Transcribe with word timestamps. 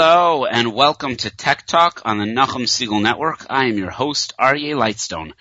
Hello 0.00 0.44
and 0.44 0.74
welcome 0.74 1.16
to 1.16 1.28
Tech 1.28 1.66
Talk 1.66 2.02
on 2.04 2.18
the 2.18 2.24
Nachum 2.24 2.68
Segal 2.68 3.02
Network. 3.02 3.44
I 3.50 3.64
am 3.64 3.76
your 3.76 3.90
host, 3.90 4.32
Aryeh 4.38 4.76
Lightstone. 4.76 5.32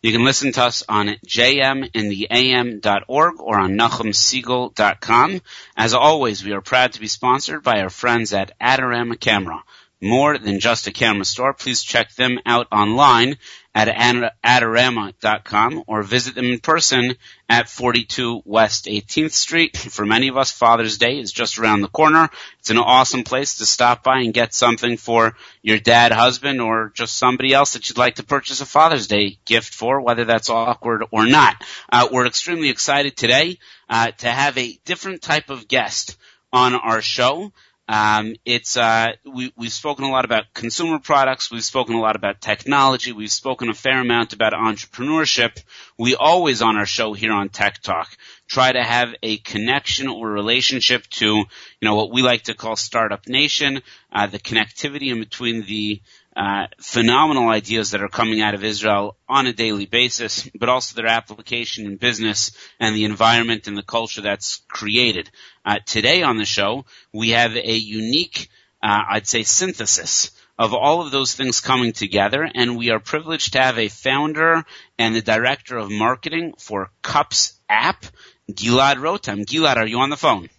You 0.00 0.10
can 0.10 0.24
listen 0.24 0.52
to 0.52 0.62
us 0.62 0.82
on 0.88 1.08
jmintheam.org 1.26 3.40
or 3.40 3.58
on 3.58 3.72
nachumsegal.com. 3.72 5.42
As 5.76 5.92
always, 5.92 6.42
we 6.42 6.52
are 6.52 6.62
proud 6.62 6.94
to 6.94 7.00
be 7.00 7.08
sponsored 7.08 7.62
by 7.62 7.82
our 7.82 7.90
friends 7.90 8.32
at 8.32 8.58
Adorama 8.58 9.20
Camera. 9.20 9.62
More 10.00 10.38
than 10.38 10.60
just 10.60 10.86
a 10.86 10.92
camera 10.92 11.26
store, 11.26 11.52
please 11.52 11.82
check 11.82 12.14
them 12.14 12.38
out 12.46 12.68
online 12.72 13.36
at 13.76 14.32
adorama.com 14.42 15.84
or 15.86 16.02
visit 16.02 16.34
them 16.34 16.46
in 16.46 16.58
person 16.58 17.14
at 17.46 17.68
42 17.68 18.40
West 18.46 18.86
18th 18.86 19.32
Street. 19.32 19.76
For 19.76 20.06
many 20.06 20.28
of 20.28 20.38
us, 20.38 20.50
Father's 20.50 20.96
Day 20.96 21.18
is 21.18 21.30
just 21.30 21.58
around 21.58 21.82
the 21.82 21.88
corner. 21.88 22.30
It's 22.58 22.70
an 22.70 22.78
awesome 22.78 23.22
place 23.22 23.58
to 23.58 23.66
stop 23.66 24.02
by 24.02 24.20
and 24.20 24.32
get 24.32 24.54
something 24.54 24.96
for 24.96 25.36
your 25.60 25.78
dad, 25.78 26.10
husband, 26.10 26.62
or 26.62 26.90
just 26.94 27.18
somebody 27.18 27.52
else 27.52 27.74
that 27.74 27.90
you'd 27.90 27.98
like 27.98 28.14
to 28.14 28.24
purchase 28.24 28.62
a 28.62 28.66
Father's 28.66 29.08
Day 29.08 29.36
gift 29.44 29.74
for, 29.74 30.00
whether 30.00 30.24
that's 30.24 30.48
awkward 30.48 31.04
or 31.10 31.26
not. 31.26 31.62
Uh, 31.92 32.08
we're 32.10 32.26
extremely 32.26 32.70
excited 32.70 33.14
today 33.14 33.58
uh, 33.90 34.10
to 34.12 34.28
have 34.28 34.56
a 34.56 34.78
different 34.86 35.20
type 35.20 35.50
of 35.50 35.68
guest 35.68 36.16
on 36.50 36.74
our 36.74 37.02
show. 37.02 37.52
Um, 37.88 38.34
it's 38.44 38.76
uh, 38.76 39.12
we, 39.24 39.52
we've 39.56 39.72
spoken 39.72 40.04
a 40.04 40.10
lot 40.10 40.24
about 40.24 40.52
consumer 40.54 40.98
products. 40.98 41.50
We've 41.50 41.64
spoken 41.64 41.94
a 41.94 42.00
lot 42.00 42.16
about 42.16 42.40
technology. 42.40 43.12
We've 43.12 43.30
spoken 43.30 43.68
a 43.68 43.74
fair 43.74 44.00
amount 44.00 44.32
about 44.32 44.54
entrepreneurship. 44.54 45.62
We 45.96 46.16
always 46.16 46.62
on 46.62 46.76
our 46.76 46.86
show 46.86 47.12
here 47.12 47.32
on 47.32 47.48
Tech 47.48 47.80
Talk 47.82 48.16
try 48.48 48.72
to 48.72 48.82
have 48.82 49.14
a 49.22 49.38
connection 49.38 50.08
or 50.08 50.28
relationship 50.30 51.06
to 51.08 51.26
you 51.26 51.46
know 51.82 51.94
what 51.94 52.10
we 52.10 52.22
like 52.22 52.44
to 52.44 52.54
call 52.54 52.76
Startup 52.76 53.26
Nation, 53.28 53.82
uh, 54.12 54.26
the 54.26 54.38
connectivity 54.38 55.12
in 55.12 55.20
between 55.20 55.64
the 55.64 56.00
uh, 56.36 56.66
phenomenal 56.78 57.48
ideas 57.48 57.92
that 57.92 58.02
are 58.02 58.08
coming 58.08 58.42
out 58.42 58.54
of 58.54 58.62
Israel 58.62 59.16
on 59.26 59.46
a 59.46 59.54
daily 59.54 59.86
basis, 59.86 60.48
but 60.54 60.68
also 60.68 60.94
their 60.94 61.10
application 61.10 61.86
in 61.86 61.96
business 61.96 62.52
and 62.78 62.94
the 62.94 63.06
environment 63.06 63.66
and 63.66 63.76
the 63.76 63.82
culture 63.82 64.20
that's 64.20 64.60
created. 64.68 65.30
Uh, 65.64 65.78
today 65.86 66.22
on 66.22 66.36
the 66.36 66.44
show, 66.44 66.84
we 67.10 67.30
have 67.30 67.56
a 67.56 67.74
unique, 67.74 68.50
uh, 68.82 69.04
I'd 69.08 69.26
say, 69.26 69.44
synthesis 69.44 70.30
of 70.58 70.74
all 70.74 71.00
of 71.00 71.10
those 71.10 71.34
things 71.34 71.60
coming 71.60 71.92
together, 71.92 72.46
and 72.54 72.76
we 72.76 72.90
are 72.90 73.00
privileged 73.00 73.54
to 73.54 73.60
have 73.62 73.78
a 73.78 73.88
founder 73.88 74.64
and 74.98 75.14
the 75.14 75.22
director 75.22 75.78
of 75.78 75.90
marketing 75.90 76.52
for 76.58 76.90
Cups 77.00 77.58
app, 77.68 78.04
Gilad 78.50 78.96
Rotem. 78.96 79.46
Gilad, 79.46 79.76
are 79.76 79.86
you 79.86 80.00
on 80.00 80.10
the 80.10 80.16
phone? 80.16 80.50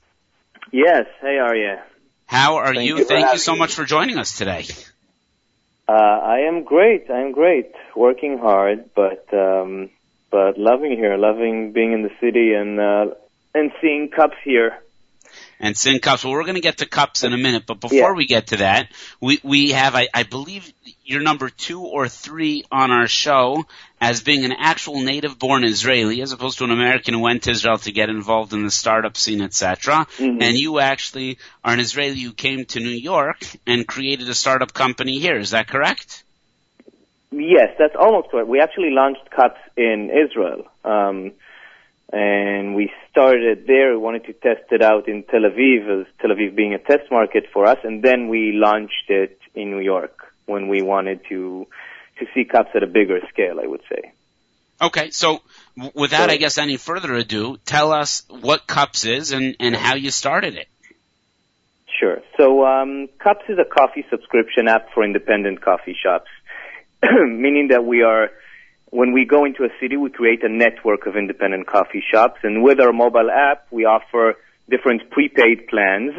Yes. 0.71 1.05
Hey, 1.21 1.37
are 1.37 1.55
you? 1.55 1.75
How 2.25 2.57
are 2.57 2.73
Thank 2.73 2.89
you? 2.89 2.97
you 2.97 3.05
Thank 3.05 3.31
you 3.31 3.39
so 3.39 3.55
much 3.55 3.73
for 3.73 3.85
joining 3.85 4.17
us 4.17 4.37
today. 4.37 4.65
Uh, 5.89 5.93
I 5.93 6.39
am 6.39 6.63
great. 6.63 7.09
I 7.09 7.21
am 7.21 7.31
great. 7.31 7.71
Working 7.95 8.37
hard, 8.37 8.89
but 8.93 9.25
um, 9.33 9.89
but 10.29 10.57
loving 10.57 10.91
here, 10.91 11.17
loving 11.17 11.71
being 11.71 11.93
in 11.93 12.03
the 12.03 12.11
city 12.19 12.53
and 12.53 12.79
uh, 12.79 13.15
and 13.55 13.71
seeing 13.81 14.09
cups 14.09 14.35
here. 14.43 14.77
And 15.59 15.77
Sin 15.77 15.99
Cups. 15.99 16.23
Well, 16.23 16.33
we're 16.33 16.43
going 16.43 16.55
to 16.55 16.61
get 16.61 16.79
to 16.79 16.85
cups 16.85 17.23
in 17.23 17.33
a 17.33 17.37
minute, 17.37 17.63
but 17.65 17.79
before 17.79 18.11
Yeah. 18.11 18.13
we 18.13 18.25
get 18.25 18.47
to 18.47 18.57
that, 18.57 18.89
we 19.21 19.39
we 19.43 19.71
have 19.71 19.95
I, 19.95 20.07
I 20.13 20.23
believe 20.23 20.71
you're 21.03 21.21
number 21.21 21.49
two 21.49 21.81
or 21.81 22.07
three 22.07 22.63
on 22.71 22.91
our 22.91 23.07
show 23.07 23.65
as 23.99 24.21
being 24.21 24.45
an 24.45 24.51
actual 24.51 25.01
native-born 25.01 25.63
Israeli, 25.63 26.21
as 26.21 26.31
opposed 26.31 26.59
to 26.59 26.63
an 26.65 26.71
American 26.71 27.13
who 27.15 27.21
went 27.21 27.43
to 27.43 27.51
Israel 27.51 27.77
to 27.79 27.91
get 27.91 28.09
involved 28.09 28.53
in 28.53 28.63
the 28.63 28.71
startup 28.71 29.17
scene, 29.17 29.41
etc. 29.41 30.05
Mhm. 30.17 30.41
And 30.41 30.57
you 30.57 30.79
actually 30.79 31.39
are 31.63 31.73
an 31.73 31.79
Israeli 31.79 32.19
who 32.19 32.33
came 32.33 32.65
to 32.65 32.79
New 32.79 32.89
York 32.89 33.39
and 33.65 33.87
created 33.87 34.29
a 34.29 34.35
startup 34.35 34.73
company 34.73 35.17
here. 35.19 35.37
Is 35.37 35.51
that 35.51 35.67
correct? 35.67 36.23
Yes, 37.31 37.69
that's 37.77 37.95
almost 37.95 38.29
correct. 38.29 38.47
We 38.47 38.59
actually 38.61 38.91
launched 38.91 39.29
cups 39.31 39.59
in 39.75 40.09
Israel, 40.09 40.65
um, 40.85 41.31
and 42.11 42.75
we 42.75 42.91
started 43.11 43.65
there. 43.67 43.91
We 43.91 43.97
wanted 43.97 44.25
to 44.25 44.33
test 44.33 44.71
it 44.71 44.81
out 44.81 45.07
in 45.07 45.23
Tel 45.23 45.41
Aviv, 45.41 46.01
as 46.01 46.07
Tel 46.19 46.31
Aviv 46.31 46.55
being 46.55 46.73
a 46.73 46.79
test 46.79 47.11
market 47.11 47.45
for 47.51 47.65
us, 47.65 47.79
and 47.83 48.01
then 48.03 48.27
we 48.27 48.53
launched 48.53 49.09
it 49.09 49.39
in 49.55 49.71
New 49.71 49.79
York 49.79 50.15
when 50.45 50.67
we 50.67 50.81
wanted 50.81 51.21
to 51.29 51.67
to 52.19 52.25
see 52.33 52.45
cups 52.45 52.71
at 52.75 52.83
a 52.83 52.87
bigger 52.87 53.19
scale. 53.29 53.59
I 53.61 53.67
would 53.67 53.81
say. 53.89 54.11
Okay, 54.79 55.09
so 55.09 55.41
without, 55.95 56.29
So- 56.29 56.33
I 56.33 56.37
guess, 56.37 56.57
any 56.57 56.77
further 56.77 57.13
ado, 57.15 57.57
tell 57.65 57.91
us 57.91 58.23
what 58.29 58.67
Cups 58.67 59.05
is 59.05 59.31
and, 59.31 59.55
and 59.59 59.75
how 59.75 59.95
you 59.95 60.11
started 60.11 60.55
it. 60.55 60.67
Sure. 61.99 62.21
So 62.37 62.63
um, 62.63 63.09
Cups 63.17 63.45
is 63.49 63.57
a 63.57 63.65
coffee 63.65 64.05
subscription 64.11 64.67
app 64.67 64.93
for 64.93 65.03
independent 65.03 65.61
coffee 65.61 65.97
shops, 65.99 66.29
meaning 67.01 67.69
that 67.69 67.85
we 67.85 68.03
are, 68.03 68.29
when 68.89 69.11
we 69.11 69.25
go 69.25 69.45
into 69.45 69.63
a 69.63 69.69
city, 69.81 69.97
we 69.97 70.09
create 70.09 70.43
a 70.43 70.49
network 70.49 71.05
of 71.07 71.15
independent 71.15 71.67
coffee 71.67 72.03
shops, 72.11 72.39
and 72.43 72.63
with 72.63 72.79
our 72.79 72.93
mobile 72.93 73.29
app, 73.29 73.67
we 73.71 73.85
offer 73.85 74.35
different 74.69 75.09
prepaid 75.09 75.67
plans, 75.67 76.13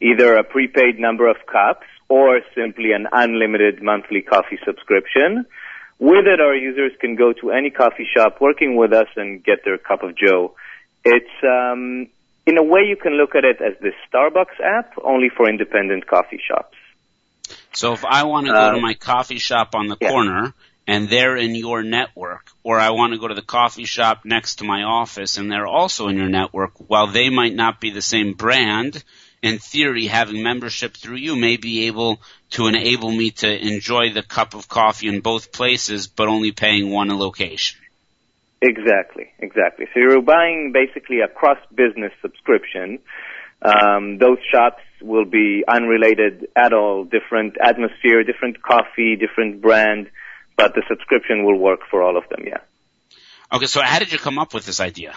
either 0.00 0.36
a 0.36 0.44
prepaid 0.44 0.98
number 0.98 1.28
of 1.28 1.36
cups 1.46 1.86
or 2.08 2.40
simply 2.54 2.92
an 2.92 3.06
unlimited 3.10 3.82
monthly 3.82 4.22
coffee 4.22 4.58
subscription. 4.64 5.46
With 5.98 6.26
it, 6.26 6.40
our 6.40 6.54
users 6.54 6.92
can 7.00 7.16
go 7.16 7.32
to 7.32 7.50
any 7.50 7.70
coffee 7.70 8.06
shop 8.14 8.40
working 8.40 8.76
with 8.76 8.92
us 8.92 9.08
and 9.16 9.42
get 9.42 9.64
their 9.64 9.78
cup 9.78 10.02
of 10.02 10.16
Joe. 10.16 10.54
It's 11.04 11.36
um, 11.42 12.06
in 12.46 12.58
a 12.58 12.62
way 12.62 12.82
you 12.86 12.96
can 12.96 13.14
look 13.14 13.34
at 13.34 13.44
it 13.44 13.60
as 13.60 13.74
the 13.80 13.92
Starbucks 14.06 14.60
app, 14.62 14.92
only 15.02 15.30
for 15.34 15.48
independent 15.48 16.06
coffee 16.06 16.40
shops. 16.46 16.76
So 17.72 17.92
if 17.92 18.04
I 18.04 18.24
want 18.24 18.46
to 18.46 18.52
go 18.52 18.58
Uh, 18.58 18.72
to 18.72 18.80
my 18.80 18.94
coffee 18.94 19.38
shop 19.38 19.74
on 19.74 19.88
the 19.88 19.96
yeah. 20.00 20.10
corner 20.10 20.54
and 20.86 21.08
they're 21.08 21.36
in 21.36 21.54
your 21.54 21.82
network, 21.82 22.50
or 22.62 22.78
I 22.78 22.90
want 22.90 23.12
to 23.12 23.18
go 23.18 23.28
to 23.28 23.34
the 23.34 23.42
coffee 23.42 23.84
shop 23.84 24.24
next 24.24 24.56
to 24.56 24.64
my 24.64 24.82
office 24.82 25.36
and 25.36 25.50
they're 25.50 25.66
also 25.66 26.08
in 26.08 26.16
your 26.16 26.28
network, 26.28 26.72
while 26.88 27.08
they 27.08 27.28
might 27.28 27.54
not 27.54 27.80
be 27.80 27.90
the 27.90 28.02
same 28.02 28.34
brand, 28.34 29.02
in 29.42 29.58
theory, 29.58 30.06
having 30.06 30.42
membership 30.42 30.96
through 30.96 31.16
you 31.16 31.36
may 31.36 31.56
be 31.56 31.86
able 31.86 32.20
to 32.50 32.66
enable 32.66 33.10
me 33.10 33.30
to 33.30 33.66
enjoy 33.66 34.12
the 34.12 34.22
cup 34.22 34.54
of 34.54 34.68
coffee 34.68 35.08
in 35.08 35.20
both 35.20 35.52
places, 35.52 36.06
but 36.06 36.28
only 36.28 36.52
paying 36.52 36.90
one 36.90 37.08
location. 37.18 37.78
Exactly, 38.62 39.32
exactly. 39.38 39.86
So 39.92 40.00
you're 40.00 40.22
buying 40.22 40.72
basically 40.72 41.20
a 41.20 41.28
cross-business 41.28 42.12
subscription. 42.22 43.00
Um, 43.60 44.18
those 44.18 44.38
shops 44.52 44.82
will 45.02 45.26
be 45.26 45.62
unrelated 45.68 46.48
at 46.56 46.72
all, 46.72 47.04
different 47.04 47.56
atmosphere, 47.60 48.24
different 48.24 48.62
coffee, 48.62 49.16
different 49.16 49.60
brand, 49.60 50.08
but 50.56 50.74
the 50.74 50.82
subscription 50.88 51.44
will 51.44 51.58
work 51.58 51.80
for 51.90 52.02
all 52.02 52.16
of 52.16 52.24
them, 52.28 52.44
yeah. 52.46 52.60
Okay, 53.52 53.66
so 53.66 53.80
how 53.82 53.98
did 53.98 54.12
you 54.12 54.18
come 54.18 54.38
up 54.38 54.54
with 54.54 54.66
this 54.66 54.80
idea? 54.80 55.14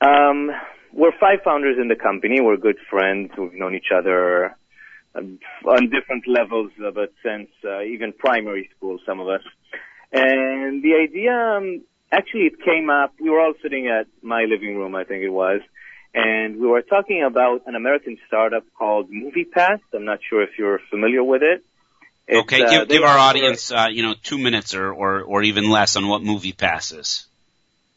Um, 0.00 0.50
we're 0.92 1.12
five 1.18 1.40
founders 1.44 1.76
in 1.80 1.88
the 1.88 1.96
company. 1.96 2.40
We're 2.40 2.56
good 2.56 2.78
friends. 2.88 3.32
We've 3.36 3.54
known 3.54 3.74
each 3.74 3.90
other 3.94 4.56
um, 5.14 5.38
on 5.66 5.90
different 5.90 6.24
levels 6.26 6.70
of 6.82 6.96
it 6.96 7.12
since 7.24 7.48
uh, 7.64 7.82
even 7.82 8.12
primary 8.12 8.70
school, 8.76 8.98
some 9.04 9.20
of 9.20 9.28
us. 9.28 9.42
And 10.12 10.82
the 10.82 10.94
idea, 10.94 11.32
um, 11.32 11.82
actually, 12.12 12.42
it 12.42 12.62
came 12.64 12.90
up. 12.90 13.14
We 13.20 13.30
were 13.30 13.40
all 13.40 13.54
sitting 13.62 13.88
at 13.88 14.06
my 14.22 14.44
living 14.44 14.76
room, 14.76 14.94
I 14.94 15.04
think 15.04 15.22
it 15.22 15.30
was, 15.30 15.60
and 16.14 16.60
we 16.60 16.66
were 16.66 16.82
talking 16.82 17.22
about 17.22 17.62
an 17.66 17.76
American 17.76 18.18
startup 18.26 18.64
called 18.76 19.10
MoviePass. 19.10 19.80
I'm 19.94 20.04
not 20.04 20.18
sure 20.28 20.42
if 20.42 20.50
you're 20.58 20.80
familiar 20.90 21.22
with 21.22 21.42
it. 21.42 21.64
It's, 22.30 22.40
okay, 22.42 22.62
uh, 22.62 22.70
give, 22.70 22.88
they 22.88 22.94
give 22.94 23.04
our 23.04 23.18
audience, 23.18 23.72
uh, 23.72 23.88
you 23.90 24.02
know, 24.04 24.14
two 24.22 24.38
minutes 24.38 24.74
or, 24.74 24.92
or, 24.92 25.20
or 25.22 25.42
even 25.42 25.68
less 25.68 25.96
on 25.96 26.06
what 26.06 26.22
movie 26.22 26.52
passes. 26.52 27.26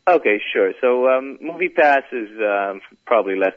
Okay, 0.07 0.41
sure. 0.51 0.73
So 0.81 1.07
um, 1.07 1.37
Movie 1.39 1.69
Pass 1.69 2.03
is 2.11 2.29
um, 2.41 2.81
probably 3.05 3.37
less. 3.37 3.53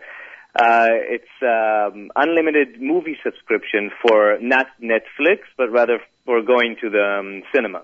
Uh, 0.55 0.89
it's 0.91 1.25
um, 1.43 2.11
unlimited 2.15 2.81
movie 2.81 3.17
subscription 3.25 3.91
for 4.01 4.39
not 4.41 4.67
Netflix, 4.81 5.41
but 5.57 5.73
rather 5.73 5.99
for 6.25 6.43
going 6.43 6.77
to 6.83 6.91
the 6.91 7.19
um, 7.19 7.43
cinema. 7.55 7.83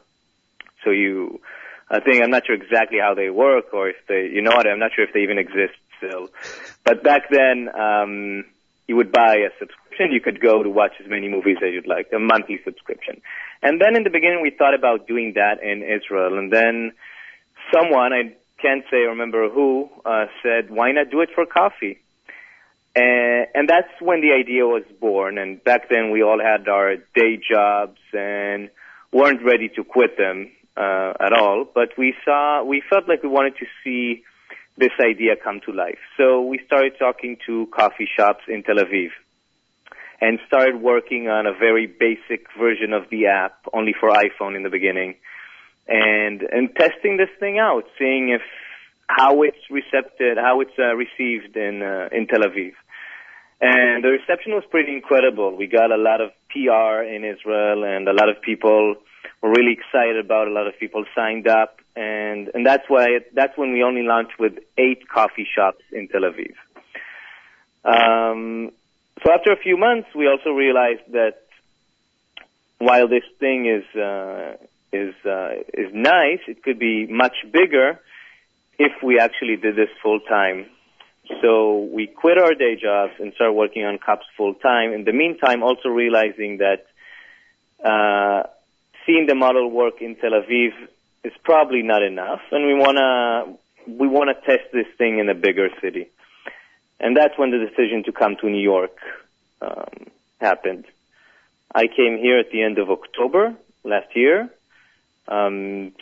So 0.84 0.90
you, 0.90 1.40
I 1.90 2.00
think 2.00 2.22
I'm 2.22 2.30
not 2.30 2.46
sure 2.46 2.54
exactly 2.54 2.98
how 3.00 3.14
they 3.14 3.30
work, 3.30 3.72
or 3.72 3.88
if 3.88 3.96
they, 4.06 4.28
you 4.32 4.42
know 4.42 4.52
what? 4.52 4.66
I'm 4.66 4.78
not 4.78 4.92
sure 4.94 5.04
if 5.04 5.12
they 5.12 5.20
even 5.20 5.38
exist 5.38 5.74
still. 5.98 6.28
But 6.84 7.02
back 7.02 7.30
then, 7.30 7.68
um, 7.74 8.44
you 8.86 8.96
would 8.96 9.12
buy 9.12 9.36
a 9.36 9.50
subscription. 9.58 9.81
You 9.98 10.20
could 10.20 10.40
go 10.40 10.62
to 10.62 10.70
watch 10.70 10.92
as 11.02 11.08
many 11.08 11.28
movies 11.28 11.58
as 11.62 11.72
you'd 11.72 11.86
like, 11.86 12.08
a 12.14 12.18
monthly 12.18 12.60
subscription. 12.64 13.20
And 13.62 13.80
then 13.80 13.96
in 13.96 14.02
the 14.02 14.10
beginning, 14.10 14.40
we 14.42 14.50
thought 14.50 14.74
about 14.74 15.06
doing 15.06 15.34
that 15.34 15.62
in 15.62 15.82
Israel, 15.82 16.38
and 16.38 16.52
then 16.52 16.92
someone 17.72 18.12
I 18.12 18.34
can't 18.60 18.84
say 18.90 18.98
remember 18.98 19.48
who 19.48 19.88
uh, 20.04 20.26
said, 20.42 20.70
"Why 20.70 20.92
not 20.92 21.10
do 21.10 21.20
it 21.20 21.30
for 21.34 21.46
coffee?" 21.46 21.98
And, 22.94 23.46
and 23.54 23.68
that's 23.68 23.88
when 24.00 24.20
the 24.20 24.32
idea 24.32 24.66
was 24.66 24.84
born. 25.00 25.38
And 25.38 25.62
back 25.62 25.88
then, 25.88 26.10
we 26.10 26.22
all 26.22 26.40
had 26.40 26.68
our 26.68 26.96
day 27.14 27.38
jobs 27.38 27.98
and 28.12 28.70
weren't 29.12 29.42
ready 29.42 29.68
to 29.76 29.84
quit 29.84 30.16
them 30.18 30.50
uh, 30.76 31.12
at 31.20 31.32
all. 31.32 31.64
But 31.72 31.90
we 31.96 32.14
saw, 32.24 32.62
we 32.64 32.82
felt 32.88 33.08
like 33.08 33.22
we 33.22 33.28
wanted 33.28 33.54
to 33.58 33.66
see 33.82 34.22
this 34.76 34.92
idea 35.00 35.36
come 35.42 35.60
to 35.66 35.72
life. 35.72 35.98
So 36.16 36.42
we 36.42 36.60
started 36.66 36.94
talking 36.98 37.36
to 37.46 37.66
coffee 37.74 38.08
shops 38.16 38.44
in 38.48 38.62
Tel 38.62 38.76
Aviv. 38.76 39.10
And 40.22 40.38
started 40.46 40.80
working 40.80 41.28
on 41.28 41.46
a 41.46 41.52
very 41.52 41.86
basic 41.88 42.46
version 42.56 42.92
of 42.92 43.10
the 43.10 43.26
app, 43.26 43.58
only 43.74 43.92
for 43.98 44.08
iPhone 44.08 44.54
in 44.54 44.62
the 44.62 44.70
beginning, 44.70 45.16
and 45.88 46.42
and 46.42 46.70
testing 46.76 47.16
this 47.16 47.32
thing 47.40 47.58
out, 47.58 47.82
seeing 47.98 48.30
if 48.30 48.40
how 49.08 49.42
it's 49.42 49.64
recepted, 49.68 50.38
how 50.38 50.60
it's 50.60 50.78
uh, 50.78 50.94
received 50.94 51.56
in 51.56 51.82
uh, 51.82 52.08
in 52.16 52.28
Tel 52.28 52.46
Aviv. 52.48 52.72
And 53.60 54.02
the 54.02 54.10
reception 54.10 54.52
was 54.52 54.64
pretty 54.70 54.92
incredible. 54.92 55.56
We 55.56 55.66
got 55.66 55.90
a 55.90 55.96
lot 55.96 56.20
of 56.20 56.30
PR 56.50 57.02
in 57.02 57.24
Israel, 57.24 57.84
and 57.84 58.08
a 58.08 58.12
lot 58.12 58.28
of 58.28 58.40
people 58.42 58.94
were 59.42 59.50
really 59.50 59.72
excited 59.72 60.24
about. 60.24 60.46
It. 60.46 60.52
A 60.52 60.54
lot 60.54 60.68
of 60.68 60.78
people 60.78 61.04
signed 61.16 61.48
up, 61.48 61.80
and 61.96 62.48
and 62.54 62.64
that's 62.64 62.84
why 62.86 63.06
it, 63.16 63.34
that's 63.34 63.58
when 63.58 63.72
we 63.72 63.82
only 63.82 64.02
launched 64.02 64.38
with 64.38 64.54
eight 64.78 65.08
coffee 65.08 65.48
shops 65.52 65.82
in 65.90 66.06
Tel 66.06 66.22
Aviv. 66.22 66.54
Um, 67.84 68.70
so 69.22 69.32
after 69.32 69.52
a 69.52 69.56
few 69.56 69.76
months, 69.76 70.08
we 70.14 70.26
also 70.26 70.50
realized 70.50 71.02
that 71.12 71.42
while 72.78 73.08
this 73.08 73.24
thing 73.38 73.66
is 73.66 73.84
uh, 73.96 74.56
is 74.92 75.14
uh, 75.24 75.52
is 75.72 75.92
nice, 75.92 76.40
it 76.48 76.62
could 76.62 76.78
be 76.78 77.06
much 77.06 77.36
bigger 77.52 78.00
if 78.78 78.92
we 79.02 79.18
actually 79.18 79.56
did 79.56 79.76
this 79.76 79.90
full 80.02 80.20
time. 80.20 80.66
So 81.40 81.88
we 81.92 82.06
quit 82.08 82.38
our 82.38 82.54
day 82.54 82.76
jobs 82.76 83.12
and 83.20 83.32
started 83.34 83.52
working 83.52 83.84
on 83.84 83.98
cups 83.98 84.26
full 84.36 84.54
time. 84.54 84.92
In 84.92 85.04
the 85.04 85.12
meantime, 85.12 85.62
also 85.62 85.88
realizing 85.88 86.58
that 86.58 86.86
uh, 87.84 88.48
seeing 89.06 89.26
the 89.26 89.34
model 89.34 89.70
work 89.70 90.00
in 90.00 90.16
Tel 90.16 90.32
Aviv 90.32 90.72
is 91.24 91.32
probably 91.44 91.82
not 91.82 92.02
enough, 92.02 92.40
and 92.50 92.66
we 92.66 92.74
wanna 92.74 93.56
we 93.86 94.08
wanna 94.08 94.34
test 94.34 94.72
this 94.72 94.86
thing 94.98 95.18
in 95.18 95.28
a 95.28 95.34
bigger 95.34 95.68
city. 95.80 96.08
And 97.02 97.16
that's 97.16 97.36
when 97.36 97.50
the 97.50 97.58
decision 97.58 98.04
to 98.04 98.12
come 98.12 98.36
to 98.40 98.48
New 98.48 98.62
York 98.62 98.96
um, 99.60 100.06
happened. 100.40 100.84
I 101.74 101.88
came 101.88 102.16
here 102.16 102.38
at 102.38 102.50
the 102.52 102.62
end 102.62 102.78
of 102.78 102.90
October 102.90 103.54
last 103.82 104.14
year. 104.14 104.48
Um, 105.26 105.92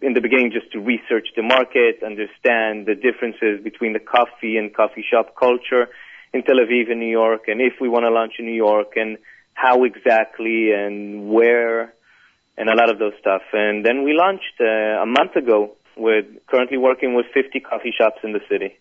in 0.00 0.14
the 0.14 0.22
beginning, 0.22 0.52
just 0.52 0.72
to 0.72 0.80
research 0.80 1.28
the 1.36 1.42
market, 1.42 2.02
understand 2.02 2.86
the 2.86 2.94
differences 2.94 3.62
between 3.62 3.92
the 3.92 3.98
coffee 3.98 4.56
and 4.56 4.74
coffee 4.74 5.04
shop 5.08 5.34
culture 5.36 5.90
in 6.32 6.42
Tel 6.42 6.56
Aviv 6.56 6.90
and 6.90 6.98
New 6.98 7.10
York, 7.10 7.48
and 7.48 7.60
if 7.60 7.74
we 7.78 7.88
want 7.88 8.04
to 8.04 8.10
launch 8.10 8.34
in 8.38 8.46
New 8.46 8.54
York, 8.54 8.96
and 8.96 9.18
how 9.52 9.84
exactly 9.84 10.72
and 10.72 11.28
where, 11.28 11.92
and 12.56 12.70
a 12.70 12.74
lot 12.74 12.88
of 12.90 12.98
those 12.98 13.12
stuff. 13.20 13.42
And 13.52 13.84
then 13.84 14.02
we 14.02 14.14
launched 14.14 14.60
uh, 14.60 15.02
a 15.02 15.06
month 15.06 15.36
ago 15.36 15.76
with 15.96 16.24
currently 16.46 16.78
working 16.78 17.14
with 17.14 17.26
50 17.34 17.60
coffee 17.60 17.92
shops 17.96 18.20
in 18.22 18.32
the 18.32 18.40
city. 18.48 18.78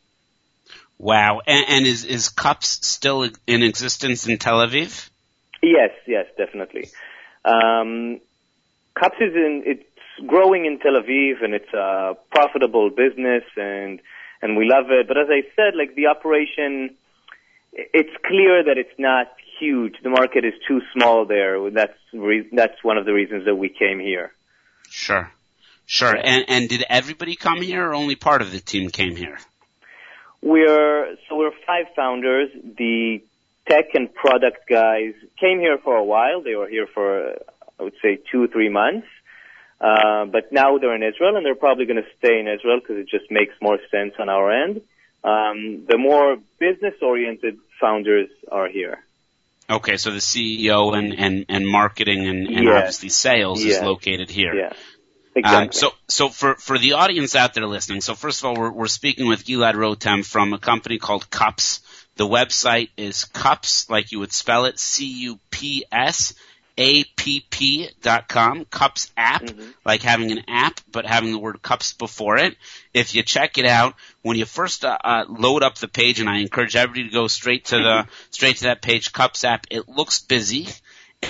Wow. 0.97 1.41
And, 1.45 1.65
and 1.67 1.85
is, 1.85 2.05
is 2.05 2.29
Cups 2.29 2.85
still 2.85 3.29
in 3.47 3.63
existence 3.63 4.27
in 4.27 4.37
Tel 4.37 4.65
Aviv? 4.65 5.09
Yes, 5.61 5.91
yes, 6.07 6.25
definitely. 6.37 6.89
Um, 7.43 8.21
Cups 8.93 9.17
is 9.19 9.33
in, 9.35 9.63
it's 9.65 9.83
growing 10.25 10.65
in 10.65 10.79
Tel 10.79 10.93
Aviv 10.93 11.43
and 11.43 11.53
it's 11.53 11.73
a 11.73 12.15
profitable 12.31 12.89
business 12.89 13.43
and, 13.57 13.99
and 14.41 14.57
we 14.57 14.65
love 14.67 14.85
it. 14.89 15.07
But 15.07 15.17
as 15.17 15.27
I 15.29 15.41
said, 15.55 15.75
like 15.75 15.95
the 15.95 16.07
operation, 16.07 16.95
it's 17.73 18.15
clear 18.25 18.63
that 18.63 18.77
it's 18.77 18.97
not 18.97 19.27
huge. 19.59 19.95
The 20.01 20.09
market 20.09 20.45
is 20.45 20.53
too 20.67 20.81
small 20.93 21.25
there. 21.25 21.69
That's, 21.71 21.97
re- 22.13 22.49
that's 22.53 22.83
one 22.83 22.97
of 22.97 23.05
the 23.05 23.13
reasons 23.13 23.45
that 23.45 23.55
we 23.55 23.69
came 23.69 23.99
here. 23.99 24.31
Sure. 24.89 25.29
Sure. 25.85 26.15
And, 26.15 26.45
and 26.47 26.69
did 26.69 26.83
everybody 26.89 27.35
come 27.35 27.61
here 27.61 27.89
or 27.89 27.93
only 27.93 28.15
part 28.15 28.41
of 28.41 28.51
the 28.51 28.59
team 28.59 28.89
came 28.89 29.15
here? 29.15 29.37
We're 30.45 31.17
so 31.27 31.37
we're 31.37 31.51
five 31.65 31.87
founders. 31.95 32.49
The 32.77 33.23
tech 33.67 33.95
and 33.95 34.13
product 34.13 34.69
guys 34.69 35.13
came 35.39 35.59
here 35.59 35.79
for 35.83 35.95
a 35.97 36.03
while. 36.03 36.43
They 36.43 36.55
were 36.55 36.69
here 36.69 36.85
for 36.85 37.33
I 37.79 37.83
would 37.83 37.95
say 37.99 38.19
two 38.31 38.47
three 38.47 38.69
months. 38.69 39.07
Uh, 39.81 40.25
but 40.25 40.51
now 40.51 40.77
they're 40.77 40.95
in 40.95 41.03
Israel, 41.03 41.35
and 41.35 41.45
they're 41.45 41.55
probably 41.55 41.85
going 41.85 42.01
to 42.01 42.09
stay 42.19 42.39
in 42.39 42.47
Israel 42.47 42.79
because 42.79 42.97
it 42.97 43.09
just 43.09 43.29
makes 43.29 43.53
more 43.59 43.79
sense 43.91 44.13
on 44.19 44.29
our 44.29 44.51
end. 44.51 44.81
Um, 45.23 45.85
the 45.89 45.97
more 45.97 46.37
business-oriented 46.59 47.57
founders 47.81 48.29
are 48.49 48.69
here. 48.69 49.03
Okay, 49.69 49.97
so 49.97 50.11
the 50.11 50.19
CEO 50.19 50.95
and, 50.95 51.13
and, 51.13 51.45
and 51.49 51.67
marketing 51.67 52.27
and, 52.27 52.47
and 52.47 52.69
obviously 52.69 53.09
sales 53.09 53.63
is 53.65 53.81
located 53.81 54.29
here. 54.29 54.53
Yeah. 54.53 54.73
Um, 55.35 55.39
exactly. 55.43 55.67
Um, 55.67 55.71
so, 55.73 55.89
so 56.07 56.29
for, 56.29 56.55
for 56.55 56.77
the 56.77 56.93
audience 56.93 57.35
out 57.35 57.53
there 57.53 57.65
listening, 57.65 58.01
so 58.01 58.15
first 58.15 58.41
of 58.41 58.45
all, 58.45 58.55
we're, 58.55 58.71
we're 58.71 58.87
speaking 58.87 59.27
with 59.27 59.45
Gilad 59.45 59.73
Rotem 59.73 60.25
from 60.25 60.53
a 60.53 60.59
company 60.59 60.97
called 60.97 61.29
Cups. 61.29 61.81
The 62.15 62.25
website 62.25 62.89
is 62.95 63.25
Cups, 63.25 63.89
like 63.89 64.13
you 64.13 64.19
would 64.19 64.31
spell 64.31 64.63
it, 64.63 64.79
C-U-P-S, 64.79 66.33
A-P-P 66.77 67.89
dot 68.01 68.29
com, 68.29 68.63
Cups 68.63 69.11
app, 69.17 69.43
mm-hmm. 69.43 69.71
like 69.83 70.01
having 70.01 70.31
an 70.31 70.43
app, 70.47 70.79
but 70.89 71.05
having 71.05 71.33
the 71.33 71.39
word 71.39 71.61
Cups 71.61 71.91
before 71.91 72.37
it. 72.37 72.55
If 72.93 73.13
you 73.15 73.23
check 73.23 73.57
it 73.57 73.65
out, 73.65 73.95
when 74.21 74.37
you 74.37 74.45
first 74.45 74.85
uh, 74.85 74.97
uh, 75.03 75.25
load 75.27 75.63
up 75.63 75.75
the 75.75 75.89
page, 75.89 76.21
and 76.21 76.29
I 76.29 76.37
encourage 76.37 76.77
everybody 76.77 77.09
to 77.09 77.13
go 77.13 77.27
straight 77.27 77.65
to 77.65 77.77
the, 77.77 78.07
straight 78.29 78.57
to 78.57 78.63
that 78.65 78.81
page, 78.81 79.11
Cups 79.11 79.43
app, 79.43 79.67
it 79.69 79.89
looks 79.89 80.19
busy 80.19 80.69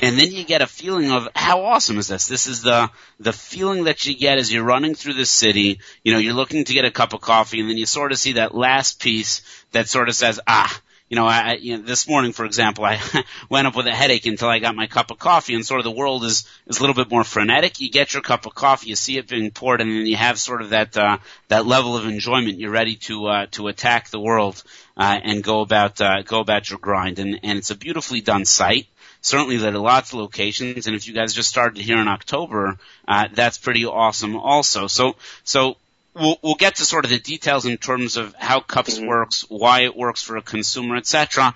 and 0.01 0.19
then 0.19 0.31
you 0.31 0.43
get 0.43 0.61
a 0.61 0.67
feeling 0.67 1.11
of 1.11 1.27
how 1.35 1.63
awesome 1.63 1.97
is 1.97 2.07
this? 2.07 2.27
This 2.27 2.47
is 2.47 2.61
the 2.61 2.89
the 3.19 3.33
feeling 3.33 3.85
that 3.85 4.05
you 4.05 4.15
get 4.17 4.37
as 4.37 4.51
you're 4.51 4.63
running 4.63 4.95
through 4.95 5.13
the 5.13 5.25
city. 5.25 5.79
You 6.03 6.13
know, 6.13 6.19
you're 6.19 6.33
looking 6.33 6.65
to 6.65 6.73
get 6.73 6.85
a 6.85 6.91
cup 6.91 7.13
of 7.13 7.21
coffee, 7.21 7.59
and 7.59 7.69
then 7.69 7.77
you 7.77 7.85
sort 7.85 8.11
of 8.11 8.17
see 8.17 8.33
that 8.33 8.55
last 8.55 8.99
piece 8.99 9.41
that 9.71 9.87
sort 9.87 10.09
of 10.09 10.15
says, 10.15 10.39
ah. 10.47 10.81
You 11.07 11.17
know, 11.17 11.27
I, 11.27 11.53
you 11.61 11.77
know, 11.77 11.83
this 11.83 12.07
morning, 12.07 12.31
for 12.31 12.45
example, 12.45 12.83
I 12.83 12.99
went 13.49 13.67
up 13.67 13.75
with 13.75 13.85
a 13.85 13.93
headache 13.93 14.25
until 14.25 14.49
I 14.49 14.57
got 14.57 14.75
my 14.75 14.87
cup 14.87 15.11
of 15.11 15.19
coffee, 15.19 15.53
and 15.53 15.63
sort 15.63 15.79
of 15.79 15.83
the 15.83 15.91
world 15.91 16.23
is 16.23 16.47
is 16.65 16.79
a 16.79 16.81
little 16.81 16.95
bit 16.95 17.11
more 17.11 17.23
frenetic. 17.23 17.79
You 17.79 17.91
get 17.91 18.13
your 18.13 18.23
cup 18.23 18.47
of 18.47 18.55
coffee, 18.55 18.89
you 18.89 18.95
see 18.95 19.19
it 19.19 19.27
being 19.27 19.51
poured, 19.51 19.81
and 19.81 19.91
then 19.91 20.07
you 20.07 20.15
have 20.15 20.39
sort 20.39 20.63
of 20.63 20.71
that 20.71 20.97
uh, 20.97 21.19
that 21.47 21.67
level 21.67 21.95
of 21.95 22.07
enjoyment. 22.07 22.59
You're 22.59 22.71
ready 22.71 22.95
to 22.95 23.27
uh, 23.27 23.45
to 23.51 23.67
attack 23.67 24.09
the 24.09 24.19
world 24.19 24.63
uh, 24.97 25.19
and 25.23 25.43
go 25.43 25.61
about 25.61 26.01
uh, 26.01 26.23
go 26.23 26.39
about 26.39 26.71
your 26.71 26.79
grind, 26.79 27.19
and 27.19 27.39
and 27.43 27.59
it's 27.59 27.69
a 27.69 27.77
beautifully 27.77 28.21
done 28.21 28.43
site 28.43 28.87
certainly 29.25 29.57
there 29.57 29.73
are 29.73 29.77
lots 29.79 30.13
of 30.13 30.19
locations, 30.19 30.85
and 30.85 30.95
if 30.95 31.07
you 31.07 31.13
guys 31.13 31.33
just 31.33 31.49
started 31.49 31.81
here 31.81 31.97
in 31.97 32.07
October, 32.07 32.77
uh, 33.07 33.27
that's 33.33 33.57
pretty 33.57 33.83
awesome 33.85 34.35
also. 34.35 34.85
So, 34.85 35.15
so 35.43 35.77
we'll, 36.13 36.37
we'll 36.43 36.55
get 36.55 36.75
to 36.75 36.85
sort 36.85 37.05
of 37.05 37.11
the 37.11 37.17
details 37.17 37.65
in 37.65 37.77
terms 37.77 38.17
of 38.17 38.35
how 38.35 38.59
Cups 38.59 38.99
mm-hmm. 38.99 39.07
works, 39.07 39.43
why 39.49 39.81
it 39.81 39.97
works 39.97 40.21
for 40.21 40.37
a 40.37 40.43
consumer, 40.43 40.95
etc. 40.95 41.55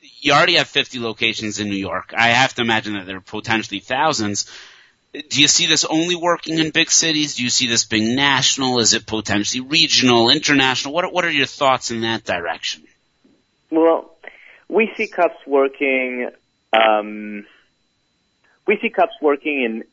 You 0.00 0.32
already 0.32 0.54
have 0.54 0.66
50 0.66 0.98
locations 0.98 1.60
in 1.60 1.68
New 1.68 1.76
York. 1.76 2.12
I 2.16 2.28
have 2.28 2.54
to 2.54 2.62
imagine 2.62 2.94
that 2.94 3.06
there 3.06 3.18
are 3.18 3.20
potentially 3.20 3.78
thousands. 3.78 4.50
Do 5.12 5.40
you 5.40 5.46
see 5.46 5.66
this 5.66 5.84
only 5.84 6.16
working 6.16 6.58
in 6.58 6.70
big 6.70 6.90
cities? 6.90 7.36
Do 7.36 7.44
you 7.44 7.48
see 7.48 7.68
this 7.68 7.84
being 7.84 8.16
national? 8.16 8.80
Is 8.80 8.92
it 8.92 9.06
potentially 9.06 9.60
regional, 9.60 10.30
international? 10.30 10.92
What, 10.92 11.12
what 11.12 11.24
are 11.24 11.30
your 11.30 11.46
thoughts 11.46 11.92
in 11.92 12.00
that 12.00 12.24
direction? 12.24 12.82
Well, 13.70 14.16
we 14.68 14.92
see 14.96 15.06
cups 15.06 15.38
working 15.46 16.30
um, 16.72 17.46
we 18.66 18.78
see 18.80 18.90
cups 18.90 19.14
working 19.22 19.62
in 19.62 19.84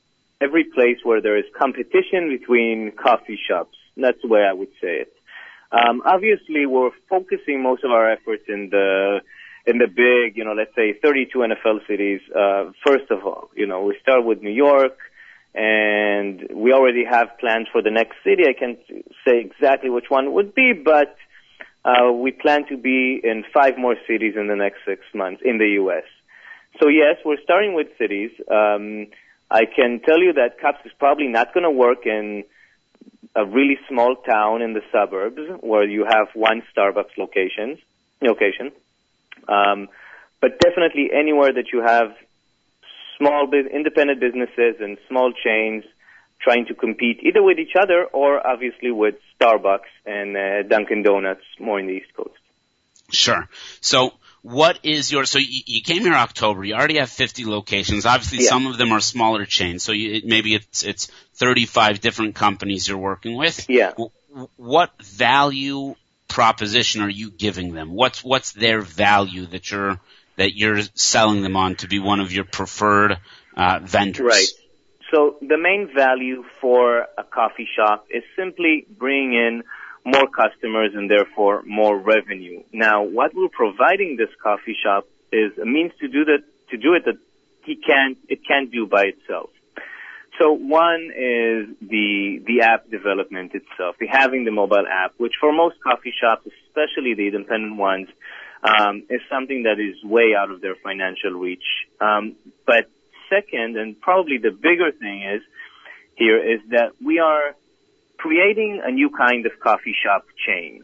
every 0.41 0.65
place 0.65 0.97
where 1.03 1.21
there 1.21 1.37
is 1.37 1.45
competition 1.57 2.29
between 2.29 2.91
coffee 2.91 3.39
shops. 3.47 3.77
That's 3.97 4.21
the 4.21 4.27
way 4.27 4.41
I 4.43 4.53
would 4.53 4.71
say 4.81 5.03
it. 5.03 5.13
Um, 5.71 6.01
obviously, 6.05 6.65
we're 6.65 6.91
focusing 7.09 7.63
most 7.63 7.83
of 7.83 7.91
our 7.91 8.11
efforts 8.11 8.43
in 8.47 8.69
the 8.69 9.21
in 9.65 9.79
the 9.79 9.87
big, 9.87 10.37
you 10.37 10.45
know, 10.45 10.53
let's 10.53 10.75
say 10.75 10.93
32 10.93 11.39
NFL 11.39 11.87
cities. 11.87 12.21
Uh, 12.29 12.71
first 12.85 13.09
of 13.09 13.25
all, 13.25 13.49
you 13.55 13.65
know, 13.65 13.83
we 13.83 13.97
start 13.99 14.23
with 14.23 14.41
New 14.43 14.51
York, 14.51 14.97
and 15.55 16.47
we 16.53 16.71
already 16.71 17.03
have 17.03 17.29
plans 17.39 17.67
for 17.71 17.81
the 17.81 17.89
next 17.89 18.17
city. 18.23 18.43
I 18.47 18.53
can't 18.53 18.77
say 19.25 19.39
exactly 19.39 19.89
which 19.89 20.05
one 20.09 20.33
would 20.33 20.53
be, 20.53 20.73
but 20.73 21.15
uh, 21.83 22.11
we 22.11 22.31
plan 22.31 22.67
to 22.67 22.77
be 22.77 23.19
in 23.23 23.43
five 23.53 23.77
more 23.77 23.95
cities 24.07 24.35
in 24.37 24.47
the 24.47 24.55
next 24.55 24.79
six 24.85 25.01
months 25.13 25.41
in 25.43 25.57
the 25.57 25.69
U.S. 25.81 26.03
So 26.79 26.89
yes, 26.89 27.17
we're 27.23 27.41
starting 27.43 27.73
with 27.73 27.87
cities. 27.97 28.31
Um, 28.49 29.07
I 29.49 29.65
can 29.65 30.01
tell 30.05 30.19
you 30.19 30.33
that 30.33 30.59
Cups 30.59 30.85
is 30.85 30.91
probably 30.97 31.27
not 31.27 31.53
going 31.53 31.63
to 31.63 31.71
work 31.71 32.05
in 32.05 32.43
a 33.35 33.45
really 33.45 33.77
small 33.87 34.15
town 34.15 34.61
in 34.61 34.73
the 34.73 34.81
suburbs 34.91 35.41
where 35.61 35.87
you 35.87 36.05
have 36.05 36.27
one 36.33 36.63
Starbucks 36.75 37.17
locations, 37.17 37.79
location. 38.21 38.71
Um, 39.47 39.89
but 40.41 40.59
definitely 40.59 41.09
anywhere 41.13 41.53
that 41.53 41.71
you 41.71 41.81
have 41.81 42.15
small 43.17 43.49
independent 43.53 44.19
businesses 44.19 44.75
and 44.79 44.97
small 45.07 45.31
chains 45.33 45.83
trying 46.41 46.65
to 46.67 46.75
compete 46.75 47.19
either 47.23 47.41
with 47.41 47.59
each 47.59 47.75
other 47.79 48.05
or 48.05 48.45
obviously 48.45 48.91
with 48.91 49.15
Starbucks 49.39 49.91
and 50.05 50.35
uh, 50.35 50.63
Dunkin' 50.67 51.03
Donuts 51.03 51.43
more 51.59 51.79
in 51.79 51.87
the 51.87 51.93
East 51.93 52.13
Coast. 52.15 52.39
Sure. 53.11 53.47
So 53.81 54.13
what 54.45 54.77
is 54.83 55.11
your 55.11 55.25
so 55.25 55.39
you, 55.39 55.61
you, 55.65 55.81
came 55.81 56.03
here 56.03 56.13
October. 56.13 56.63
You 56.63 56.75
already 56.75 56.99
have 56.99 57.09
50 57.09 57.45
locations. 57.45 58.05
Obviously, 58.05 58.43
yeah. 58.43 58.49
some 58.49 58.67
of 58.67 58.77
them 58.77 58.91
are 58.91 58.99
smaller 58.99 59.43
chains. 59.43 59.81
So 59.81 59.91
you, 59.91 60.21
maybe 60.23 60.53
it's 60.53 60.83
it's 60.83 61.07
35 61.33 61.99
different 61.99 62.35
companies 62.35 62.87
you're 62.87 62.99
working 62.99 63.35
with. 63.35 63.67
Yeah. 63.67 63.93
What 64.55 64.91
value 65.01 65.95
proposition 66.27 67.01
are 67.01 67.09
you 67.09 67.31
giving 67.31 67.73
them? 67.73 67.91
What's 67.91 68.23
what's 68.23 68.51
their 68.51 68.81
value 68.81 69.47
that 69.47 69.71
you're 69.71 69.99
that 70.35 70.55
you're 70.55 70.81
selling 70.93 71.41
them 71.41 71.55
on 71.55 71.77
to 71.77 71.87
be 71.87 71.97
one 71.97 72.19
of 72.19 72.31
your 72.31 72.45
preferred 72.45 73.17
uh, 73.57 73.79
vendors. 73.81 74.25
Right. 74.25 74.47
So 75.11 75.37
the 75.41 75.57
main 75.57 75.89
value 75.95 76.43
for 76.61 77.07
a 77.17 77.23
coffee 77.23 77.67
shop 77.75 78.05
is 78.09 78.23
simply 78.35 78.85
bringing 78.89 79.33
in 79.33 79.63
more 80.05 80.27
customers 80.27 80.91
and 80.93 81.09
therefore 81.09 81.63
more 81.65 81.97
revenue. 81.97 82.61
Now, 82.71 83.03
what 83.03 83.31
we're 83.33 83.49
providing 83.49 84.17
this 84.17 84.29
coffee 84.41 84.75
shop 84.81 85.07
is 85.31 85.51
a 85.61 85.65
means 85.65 85.91
to 85.99 86.07
do 86.07 86.23
that, 86.25 86.43
to 86.69 86.77
do 86.77 86.93
it 86.93 87.05
that 87.05 87.17
he 87.65 87.75
can't, 87.75 88.17
it 88.29 88.39
can't 88.47 88.71
do 88.71 88.85
by 88.85 89.05
itself. 89.05 89.49
So 90.39 90.51
one 90.51 91.11
is 91.15 91.75
the, 91.81 92.43
the 92.45 92.61
app 92.61 92.89
development 92.91 93.53
itself, 93.55 93.95
the 93.99 94.07
having 94.07 94.45
the 94.45 94.51
mobile 94.51 94.85
app, 94.87 95.13
which 95.17 95.33
for 95.39 95.51
most 95.51 95.75
coffee 95.81 96.13
shops, 96.21 96.45
especially 96.67 97.15
the 97.15 97.27
independent 97.27 97.77
ones, 97.77 98.07
um, 98.63 99.03
is 99.09 99.21
something 99.31 99.63
that 99.63 99.79
is 99.79 99.95
way 100.03 100.33
out 100.37 100.51
of 100.51 100.61
their 100.61 100.75
financial 100.83 101.31
reach. 101.31 101.63
Um, 102.01 102.35
but 102.65 102.89
second, 103.29 103.77
and 103.77 103.99
probably 103.99 104.37
the 104.37 104.51
bigger 104.51 104.91
thing 104.91 105.23
is 105.23 105.41
here 106.15 106.37
is 106.37 106.59
that 106.69 106.91
we 107.03 107.19
are 107.19 107.55
creating 108.25 108.81
a 108.83 108.91
new 108.91 109.09
kind 109.09 109.45
of 109.45 109.51
coffee 109.61 109.95
shop 110.03 110.25
chain. 110.45 110.83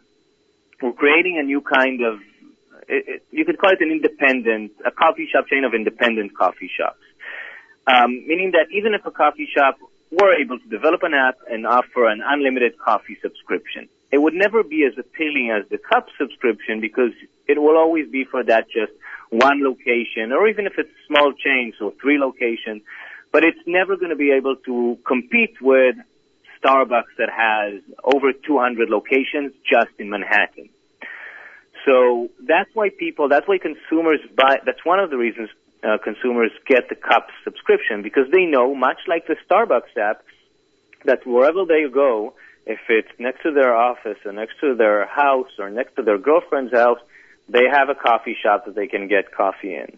We're 0.81 0.93
creating 0.93 1.39
a 1.41 1.43
new 1.43 1.61
kind 1.61 2.01
of, 2.05 2.19
it, 2.87 3.03
it, 3.07 3.25
you 3.31 3.45
could 3.45 3.57
call 3.57 3.71
it 3.71 3.81
an 3.81 3.91
independent, 3.91 4.73
a 4.85 4.91
coffee 4.91 5.27
shop 5.31 5.47
chain 5.47 5.63
of 5.63 5.73
independent 5.73 6.37
coffee 6.37 6.69
shops. 6.69 7.01
Um, 7.87 8.11
meaning 8.27 8.51
that 8.51 8.67
even 8.71 8.93
if 8.93 9.05
a 9.05 9.11
coffee 9.11 9.49
shop 9.55 9.77
were 10.11 10.33
able 10.35 10.59
to 10.59 10.67
develop 10.69 11.01
an 11.01 11.13
app 11.13 11.37
and 11.49 11.65
offer 11.65 12.07
an 12.07 12.21
unlimited 12.23 12.77
coffee 12.77 13.17
subscription, 13.23 13.89
it 14.11 14.19
would 14.21 14.35
never 14.35 14.63
be 14.63 14.85
as 14.85 14.93
appealing 14.99 15.49
as 15.49 15.67
the 15.69 15.79
cup 15.79 16.07
subscription 16.19 16.79
because 16.79 17.13
it 17.47 17.59
will 17.59 17.77
always 17.77 18.07
be 18.11 18.23
for 18.23 18.43
that 18.43 18.65
just 18.69 18.91
one 19.31 19.63
location, 19.63 20.31
or 20.31 20.47
even 20.47 20.67
if 20.67 20.73
it's 20.77 20.89
a 20.89 21.07
small 21.07 21.33
chains 21.33 21.73
or 21.81 21.93
three 22.01 22.19
locations, 22.19 22.83
but 23.31 23.43
it's 23.43 23.65
never 23.65 23.95
going 23.95 24.09
to 24.09 24.15
be 24.15 24.31
able 24.31 24.57
to 24.65 24.99
compete 25.07 25.55
with 25.61 25.95
Starbucks 26.63 27.17
that 27.17 27.29
has 27.29 27.81
over 28.03 28.33
200 28.33 28.89
locations 28.89 29.53
just 29.69 29.91
in 29.99 30.09
Manhattan. 30.09 30.69
So 31.85 32.29
that's 32.47 32.69
why 32.73 32.89
people, 32.89 33.29
that's 33.29 33.47
why 33.47 33.57
consumers 33.57 34.19
buy, 34.35 34.59
that's 34.65 34.85
one 34.85 34.99
of 34.99 35.09
the 35.09 35.17
reasons 35.17 35.49
uh, 35.83 35.97
consumers 36.03 36.51
get 36.67 36.89
the 36.89 36.95
cup 36.95 37.27
subscription 37.43 38.03
because 38.03 38.29
they 38.31 38.45
know, 38.45 38.75
much 38.75 38.99
like 39.07 39.25
the 39.27 39.35
Starbucks 39.49 39.97
app, 39.97 40.21
that 41.05 41.25
wherever 41.25 41.65
they 41.65 41.89
go, 41.91 42.35
if 42.67 42.79
it's 42.89 43.09
next 43.17 43.41
to 43.41 43.51
their 43.51 43.75
office 43.75 44.17
or 44.23 44.31
next 44.31 44.59
to 44.61 44.75
their 44.75 45.07
house 45.07 45.49
or 45.57 45.71
next 45.71 45.95
to 45.95 46.03
their 46.03 46.19
girlfriend's 46.19 46.71
house, 46.71 46.99
they 47.49 47.65
have 47.71 47.89
a 47.89 47.95
coffee 47.95 48.37
shop 48.41 48.65
that 48.65 48.75
they 48.75 48.87
can 48.87 49.07
get 49.07 49.33
coffee 49.35 49.73
in. 49.73 49.97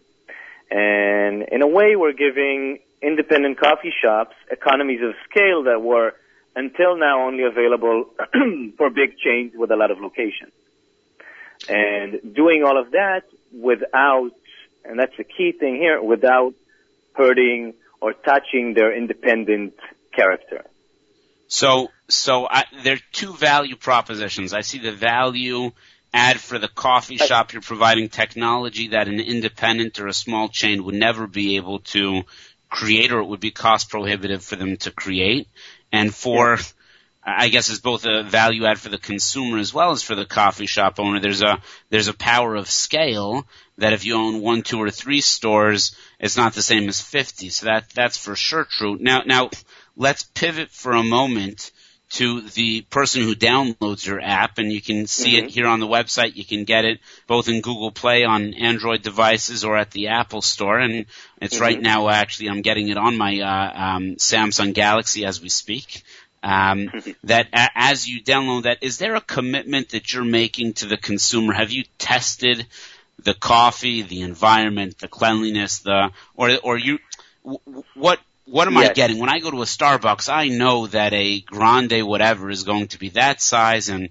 And 0.72 1.44
in 1.52 1.62
a 1.62 1.68
way, 1.68 1.96
we're 1.96 2.14
giving 2.14 2.80
independent 3.02 3.60
coffee 3.60 3.94
shops 4.02 4.36
economies 4.50 5.02
of 5.04 5.14
scale 5.30 5.64
that 5.64 5.82
were 5.82 6.14
until 6.56 6.98
now 6.98 7.28
only 7.28 7.44
available 7.44 8.06
for 8.78 8.90
big 8.90 9.18
chains 9.18 9.54
with 9.56 9.72
a 9.72 9.76
lot 9.76 9.92
of 9.92 10.00
locations. 10.00 10.52
And 11.68 12.36
doing 12.36 12.64
all 12.64 12.80
of 12.80 12.92
that 12.92 13.24
without, 13.52 14.32
and 14.84 15.00
that's 15.00 15.16
the 15.18 15.24
key 15.24 15.54
thing 15.58 15.76
here, 15.76 16.02
without 16.02 16.54
hurting 17.14 17.74
or 18.02 18.14
touching 18.14 18.74
their 18.74 18.96
independent 18.96 19.76
character. 20.14 20.66
So, 21.48 21.90
so 22.10 22.48
I, 22.50 22.66
there 22.84 22.96
are 22.96 23.06
two 23.12 23.34
value 23.34 23.76
propositions. 23.76 24.54
I 24.54 24.62
see 24.62 24.80
the 24.80 24.92
value 24.92 25.72
add 26.14 26.40
for 26.40 26.60
the 26.60 26.68
coffee 26.68 27.18
shop. 27.18 27.54
You're 27.54 27.62
providing 27.62 28.10
technology 28.10 28.90
that 28.90 29.08
an 29.08 29.20
independent 29.20 30.00
or 30.00 30.08
a 30.08 30.14
small 30.14 30.50
chain 30.50 30.84
would 30.84 30.96
never 30.96 31.28
be 31.28 31.56
able 31.56 31.80
to 31.80 32.24
create, 32.70 33.12
or 33.12 33.20
it 33.20 33.26
would 33.26 33.40
be 33.40 33.52
cost 33.52 33.90
prohibitive 33.90 34.44
for 34.44 34.56
them 34.56 34.78
to 34.78 34.92
create. 34.92 35.48
And 35.94 36.14
for, 36.14 36.58
yeah. 36.58 36.64
I 37.26 37.48
guess 37.48 37.70
it's 37.70 37.80
both 37.80 38.06
a 38.06 38.24
value 38.24 38.66
add 38.66 38.80
for 38.80 38.90
the 38.90 38.98
consumer 38.98 39.60
as 39.60 39.74
well 39.74 39.92
as 39.92 40.04
for 40.04 40.16
the 40.16 40.26
coffee 40.26 40.66
shop 40.66 41.00
owner. 41.00 41.22
There's 41.22 41.42
a, 41.42 41.62
there's 41.90 42.10
a 42.10 42.14
power 42.14 42.56
of 42.56 42.70
scale 42.70 43.48
that 43.78 43.94
if 43.94 44.04
you 44.04 44.16
own 44.16 44.42
one, 44.42 44.64
two, 44.64 44.82
or 44.82 44.92
three 44.92 45.22
stores, 45.22 45.96
it's 46.20 46.36
not 46.36 46.54
the 46.54 46.62
same 46.62 46.90
as 46.90 47.00
50. 47.00 47.50
So 47.50 47.68
that, 47.68 47.90
that's 47.92 48.18
for 48.18 48.36
sure 48.36 48.68
true. 48.70 48.98
Now, 49.00 49.22
now, 49.26 49.52
let's 49.96 50.24
pivot 50.24 50.72
for 50.72 50.92
a 50.92 51.04
moment 51.04 51.72
to 52.14 52.42
the 52.42 52.82
person 52.82 53.24
who 53.24 53.34
downloads 53.34 54.06
your 54.06 54.22
app 54.22 54.60
and 54.60 54.72
you 54.72 54.82
can 54.82 55.08
see 55.08 55.36
mm-hmm. 55.36 55.46
it 55.46 55.52
here 55.52 55.66
on 55.66 55.80
the 55.80 55.88
website. 55.88 56.36
You 56.36 56.46
can 56.46 56.64
get 56.64 56.86
it 56.86 57.00
both 57.26 57.50
in 57.50 57.62
Google 57.62 57.92
Play 57.92 58.24
on 58.24 58.54
Android 58.54 59.02
devices 59.02 59.64
or 59.64 59.76
at 59.78 59.90
the 59.90 60.10
Apple 60.10 60.44
Store. 60.44 60.78
And 60.78 61.08
it's 61.42 61.56
mm-hmm. 61.56 61.64
right 61.64 61.82
now 61.82 62.10
actually 62.10 62.50
I'm 62.50 62.62
getting 62.62 62.90
it 62.90 62.98
on 62.98 63.18
my 63.18 63.40
uh, 63.40 63.96
um, 63.96 64.16
Samsung 64.18 64.76
Galaxy 64.76 65.26
as 65.26 65.42
we 65.42 65.50
speak. 65.50 66.04
Um, 66.44 66.92
that 67.24 67.48
a- 67.52 67.72
as 67.74 68.08
you 68.08 68.22
download 68.22 68.64
that, 68.64 68.84
is 68.84 69.00
there 69.00 69.16
a 69.16 69.22
commitment 69.22 69.90
that 69.90 70.14
you're 70.14 70.24
making 70.24 70.74
to 70.74 70.86
the 70.86 70.98
consumer? 70.98 71.54
Have 71.54 71.72
you 71.72 71.84
tested 71.98 72.68
the 73.24 73.34
coffee, 73.34 74.04
the 74.04 74.22
environment, 74.22 75.00
the 75.00 75.08
cleanliness, 75.08 75.80
the 75.80 76.12
or 76.36 76.58
or 76.64 76.78
you 76.78 77.00
what 77.96 78.20
what 78.46 78.68
am 78.68 78.76
yes. 78.76 78.90
I 78.90 78.94
getting? 78.94 79.20
When 79.20 79.30
I 79.30 79.40
go 79.40 79.52
to 79.52 79.62
a 79.62 79.66
Starbucks, 79.66 80.32
I 80.32 80.50
know 80.50 80.88
that 80.88 81.14
a 81.14 81.40
grande 81.42 82.04
whatever 82.04 82.50
is 82.50 82.64
going 82.64 82.88
to 82.88 83.00
be 83.00 83.10
that 83.10 83.42
size 83.42 83.90
and 83.90 84.10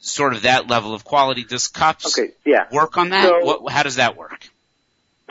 sort 0.00 0.34
of 0.34 0.42
that 0.42 0.68
level 0.68 0.94
of 0.94 1.04
quality. 1.04 1.44
Does 1.44 1.68
cups 1.68 2.18
okay, 2.18 2.32
yeah. 2.44 2.66
work 2.72 2.96
on 2.96 3.10
that? 3.10 3.24
So, 3.24 3.44
what, 3.44 3.72
how 3.72 3.82
does 3.82 3.96
that 3.96 4.16
work? 4.16 4.48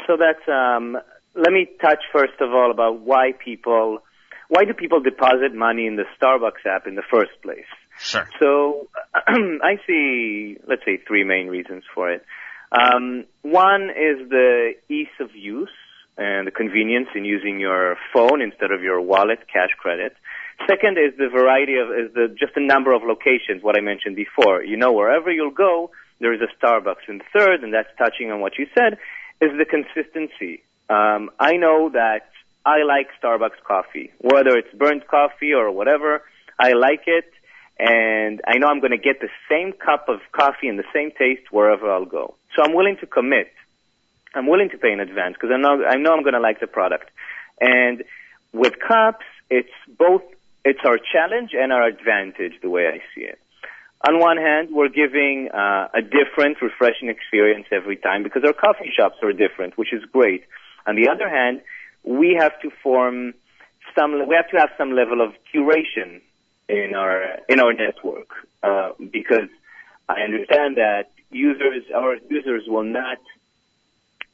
So 0.06 0.18
that's, 0.18 0.48
um, 0.48 0.98
let 1.36 1.52
me 1.52 1.68
touch 1.82 2.00
first 2.14 2.40
of 2.40 2.54
all 2.54 2.72
about 2.72 3.00
why 3.00 3.34
people, 3.34 4.00
why 4.48 4.66
do 4.66 4.74
people 4.74 5.02
deposit 5.02 5.54
money 5.54 5.88
in 5.88 5.96
the 5.96 6.06
Starbucks 6.22 6.66
app 6.66 6.88
in 6.88 6.96
the 6.96 7.04
first 7.10 7.42
place? 7.42 7.66
Sure. 8.00 8.30
So 8.40 8.88
I 9.16 9.80
see, 9.88 10.58
let's 10.68 10.86
say, 10.86 10.98
three 10.98 11.24
main 11.24 11.48
reasons 11.48 11.84
for 11.94 12.12
it. 12.12 12.24
Um, 12.72 13.26
one 13.42 13.90
is 13.90 14.30
the 14.30 14.74
ease 14.90 15.08
of 15.20 15.36
use 15.36 15.70
and 16.18 16.48
the 16.48 16.52
convenience 16.52 17.10
in 17.16 17.26
using 17.26 17.60
your 17.60 17.96
phone 18.14 18.42
instead 18.42 18.72
of 18.72 18.82
your 18.82 19.00
wallet, 19.00 19.40
cash 19.52 19.70
credit. 19.78 20.16
Second 20.68 20.98
is 20.98 21.16
the 21.18 21.30
variety 21.30 21.76
of, 21.78 21.90
is 21.90 22.14
the, 22.14 22.28
just 22.38 22.56
the 22.56 22.66
number 22.66 22.92
of 22.92 23.04
locations, 23.04 23.62
what 23.62 23.78
I 23.78 23.82
mentioned 23.82 24.16
before. 24.16 24.64
You 24.64 24.78
know, 24.78 24.92
wherever 24.92 25.32
you'll 25.32 25.52
go, 25.52 25.92
there 26.20 26.34
is 26.34 26.42
a 26.42 26.50
Starbucks. 26.58 27.08
And 27.08 27.22
third, 27.32 27.64
and 27.64 27.72
that's 27.74 27.90
touching 27.98 28.32
on 28.32 28.42
what 28.42 28.58
you 28.58 28.66
said, 28.76 28.98
is 29.40 29.52
the 29.58 29.66
consistency. 29.66 30.64
Um, 30.90 31.30
I 31.40 31.58
know 31.58 31.92
that 31.94 32.30
I 32.66 32.84
like 32.84 33.10
Starbucks 33.22 33.62
coffee, 33.66 34.12
whether 34.18 34.58
it's 34.58 34.74
burnt 34.74 35.08
coffee 35.08 35.54
or 35.54 35.72
whatever. 35.72 36.24
I 36.60 36.74
like 36.74 37.04
it, 37.06 37.32
and 37.78 38.42
I 38.48 38.58
know 38.58 38.68
I'm 38.68 38.80
going 38.80 38.92
to 38.92 38.98
get 38.98 39.20
the 39.22 39.30
same 39.50 39.74
cup 39.74 40.10
of 40.10 40.20
coffee 40.32 40.68
and 40.68 40.80
the 40.80 40.90
same 40.94 41.12
taste 41.12 41.52
wherever 41.52 41.92
I'll 41.92 42.06
go. 42.06 42.36
So 42.56 42.64
I'm 42.64 42.74
willing 42.74 42.98
to 43.02 43.06
commit 43.06 43.52
I'm 44.34 44.48
willing 44.48 44.70
to 44.70 44.78
pay 44.78 44.92
in 44.92 45.00
advance 45.00 45.36
because 45.40 45.52
I 45.54 45.58
know 45.58 45.84
I 45.84 45.96
know 45.96 46.14
I'm 46.14 46.24
going 46.24 46.34
to 46.34 46.40
like 46.40 46.60
the 46.60 46.68
product. 46.68 47.10
And 47.60 48.04
with 48.54 48.74
cups, 48.80 49.26
it's 49.50 49.72
both 49.98 50.22
it's 50.64 50.80
our 50.86 50.98
challenge 50.98 51.52
and 51.54 51.72
our 51.72 51.88
advantage 51.88 52.54
the 52.62 52.70
way 52.70 52.88
I 52.88 53.00
see 53.16 53.22
it. 53.22 53.40
On 54.08 54.20
one 54.20 54.38
hand, 54.38 54.70
we're 54.72 54.90
giving 54.90 55.50
uh, 55.52 55.88
a 55.94 56.02
different, 56.02 56.62
refreshing 56.62 57.10
experience 57.10 57.66
every 57.72 57.96
time 57.98 58.22
because 58.22 58.44
our 58.46 58.54
coffee 58.54 58.92
shops 58.96 59.16
are 59.24 59.34
different, 59.34 59.78
which 59.78 59.92
is 59.92 60.04
great. 60.12 60.44
On 60.86 60.96
the 60.96 61.10
other 61.10 61.28
hand, 61.28 61.62
we 62.04 62.38
have 62.40 62.60
to 62.62 62.70
form 62.84 63.34
some, 63.98 64.28
we 64.28 64.36
have 64.36 64.50
to 64.50 64.58
have 64.58 64.70
some 64.78 64.92
level 64.92 65.22
of 65.22 65.34
curation 65.54 66.22
in 66.70 66.94
our 66.96 67.40
in 67.50 67.60
our 67.60 67.74
network 67.74 68.30
uh, 68.62 68.92
because 69.12 69.50
I 70.08 70.22
understand 70.22 70.78
that 70.78 71.12
users, 71.32 71.84
our 71.96 72.18
users, 72.30 72.64
will 72.68 72.84
not 72.84 73.18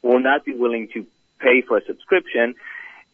will 0.03 0.19
not 0.19 0.45
be 0.45 0.53
willing 0.53 0.89
to 0.93 1.05
pay 1.39 1.61
for 1.67 1.77
a 1.77 1.85
subscription 1.85 2.55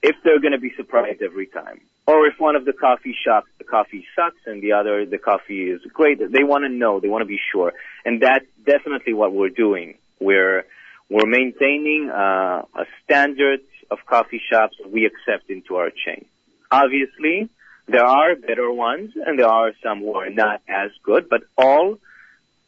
if 0.02 0.16
they're 0.24 0.40
going 0.40 0.54
to 0.54 0.60
be 0.60 0.74
surprised 0.76 1.22
every 1.22 1.48
time. 1.48 1.80
Or 2.08 2.26
if 2.26 2.40
one 2.40 2.56
of 2.56 2.66
the 2.66 2.74
coffee 2.74 3.16
shops, 3.26 3.48
the 3.60 3.64
coffee 3.64 4.06
sucks 4.16 4.42
and 4.46 4.64
the 4.64 4.74
other, 4.74 5.06
the 5.06 5.20
coffee 5.20 5.70
is 5.70 5.82
great. 5.94 6.18
They 6.20 6.44
want 6.44 6.64
to 6.64 6.70
know. 6.70 7.00
They 7.00 7.08
want 7.08 7.22
to 7.22 7.28
be 7.28 7.40
sure. 7.52 7.74
And 8.04 8.22
that's 8.22 8.46
definitely 8.66 9.14
what 9.14 9.32
we're 9.32 9.50
doing. 9.50 9.98
We're, 10.20 10.66
we're 11.10 11.28
maintaining 11.28 12.10
uh, 12.10 12.64
a 12.76 12.86
standard 13.04 13.62
of 13.92 14.00
coffee 14.08 14.42
shops 14.50 14.76
we 14.88 15.06
accept 15.06 15.50
into 15.50 15.76
our 15.76 15.92
chain. 15.92 16.26
Obviously, 16.72 17.50
there 17.88 18.06
are 18.06 18.36
better 18.36 18.72
ones 18.72 19.12
and 19.16 19.38
there 19.38 19.48
are 19.48 19.72
some 19.84 20.00
who 20.00 20.16
are 20.16 20.30
not 20.30 20.62
as 20.68 20.92
good, 21.04 21.30
but 21.30 21.42
all 21.58 22.00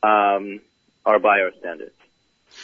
um, 0.04 0.62
are 1.06 1.20
by 1.20 1.40
our 1.40 1.52
standards. 1.60 1.96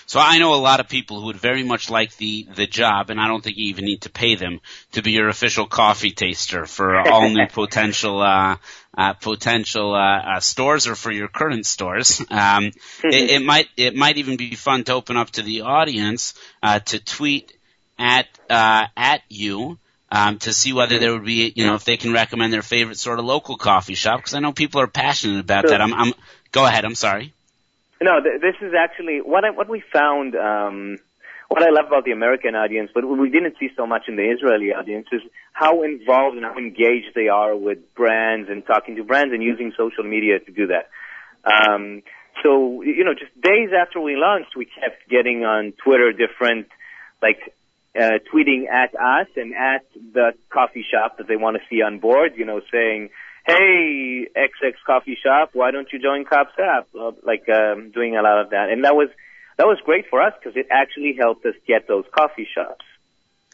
So 0.07 0.21
I 0.21 0.37
know 0.39 0.53
a 0.53 0.55
lot 0.55 0.79
of 0.79 0.87
people 0.87 1.19
who 1.19 1.25
would 1.27 1.35
very 1.35 1.63
much 1.63 1.89
like 1.89 2.15
the 2.15 2.47
the 2.55 2.65
job, 2.65 3.09
and 3.09 3.19
I 3.19 3.27
don't 3.27 3.43
think 3.43 3.57
you 3.57 3.67
even 3.67 3.83
need 3.83 4.03
to 4.03 4.09
pay 4.09 4.35
them 4.35 4.61
to 4.93 5.01
be 5.01 5.11
your 5.11 5.27
official 5.27 5.67
coffee 5.67 6.11
taster 6.11 6.65
for 6.65 6.97
all 6.97 7.29
new 7.29 7.45
potential 7.51 8.21
uh, 8.21 8.55
uh, 8.97 9.13
potential 9.13 9.93
uh, 9.93 10.37
uh, 10.37 10.39
stores 10.39 10.87
or 10.87 10.95
for 10.95 11.11
your 11.11 11.27
current 11.27 11.65
stores. 11.65 12.21
Um, 12.31 12.71
it, 13.03 13.31
it, 13.31 13.45
might 13.45 13.67
it 13.75 13.95
might 13.95 14.17
even 14.17 14.37
be 14.37 14.55
fun 14.55 14.85
to 14.85 14.93
open 14.93 15.17
up 15.17 15.31
to 15.31 15.41
the 15.41 15.61
audience 15.61 16.35
uh, 16.63 16.79
to 16.79 17.03
tweet 17.03 17.57
at 17.99 18.27
uh, 18.49 18.87
at 18.95 19.21
you. 19.27 19.77
Um, 20.09 20.39
to 20.39 20.53
see 20.53 20.71
whether 20.71 20.99
there 20.99 21.11
would 21.11 21.25
be, 21.25 21.51
you 21.53 21.65
know, 21.65 21.75
if 21.75 21.83
they 21.83 21.97
can 21.97 22.13
recommend 22.13 22.53
their 22.53 22.61
favorite 22.61 22.97
sort 22.97 23.19
of 23.19 23.25
local 23.25 23.57
coffee 23.57 23.93
shop, 23.93 24.19
because 24.19 24.35
I 24.35 24.39
know 24.39 24.53
people 24.53 24.79
are 24.79 24.87
passionate 24.87 25.41
about 25.41 25.67
that. 25.67 25.81
I'm, 25.81 25.93
I'm, 25.93 26.13
go 26.53 26.65
ahead. 26.65 26.85
I'm 26.85 26.95
sorry. 26.95 27.33
No, 28.01 28.21
th- 28.21 28.41
this 28.41 28.55
is 28.61 28.73
actually 28.77 29.21
what 29.21 29.43
I, 29.45 29.51
what 29.51 29.69
we 29.69 29.83
found. 29.93 30.35
Um, 30.35 30.97
what 31.49 31.63
I 31.63 31.69
love 31.69 31.87
about 31.87 32.03
the 32.03 32.11
American 32.11 32.55
audience, 32.55 32.91
but 32.93 33.05
we 33.05 33.29
didn't 33.29 33.55
see 33.57 33.69
so 33.77 33.87
much 33.87 34.03
in 34.09 34.17
the 34.17 34.23
Israeli 34.23 34.73
audience, 34.73 35.07
is 35.13 35.21
how 35.53 35.83
involved 35.83 36.35
and 36.35 36.45
how 36.45 36.57
engaged 36.57 37.15
they 37.15 37.29
are 37.29 37.55
with 37.55 37.77
brands 37.95 38.49
and 38.49 38.65
talking 38.65 38.97
to 38.97 39.03
brands 39.05 39.33
and 39.33 39.41
using 39.41 39.71
social 39.77 40.03
media 40.03 40.39
to 40.39 40.51
do 40.51 40.67
that. 40.67 40.89
Um, 41.49 42.03
so 42.43 42.81
you 42.81 43.03
know, 43.03 43.13
just 43.13 43.33
days 43.39 43.69
after 43.73 44.01
we 44.01 44.15
launched, 44.17 44.55
we 44.55 44.65
kept 44.65 45.09
getting 45.09 45.45
on 45.45 45.73
Twitter 45.83 46.11
different 46.11 46.67
like 47.21 47.39
uh, 47.97 48.19
tweeting 48.31 48.67
at 48.69 48.93
us 48.93 49.27
and 49.35 49.55
at 49.55 49.85
the 50.13 50.33
coffee 50.51 50.85
shop 50.91 51.17
that 51.17 51.27
they 51.27 51.37
want 51.37 51.57
to 51.57 51.63
see 51.69 51.81
on 51.81 51.99
board. 51.99 52.33
You 52.35 52.45
know, 52.45 52.61
saying 52.71 53.09
hey, 53.47 54.27
XX 54.35 54.73
coffee 54.85 55.17
shop, 55.23 55.51
why 55.53 55.71
don't 55.71 55.87
you 55.91 55.99
join 55.99 56.25
Cups 56.25 56.53
app? 56.59 56.89
Like, 57.23 57.47
um, 57.49 57.91
doing 57.91 58.15
a 58.17 58.21
lot 58.21 58.41
of 58.41 58.49
that. 58.51 58.69
And 58.69 58.83
that 58.83 58.95
was, 58.95 59.09
that 59.57 59.65
was 59.65 59.79
great 59.85 60.05
for 60.09 60.21
us 60.21 60.33
because 60.39 60.57
it 60.57 60.67
actually 60.69 61.17
helped 61.19 61.45
us 61.45 61.55
get 61.65 61.87
those 61.87 62.05
coffee 62.13 62.47
shops. 62.53 62.83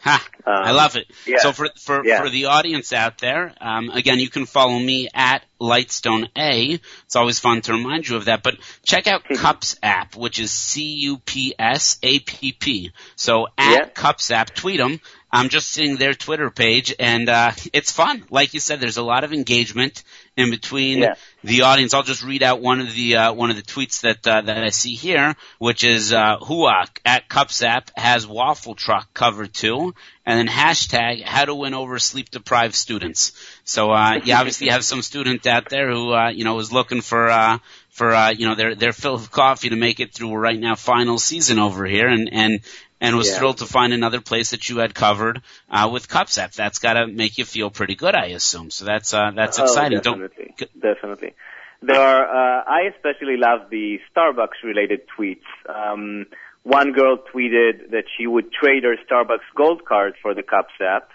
Ha, 0.02 0.28
um, 0.46 0.54
I 0.54 0.72
love 0.72 0.98
it. 0.98 1.10
Yeah, 1.26 1.38
so 1.38 1.54
for 1.54 1.70
for 1.80 2.06
yeah. 2.06 2.22
for 2.22 2.30
the 2.30 2.46
audience 2.48 2.92
out 2.92 3.20
there, 3.20 3.54
um, 3.62 3.90
again, 3.90 4.20
you 4.20 4.30
can 4.30 4.46
follow 4.46 4.78
me 4.78 5.08
at 5.14 5.46
Lightstone 5.62 6.28
A. 6.38 6.78
It's 7.06 7.16
always 7.16 7.40
fun 7.40 7.62
to 7.62 7.72
remind 7.72 8.10
you 8.10 8.18
of 8.18 8.26
that. 8.26 8.44
But 8.44 8.58
check 8.84 9.08
out 9.08 9.24
Cups 9.24 9.78
app, 9.82 10.18
which 10.18 10.42
is 10.42 10.52
C 10.52 10.96
U 11.06 11.20
P 11.20 11.56
S 11.58 12.00
A 12.04 12.20
P 12.20 12.52
P. 12.52 12.92
So 13.16 13.48
at 13.58 13.72
Yeah. 13.72 13.86
Cups 13.86 14.30
app, 14.30 14.54
tweet 14.54 14.80
them. 14.80 15.00
I'm 15.34 15.50
just 15.50 15.70
seeing 15.70 15.98
their 15.98 16.14
Twitter 16.14 16.52
page, 16.52 16.94
and 17.00 17.28
uh, 17.28 17.52
it's 17.74 17.92
fun. 17.92 18.24
Like 18.30 18.54
you 18.54 18.60
said, 18.60 18.80
there's 18.80 18.98
a 18.98 19.04
lot 19.04 19.24
of 19.24 19.34
engagement 19.34 20.04
in 20.38 20.52
between 20.52 21.00
Yeah. 21.00 21.16
the 21.44 21.64
audience. 21.64 21.96
I'll 21.96 22.04
just 22.04 22.24
read 22.24 22.44
out 22.44 22.62
one 22.62 22.80
of 22.80 22.94
the 22.94 23.16
uh, 23.16 23.34
one 23.34 23.50
of 23.50 23.56
the 23.56 23.64
tweets 23.64 24.02
that 24.02 24.26
uh, 24.28 24.42
that 24.42 24.64
I 24.64 24.70
see 24.70 24.94
here, 24.94 25.36
which 25.58 25.84
is 25.84 26.14
uh, 26.14 26.38
Huak 26.38 27.00
at 27.04 27.28
Cupsapp 27.30 27.90
has 27.98 28.28
waffle 28.28 28.76
truck 28.76 29.12
covered 29.16 29.54
too, 29.56 29.96
and 30.24 30.38
then 30.38 30.48
hashtag 30.48 31.24
how 31.24 31.46
to 31.46 31.56
win 31.56 31.74
over 31.74 31.98
sleep 31.98 32.30
deprived 32.30 32.76
students. 32.76 33.32
So 33.64 33.90
uh, 33.92 34.20
you 34.24 34.34
obviously 34.40 34.68
have 34.70 34.86
some 34.86 35.02
student 35.02 35.48
out 35.48 35.68
there 35.70 35.90
who 35.92 36.14
uh, 36.14 36.30
you 36.30 36.44
know 36.44 36.60
is 36.60 36.72
looking 36.72 37.02
for. 37.02 37.30
Uh, 37.32 37.58
for 37.90 38.12
uh, 38.12 38.32
you 38.32 38.48
know 38.48 38.56
their 38.56 38.74
their 38.74 38.92
fill 38.92 39.14
of 39.14 39.30
coffee 39.30 39.70
to 39.70 39.76
make 39.76 40.00
it 40.00 40.14
through 40.16 40.34
right 40.36 40.60
now 40.60 40.74
final 40.74 41.20
season 41.20 41.60
over 41.60 41.86
here 41.86 42.08
and 42.08 42.28
and 42.32 42.60
and 43.04 43.18
was 43.18 43.30
Yeah. 43.30 43.38
thrilled 43.38 43.58
to 43.60 43.66
find 43.66 43.92
another 43.94 44.22
place 44.22 44.52
that 44.52 44.70
you 44.70 44.78
had 44.78 44.96
covered 44.96 45.42
uh, 45.70 45.90
with 45.94 46.08
Cupsapp. 46.08 46.54
That's 46.56 46.80
got 46.80 46.94
to 46.94 47.06
make 47.08 47.38
you 47.38 47.46
feel 47.46 47.70
pretty 47.70 47.96
good, 48.04 48.16
I 48.16 48.28
assume. 48.40 48.72
So 48.72 48.86
that's 48.86 49.14
uh, 49.14 49.32
that's 49.36 49.60
Oh, 49.60 49.64
exciting. 49.66 50.00
Don't 50.00 50.20
definitely, 50.22 50.54
definitely. 50.90 51.34
There 51.82 52.00
are. 52.00 52.24
Uh, 52.24 52.64
I 52.66 52.82
especially 52.96 53.38
love 53.38 53.70
the 53.70 54.00
Starbucks 54.10 54.64
related 54.64 55.02
tweets. 55.16 55.50
Um, 55.68 56.26
one 56.64 56.94
girl 56.94 57.18
tweeted 57.18 57.92
that 57.92 58.06
she 58.18 58.26
would 58.26 58.54
trade 58.54 58.84
her 58.86 58.96
Starbucks 59.06 59.50
Gold 59.54 59.84
card 59.84 60.14
for 60.22 60.34
the 60.34 60.44
Cups 60.44 60.74
app, 60.80 61.10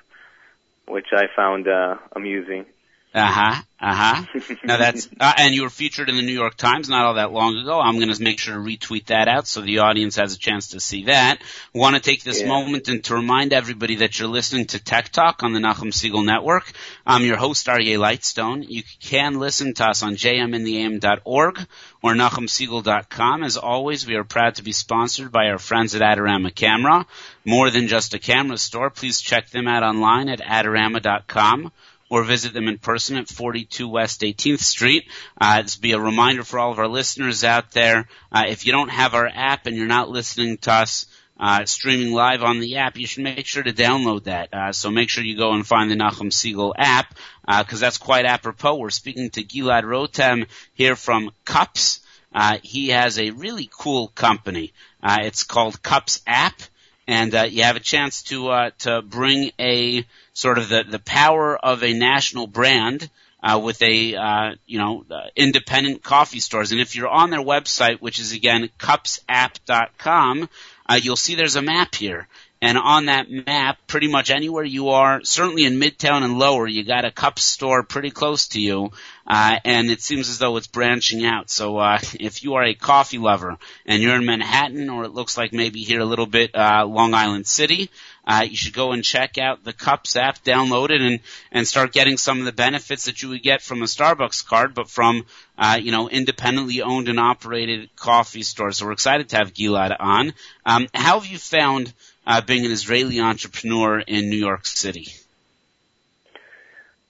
which 0.87 1.07
I 1.13 1.25
found 1.35 1.67
uh, 1.69 1.97
amusing. 2.15 2.67
Uh 3.15 3.27
huh. 3.27 3.63
Uh 3.81 3.95
huh. 3.95 4.55
now 4.65 4.77
that's 4.77 5.09
uh, 5.19 5.33
and 5.39 5.55
you 5.55 5.63
were 5.63 5.71
featured 5.71 6.09
in 6.11 6.17
the 6.17 6.23
New 6.23 6.33
York 6.33 6.57
Times 6.57 6.89
not 6.91 7.07
all 7.07 7.15
that 7.15 7.33
long 7.33 7.57
ago. 7.57 7.81
I'm 7.81 7.97
going 7.99 8.13
to 8.13 8.23
make 8.23 8.39
sure 8.39 8.55
to 8.55 8.61
retweet 8.61 9.07
that 9.07 9.29
out 9.29 9.47
so 9.47 9.61
the 9.63 9.79
audience 9.79 10.17
has 10.17 10.35
a 10.35 10.39
chance 10.39 10.69
to 10.69 10.81
see 10.81 11.05
that. 11.05 11.41
Want 11.73 11.95
to 11.97 12.03
take 12.03 12.23
this 12.23 12.41
Yeah. 12.43 12.49
moment 12.49 12.89
and 12.89 13.03
to 13.05 13.15
remind 13.15 13.53
everybody 13.55 13.97
that 13.97 14.19
you're 14.19 14.29
listening 14.29 14.67
to 14.69 14.83
Tech 14.83 15.09
Talk 15.11 15.43
on 15.43 15.53
the 15.55 15.61
Nachum 15.61 15.91
Segal 15.93 16.25
Network. 16.25 16.71
I'm 17.07 17.25
your 17.25 17.37
host 17.39 17.67
Aryeh 17.67 17.99
Lightstone. 17.99 18.67
You 18.69 18.83
can 19.01 19.39
listen 19.39 19.73
to 19.75 19.87
us 19.87 20.03
on 20.03 20.17
jmintheam.org 20.17 21.67
or 22.03 22.15
nachumsegal.com. 22.15 23.43
As 23.43 23.57
always, 23.57 24.07
we 24.07 24.17
are 24.17 24.25
proud 24.25 24.57
to 24.57 24.63
be 24.63 24.73
sponsored 24.73 25.33
by 25.33 25.47
our 25.49 25.59
friends 25.59 25.95
at 25.95 26.03
Adorama 26.03 26.55
Camera. 26.55 27.07
More 27.45 27.71
than 27.71 27.89
just 27.89 28.13
a 28.13 28.19
camera 28.19 28.59
store, 28.59 28.91
please 28.91 29.21
check 29.21 29.49
them 29.51 29.67
out 29.67 29.83
online 29.83 30.29
at 30.29 30.41
adorama.com 30.41 31.73
or 32.11 32.23
visit 32.23 32.53
them 32.53 32.69
in 32.69 32.79
person 32.79 33.17
at 33.17 33.29
42 33.29 33.89
West 33.89 34.23
18th 34.23 34.61
Street. 34.61 35.05
Uh, 35.41 35.63
this 35.63 35.77
be 35.77 35.93
a 35.93 36.01
reminder 36.01 36.43
for 36.43 36.59
all 36.59 36.73
of 36.73 36.79
our 36.79 36.89
listeners 36.89 37.45
out 37.45 37.73
there. 37.73 38.09
Uh, 38.33 38.45
if 38.49 38.67
you 38.67 38.73
don't 38.73 38.89
have 38.89 39.15
our 39.15 39.27
app 39.27 39.67
and 39.67 39.77
you're 39.77 39.87
not 39.87 40.09
listening 40.09 40.57
to 40.59 40.73
us 40.73 41.07
uh, 41.41 41.65
streaming 41.67 42.13
live 42.13 42.43
on 42.43 42.61
the 42.61 42.77
app, 42.77 42.97
you 42.97 43.07
should 43.07 43.23
make 43.23 43.47
sure 43.47 43.63
to 43.63 43.73
download 43.73 44.25
that. 44.25 44.53
Uh, 44.53 44.73
so 44.73 44.91
make 44.91 45.09
sure 45.09 45.23
you 45.23 45.37
go 45.37 45.53
and 45.53 45.67
find 45.67 45.91
the 45.91 45.97
Nachum 45.97 46.33
Segal 46.33 46.75
app 46.77 47.15
because 47.47 47.81
that's 47.81 47.99
quite 47.99 48.25
apropos. 48.25 48.77
We're 48.77 48.91
speaking 48.91 49.31
to 49.31 49.45
Gilad 49.45 49.85
Rotem 49.85 50.47
here 50.75 50.97
from 50.97 51.31
Cups. 51.45 52.01
Uh, 52.35 52.59
he 52.63 52.89
has 52.89 53.19
a 53.19 53.31
really 53.31 53.71
cool 53.73 54.09
company. 54.09 54.73
Uh, 55.03 55.19
it's 55.23 55.45
called 55.45 55.83
Cups 55.83 56.21
App 56.27 56.61
and 57.09 57.35
uh, 57.35 57.45
you 57.45 57.63
have 57.63 57.77
a 57.77 57.81
chance 57.81 58.23
to 58.25 58.49
uh, 58.49 58.71
to 58.81 59.03
bring 59.03 59.51
a 59.59 60.05
sort 60.35 60.59
of 60.59 60.69
the 60.69 60.85
the 60.85 60.99
power 60.99 61.57
of 61.57 61.83
a 61.83 61.95
national 61.95 62.47
brand 62.47 63.11
uh, 63.43 63.59
with 63.63 63.81
a 63.83 64.15
uh, 64.15 64.55
you 64.67 64.79
know 64.79 65.05
uh, 65.11 65.23
independent 65.35 66.03
coffee 66.03 66.39
stores. 66.41 66.71
And 66.71 66.81
if 66.81 66.95
you're 66.95 67.09
on 67.09 67.31
their 67.31 67.41
website, 67.41 68.01
which 68.01 68.21
is 68.21 68.33
again 68.33 68.69
cupsapp.com, 68.79 70.49
uh, 70.87 71.01
you'll 71.03 71.17
see 71.17 71.35
there's 71.35 71.57
a 71.57 71.63
map 71.63 71.95
here. 71.95 72.29
And 72.61 72.77
on 72.77 73.07
that 73.07 73.31
map, 73.31 73.79
pretty 73.87 74.09
much 74.09 74.31
anywhere 74.31 74.65
you 74.65 74.89
are, 74.89 75.23
certainly 75.23 75.65
in 75.65 75.79
Midtown 75.79 76.25
and 76.25 76.41
lower, 76.41 76.67
you 76.67 76.83
got 76.83 77.05
a 77.05 77.13
cup 77.13 77.39
store 77.39 77.85
pretty 77.85 78.11
close 78.11 78.49
to 78.49 78.61
you, 78.61 78.91
uh, 79.29 79.61
and 79.65 79.91
it 79.91 80.01
seems 80.01 80.29
as 80.29 80.39
though 80.39 80.57
it's 80.57 80.67
branching 80.67 81.25
out. 81.25 81.51
So 81.51 81.79
uh, 81.79 82.01
if 82.21 82.43
you 82.43 82.55
are 82.55 82.65
a 82.65 82.75
coffee 82.75 83.19
lover 83.19 83.59
and 83.87 84.03
you're 84.03 84.17
in 84.17 84.25
Manhattan, 84.25 84.91
or 84.91 85.05
it 85.05 85.13
looks 85.13 85.39
like 85.39 85.53
maybe 85.53 85.83
here 85.83 86.01
a 86.01 86.05
little 86.05 86.27
bit 86.27 86.55
uh, 86.57 86.85
Long 86.85 87.15
Island 87.15 87.47
City, 87.47 87.91
uh, 88.29 88.43
you 88.43 88.57
should 88.57 88.75
go 88.75 88.93
and 88.93 89.03
check 89.03 89.39
out 89.39 89.65
the 89.65 89.73
Cups 89.73 90.15
app, 90.15 90.45
download 90.45 90.91
it, 90.91 91.01
and 91.01 91.21
and 91.51 91.67
start 91.67 91.93
getting 91.95 92.19
some 92.19 92.41
of 92.41 92.45
the 92.45 92.53
benefits 92.53 93.07
that 93.07 93.23
you 93.23 93.31
would 93.31 93.43
get 93.43 93.63
from 93.63 93.83
a 93.83 93.87
Starbucks 93.87 94.47
card, 94.47 94.75
but 94.75 94.91
from 94.91 95.25
uh, 95.57 95.79
you 95.81 95.93
know 95.93 96.11
independently 96.11 96.83
owned 96.83 97.09
and 97.09 97.19
operated 97.19 97.89
coffee 97.97 98.43
stores. 98.43 98.79
So 98.79 98.87
we're 98.87 98.93
excited 98.93 99.31
to 99.31 99.37
have 99.37 99.55
Gilad 99.55 99.97
on. 99.99 100.35
Um, 100.67 100.89
how 100.93 101.21
have 101.21 101.31
you 101.31 101.39
found 101.39 101.95
uh, 102.29 102.43
being 102.43 102.67
an 102.67 102.71
Israeli 102.71 103.19
entrepreneur 103.21 103.99
in 103.99 104.29
New 104.29 104.37
York 104.37 104.67
City? 104.67 105.09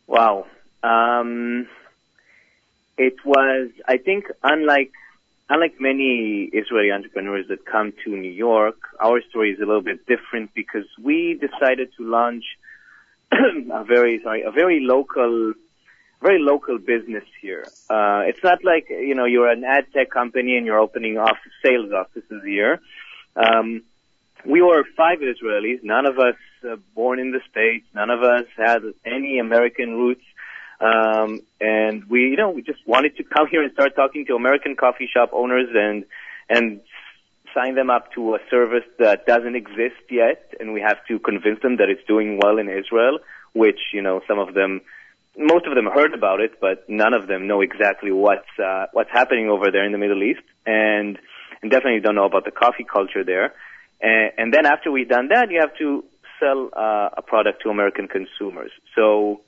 Wow. 0.07 0.46
Um, 0.83 1.66
it 2.96 3.16
was, 3.24 3.70
I 3.87 3.98
think, 3.98 4.26
unlike 4.42 4.92
unlike 5.50 5.81
many 5.81 6.48
Israeli 6.52 6.92
entrepreneurs 6.92 7.48
that 7.48 7.64
come 7.64 7.92
to 8.04 8.11
New 8.11 8.31
York, 8.31 8.76
our 9.00 9.20
story 9.28 9.50
is 9.52 9.59
a 9.59 9.66
little 9.66 9.83
bit 9.83 10.07
different 10.07 10.54
because 10.54 10.85
we 11.02 11.40
decided 11.40 11.88
to 11.96 12.04
launch 12.04 12.44
a 13.33 13.85
very 13.85 14.20
sorry 14.22 14.42
a 14.42 14.52
very 14.52 14.81
local 14.81 15.54
very 16.22 16.38
local 16.38 16.78
business 16.78 17.24
here. 17.40 17.64
Uh, 17.90 18.22
it's 18.26 18.42
not 18.44 18.62
like 18.62 18.87
you 18.88 19.16
know 19.16 19.24
you're 19.24 19.50
an 19.50 19.64
ad 19.64 19.87
tech 19.92 20.11
company 20.11 20.57
and 20.57 20.64
you're 20.64 20.78
opening 20.78 21.18
off 21.18 21.38
sales 21.64 21.92
offices 21.92 22.42
here. 22.44 22.81
Um, 23.35 23.83
we 24.44 24.62
were 24.62 24.85
five 24.96 25.18
Israelis, 25.18 25.81
none 25.83 26.07
of 26.07 26.18
us 26.18 26.37
uh, 26.64 26.77
born 26.94 27.18
in 27.18 27.33
the 27.33 27.40
States, 27.51 27.87
none 27.94 28.11
of 28.11 28.22
us 28.22 28.44
had 28.57 28.83
any 29.05 29.38
American 29.38 29.94
roots. 29.94 30.24
Um, 30.81 31.40
and 31.61 32.05
we, 32.09 32.20
you 32.31 32.37
know, 32.37 32.51
we 32.51 32.62
just 32.62 32.87
wanted 32.87 33.16
to 33.16 33.24
come 33.24 33.48
here 33.48 33.62
and 33.62 33.72
start 33.72 33.96
talking 33.96 34.27
to 34.27 34.35
American 34.35 34.77
coffee 34.77 35.09
shop 35.12 35.31
owners 35.33 35.68
and, 35.74 36.05
and 36.48 36.81
sign 37.53 37.74
them 37.74 37.90
up 37.90 38.12
to 38.12 38.37
a 38.37 38.38
service 38.48 38.85
that 38.98 39.27
doesn't 39.27 39.57
exist 39.57 40.03
yet. 40.09 40.55
And 40.61 40.72
we 40.72 40.81
have 40.81 41.05
to 41.09 41.18
convince 41.18 41.61
them 41.62 41.79
that 41.79 41.88
it's 41.88 42.07
doing 42.07 42.38
well 42.40 42.59
in 42.59 42.68
Israel, 42.68 43.18
which, 43.55 43.81
you 43.92 44.03
know, 44.03 44.20
some 44.29 44.38
of 44.38 44.55
them, 44.55 44.81
most 45.37 45.66
of 45.66 45.74
them 45.74 45.87
heard 45.87 46.14
about 46.14 46.40
it, 46.40 46.61
but 46.61 46.88
none 46.88 47.12
of 47.12 47.27
them 47.27 47.48
know 47.48 47.61
exactly 47.61 48.12
what's, 48.12 48.48
uh, 48.62 48.87
what's 48.92 49.11
happening 49.11 49.48
over 49.48 49.72
there 49.72 49.85
in 49.85 49.90
the 49.90 49.98
Middle 49.98 50.22
East. 50.22 50.42
And, 50.64 51.18
and 51.61 51.70
definitely 51.72 52.01
don't 52.01 52.14
know 52.14 52.27
about 52.27 52.44
the 52.44 52.53
coffee 52.53 52.85
culture 52.85 53.24
there. 53.24 53.53
And, 54.00 54.32
and 54.38 54.54
then 54.54 54.66
after 54.66 54.90
we've 54.90 55.08
done 55.08 55.28
that, 55.28 55.50
you 55.50 55.61
have 55.61 55.76
to 55.78 56.04
sell 56.40 56.70
uh, 56.72 57.11
a 57.16 57.22
product 57.22 57.62
to 57.62 57.70
American 57.70 58.08
consumers. 58.08 58.70
So 58.94 59.40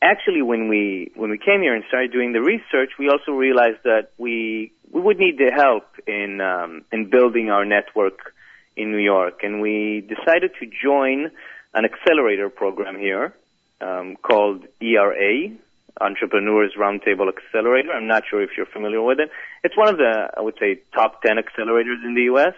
actually, 0.00 0.42
when 0.42 0.68
we 0.68 1.12
when 1.14 1.30
we 1.30 1.38
came 1.38 1.60
here 1.62 1.74
and 1.74 1.84
started 1.88 2.12
doing 2.12 2.32
the 2.32 2.42
research, 2.42 2.92
we 2.98 3.08
also 3.08 3.32
realized 3.32 3.82
that 3.84 4.10
we 4.18 4.72
we 4.90 5.00
would 5.00 5.18
need 5.18 5.38
the 5.38 5.50
help 5.54 5.86
in 6.06 6.40
um, 6.40 6.84
in 6.92 7.10
building 7.10 7.50
our 7.50 7.64
network 7.64 8.34
in 8.76 8.90
New 8.90 8.98
York, 8.98 9.40
and 9.42 9.60
we 9.60 10.00
decided 10.00 10.52
to 10.60 10.66
join 10.66 11.30
an 11.74 11.84
accelerator 11.84 12.48
program 12.48 12.98
here 12.98 13.34
um, 13.80 14.16
called 14.16 14.64
ERA, 14.80 15.50
Entrepreneurs 16.00 16.72
Roundtable 16.78 17.28
Accelerator. 17.28 17.92
I'm 17.92 18.06
not 18.06 18.24
sure 18.28 18.42
if 18.42 18.50
you're 18.56 18.66
familiar 18.66 19.02
with 19.02 19.20
it. 19.20 19.30
It's 19.64 19.76
one 19.76 19.88
of 19.88 19.98
the, 19.98 20.30
I 20.36 20.40
would 20.40 20.56
say, 20.58 20.80
top 20.94 21.22
10 21.22 21.36
accelerators 21.36 22.04
in 22.04 22.14
the 22.14 22.22
U.S., 22.22 22.54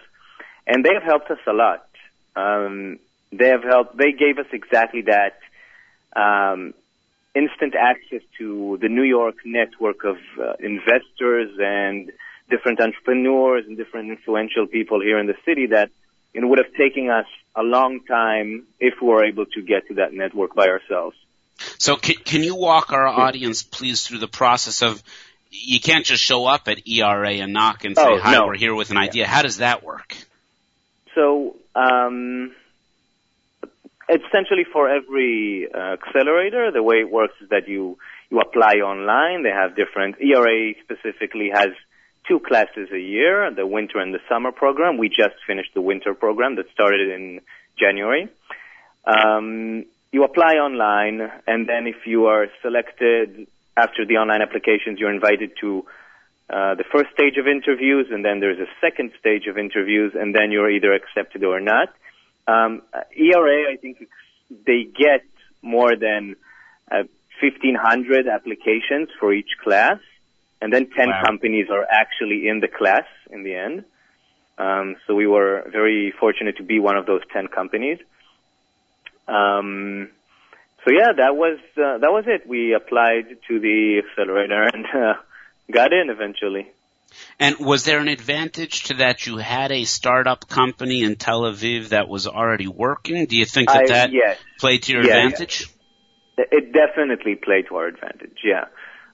and 0.67 0.83
they 0.83 0.93
have 0.93 1.03
helped 1.03 1.29
us 1.31 1.39
a 1.47 1.53
lot. 1.53 1.87
Um, 2.35 2.99
they 3.31 3.49
have 3.49 3.63
helped, 3.63 3.97
they 3.97 4.11
gave 4.11 4.37
us 4.37 4.47
exactly 4.51 5.03
that 5.03 5.39
um, 6.15 6.73
instant 7.33 7.75
access 7.75 8.21
to 8.37 8.77
the 8.81 8.89
New 8.89 9.03
York 9.03 9.35
network 9.45 10.03
of 10.03 10.17
uh, 10.39 10.53
investors 10.59 11.51
and 11.59 12.11
different 12.49 12.79
entrepreneurs 12.79 13.65
and 13.67 13.77
different 13.77 14.09
influential 14.09 14.67
people 14.67 15.01
here 15.01 15.19
in 15.19 15.27
the 15.27 15.35
city 15.45 15.67
that 15.67 15.89
it 16.33 16.45
would 16.45 16.59
have 16.59 16.73
taken 16.73 17.09
us 17.09 17.25
a 17.55 17.63
long 17.63 18.01
time 18.01 18.63
if 18.79 18.95
we 19.01 19.07
were 19.07 19.25
able 19.25 19.45
to 19.45 19.61
get 19.61 19.87
to 19.87 19.95
that 19.95 20.13
network 20.13 20.53
by 20.53 20.67
ourselves. 20.67 21.15
So 21.77 21.95
can, 21.95 22.15
can 22.17 22.43
you 22.43 22.55
walk 22.55 22.91
our 22.91 23.07
audience, 23.07 23.63
please, 23.63 24.05
through 24.05 24.19
the 24.19 24.27
process 24.27 24.81
of 24.81 25.01
you 25.49 25.79
can't 25.79 26.05
just 26.05 26.21
show 26.21 26.45
up 26.45 26.67
at 26.67 26.85
ERA 26.87 27.31
and 27.31 27.53
knock 27.53 27.85
and 27.85 27.95
say, 27.95 28.03
oh, 28.05 28.19
"Hi, 28.19 28.33
no. 28.33 28.47
we're 28.47 28.57
here 28.57 28.75
with 28.75 28.91
an 28.91 28.97
idea." 28.97 29.25
How 29.25 29.41
does 29.41 29.57
that 29.57 29.83
work? 29.83 30.17
So, 31.15 31.55
um, 31.75 32.53
essentially, 34.09 34.65
for 34.71 34.89
every 34.89 35.67
uh, 35.73 35.93
accelerator, 35.93 36.71
the 36.71 36.83
way 36.83 36.97
it 36.97 37.09
works 37.09 37.33
is 37.41 37.49
that 37.49 37.67
you 37.67 37.97
you 38.29 38.39
apply 38.39 38.75
online. 38.75 39.43
They 39.43 39.49
have 39.49 39.75
different. 39.75 40.15
ERA 40.19 40.73
specifically 40.83 41.49
has 41.53 41.69
two 42.27 42.39
classes 42.39 42.89
a 42.91 42.99
year, 42.99 43.51
the 43.51 43.67
winter 43.67 43.99
and 43.99 44.13
the 44.13 44.19
summer 44.27 44.51
program. 44.51 44.97
We 44.97 45.09
just 45.09 45.35
finished 45.45 45.73
the 45.73 45.81
winter 45.81 46.13
program 46.13 46.55
that 46.55 46.65
started 46.71 47.09
in 47.09 47.41
January. 47.77 48.27
Um, 49.05 49.85
you 50.11 50.23
apply 50.23 50.55
online, 50.55 51.21
and 51.45 51.67
then 51.69 51.87
if 51.87 52.07
you 52.07 52.25
are 52.25 52.47
selected 52.61 53.47
after 53.77 54.05
the 54.05 54.17
online 54.17 54.41
applications, 54.41 54.99
you're 54.99 55.13
invited 55.13 55.51
to 55.61 55.85
uh, 56.49 56.75
the 56.75 56.83
first 56.91 57.09
stage 57.13 57.37
of 57.37 57.47
interviews, 57.47 58.07
and 58.11 58.23
then 58.23 58.39
there's 58.39 58.59
a 58.59 58.69
second 58.79 59.11
stage 59.19 59.47
of 59.47 59.57
interviews, 59.57 60.13
and 60.15 60.35
then 60.35 60.51
you're 60.51 60.69
either 60.69 60.93
accepted 60.93 61.43
or 61.43 61.59
not. 61.59 61.89
Um, 62.47 62.83
ERA, 63.17 63.71
I 63.71 63.77
think 63.77 64.07
they 64.65 64.83
get 64.83 65.23
more 65.61 65.95
than 65.95 66.35
uh, 66.91 67.03
1,500 67.41 68.27
applications 68.27 69.09
for 69.19 69.33
each 69.33 69.57
class, 69.63 69.97
and 70.61 70.71
then 70.71 70.87
10 70.95 71.09
Wow. 71.09 71.23
companies 71.25 71.67
are 71.71 71.85
actually 71.89 72.47
in 72.47 72.59
the 72.59 72.67
class 72.67 73.05
in 73.31 73.43
the 73.43 73.55
end. 73.55 73.83
Um, 74.57 74.95
so 75.05 75.15
we 75.15 75.27
were 75.27 75.67
very 75.71 76.13
fortunate 76.19 76.57
to 76.57 76.63
be 76.63 76.79
one 76.79 76.95
of 76.95 77.05
those 77.05 77.21
10 77.33 77.47
companies. 77.47 77.97
Um, 79.27 80.09
so 80.85 80.91
yeah, 80.93 81.11
that 81.17 81.35
was 81.35 81.57
uh, 81.77 81.97
that 81.97 82.11
was 82.11 82.25
it. 82.27 82.47
We 82.47 82.73
applied 82.73 83.25
to 83.47 83.59
the 83.59 84.03
accelerator 84.05 84.63
and 84.73 84.85
uh, 84.85 85.13
got 85.71 85.93
in 85.93 86.09
eventually. 86.09 86.71
And 87.39 87.57
was 87.59 87.85
there 87.85 87.99
an 87.99 88.07
advantage 88.07 88.83
to 88.85 88.95
that 88.95 89.25
you 89.25 89.37
had 89.37 89.71
a 89.71 89.85
startup 89.85 90.49
company 90.49 91.03
in 91.03 91.15
Tel 91.15 91.41
Aviv 91.41 91.89
that 91.89 92.09
was 92.09 92.27
already 92.27 92.67
working? 92.67 93.25
Do 93.25 93.37
you 93.37 93.45
think 93.45 93.69
that 93.69 93.83
I- 93.83 93.87
that 93.87 94.11
yes, 94.11 94.37
played 94.59 94.83
to 94.83 94.93
your 94.93 95.03
Yeah, 95.03 95.17
yeah. 95.17 95.25
advantage? 95.25 95.69
it 96.37 96.73
definitely 96.73 97.35
played 97.35 97.67
to 97.69 97.75
our 97.77 97.87
advantage. 97.87 98.39
Yeah, 98.43 98.65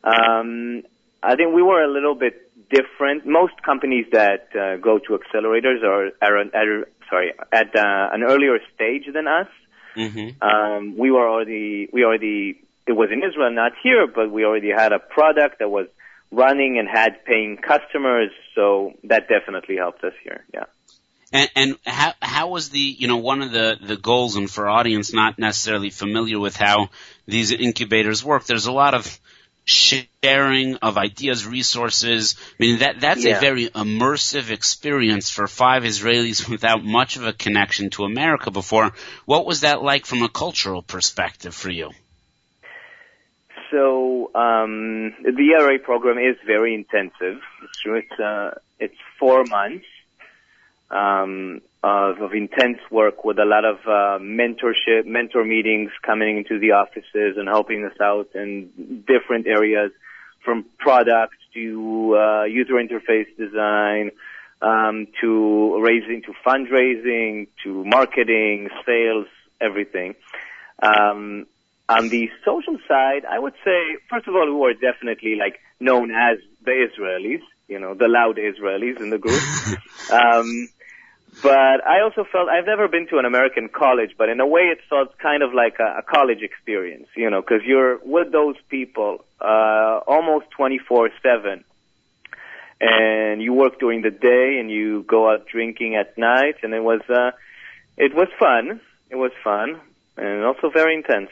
um, 0.04 0.82
I 1.22 1.36
think 1.36 1.54
we 1.54 1.62
were 1.62 1.84
a 1.84 1.92
little 1.92 2.16
bit 2.16 2.50
different. 2.72 3.26
Most 3.26 3.62
companies 3.64 4.08
that 4.12 4.48
uh, 4.56 4.78
go 4.78 4.98
to 4.98 5.18
accelerators 5.20 5.84
are, 5.84 6.10
are, 6.22 6.38
are 6.40 6.88
sorry 7.10 7.34
at 7.52 7.76
uh, 7.76 8.10
an 8.14 8.24
earlier 8.24 8.58
stage 8.74 9.06
than 9.14 9.28
us. 9.28 9.48
Mm-hmm. 9.96 10.42
Um, 10.42 10.98
we 10.98 11.12
were 11.12 11.28
already, 11.30 11.90
we 11.92 12.04
already, 12.06 12.64
it 12.88 12.94
was 12.94 13.10
in 13.12 13.22
Israel, 13.24 13.52
not 13.52 13.74
here, 13.84 14.08
but 14.08 14.32
we 14.32 14.46
already 14.46 14.72
had 14.76 14.94
a 14.94 15.00
product 15.00 15.60
that 15.60 15.70
was 15.70 15.88
running 16.32 16.80
and 16.80 16.88
had 16.88 17.26
paying 17.26 17.58
customers, 17.58 18.32
so 18.56 18.94
that 19.04 19.28
definitely 19.28 19.76
helped 19.78 20.04
us 20.04 20.13
here, 20.24 20.46
yeah. 20.54 20.65
And, 21.34 21.50
and 21.56 21.78
how 21.86 22.13
how 22.22 22.50
was 22.50 22.70
the 22.70 22.80
you 22.80 23.08
know 23.08 23.17
one 23.17 23.41
of 23.41 23.52
the 23.52 23.78
the 23.82 23.96
goals 23.96 24.36
and 24.36 24.52
for 24.52 24.67
audience 24.67 25.13
not 25.13 25.39
necessarily 25.39 25.89
familiar 25.89 26.39
with 26.39 26.58
how 26.58 26.89
these 27.26 27.52
incubators 27.52 28.24
work? 28.24 28.46
There's 28.46 28.65
a 28.65 28.72
lot 28.72 28.94
of 28.94 29.20
sharing 29.63 30.76
of 30.78 30.98
ideas, 30.98 31.46
resources. 31.46 32.36
I 32.38 32.56
mean 32.60 32.80
that 32.80 33.00
that's 33.00 33.26
a 33.26 33.39
very 33.39 33.70
immersive 33.70 34.50
experience 34.50 35.30
for 35.30 35.48
five 35.48 35.84
Israelis 35.84 36.50
without 36.50 36.84
much 36.84 37.15
of 37.15 37.26
a 37.26 37.34
connection 37.34 37.91
to 37.91 38.04
America 38.04 38.52
before. 38.52 38.91
What 39.26 39.46
was 39.46 39.62
that 39.62 39.82
like 39.82 40.06
from 40.06 40.24
a 40.24 40.30
cultural 40.30 40.82
perspective 40.82 41.56
for 41.56 41.70
you? 41.70 41.91
So 43.71 44.31
um, 44.36 45.13
the 45.23 45.55
ERA 45.57 45.79
program 45.79 46.17
is 46.17 46.36
very 46.45 46.75
intensive. 46.75 47.41
It's 47.63 47.79
true. 47.81 47.95
It's 47.95 48.19
uh, 48.19 48.60
it's 48.79 48.97
four 49.17 49.45
months 49.45 49.86
um, 50.89 51.62
of, 51.84 52.21
of 52.21 52.34
intense 52.34 52.79
work 52.91 53.23
with 53.23 53.39
a 53.39 53.45
lot 53.45 53.63
of 53.63 53.77
uh, 53.86 54.19
mentorship, 54.21 55.05
mentor 55.05 55.45
meetings 55.45 55.91
coming 56.03 56.38
into 56.38 56.60
the 56.60 56.71
offices 56.71 57.38
and 57.38 57.47
helping 57.47 57.86
us 57.86 57.97
out 58.01 58.29
in 58.36 59.03
different 59.07 59.47
areas, 59.47 59.91
from 60.43 60.65
product 60.77 61.36
to 61.53 62.17
uh, 62.17 62.43
user 62.43 62.73
interface 62.73 63.27
design, 63.38 64.12
um, 64.62 65.07
to 65.21 65.79
raising, 65.81 66.21
to 66.23 66.34
fundraising, 66.45 67.47
to 67.63 67.86
marketing, 67.86 68.69
sales, 68.86 69.27
everything. 69.62 70.15
Um, 70.81 71.45
on 71.89 72.10
the 72.10 72.30
social 72.46 72.78
side, 72.88 73.26
I 73.26 73.39
would 73.39 73.54
say, 73.63 73.98
first 74.10 74.28
of 74.28 74.36
all, 74.36 74.46
we 74.46 74.54
were 74.54 74.74
definitely 74.74 75.36
like 75.36 75.60
known 75.80 76.12
as 76.12 76.38
the 76.63 76.72
Israelis, 76.72 77.41
you 77.67 77.80
know, 77.80 77.94
the 77.94 78.08
loud 78.08 78.38
Israelis 78.38 79.00
in 79.02 79.10
the 79.10 79.17
group. 79.17 79.41
um, 80.12 80.70
but 81.41 81.86
I 81.88 82.02
also 82.04 82.26
felt 82.30 82.50
I've 82.50 82.65
never 82.65 82.88
been 82.88 83.08
to 83.08 83.17
an 83.17 83.26
American 83.26 83.70
college, 83.70 84.12
but 84.17 84.30
in 84.30 84.39
a 84.39 84.48
way, 84.48 84.63
it 84.63 84.80
felt 84.89 85.17
kind 85.17 85.44
of 85.44 85.54
like 85.54 85.78
a, 85.80 86.00
a 86.00 86.02
college 86.04 86.41
experience, 86.41 87.08
you 87.15 87.30
know, 87.30 87.41
because 87.41 87.62
you're 87.65 88.00
with 88.04 88.32
those 88.32 88.56
people 88.70 89.26
uh, 89.39 90.00
almost 90.08 90.48
24/7, 90.58 91.63
and 92.82 93.41
you 93.41 93.54
work 93.54 93.80
during 93.80 94.02
the 94.02 94.12
day 94.12 94.58
and 94.60 94.70
you 94.70 95.04
go 95.04 95.30
out 95.32 95.48
drinking 95.48 95.96
at 95.96 96.17
night, 96.17 96.56
and 96.63 96.74
it 96.74 96.84
was 96.84 97.02
uh, 97.10 97.32
it 97.98 98.13
was 98.13 98.28
fun. 98.38 98.82
It 99.10 99.15
was 99.15 99.32
fun 99.44 99.80
and 100.17 100.44
also 100.44 100.70
very 100.70 100.96
intense. 100.96 101.30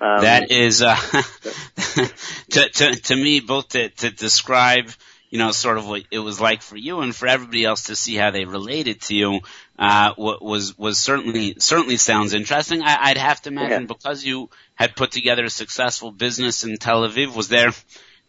Um, 0.00 0.20
that 0.22 0.50
is 0.50 0.82
uh, 0.82 0.94
to, 2.50 2.68
to 2.68 2.94
to 2.96 3.16
me 3.16 3.40
both 3.40 3.68
to, 3.70 3.88
to 3.88 4.10
describe 4.10 4.90
you 5.30 5.38
know 5.38 5.50
sort 5.52 5.78
of 5.78 5.86
what 5.88 6.02
it 6.10 6.18
was 6.18 6.40
like 6.40 6.62
for 6.62 6.76
you 6.76 7.00
and 7.00 7.14
for 7.14 7.26
everybody 7.26 7.64
else 7.64 7.84
to 7.84 7.96
see 7.96 8.14
how 8.14 8.30
they 8.30 8.44
related 8.44 9.00
to 9.02 9.14
you 9.14 9.40
uh, 9.78 10.12
wa- 10.16 10.38
was 10.40 10.76
was 10.78 10.98
certainly 10.98 11.54
certainly 11.58 11.96
sounds 11.96 12.34
interesting. 12.34 12.82
I, 12.82 12.96
I'd 13.10 13.16
have 13.18 13.40
to 13.42 13.50
imagine 13.50 13.82
Yeah. 13.82 13.86
because 13.88 14.24
you 14.24 14.50
had 14.74 14.96
put 14.96 15.12
together 15.12 15.44
a 15.44 15.50
successful 15.50 16.10
business 16.10 16.64
in 16.64 16.76
Tel 16.76 17.02
Aviv. 17.08 17.34
Was 17.34 17.48
there? 17.48 17.72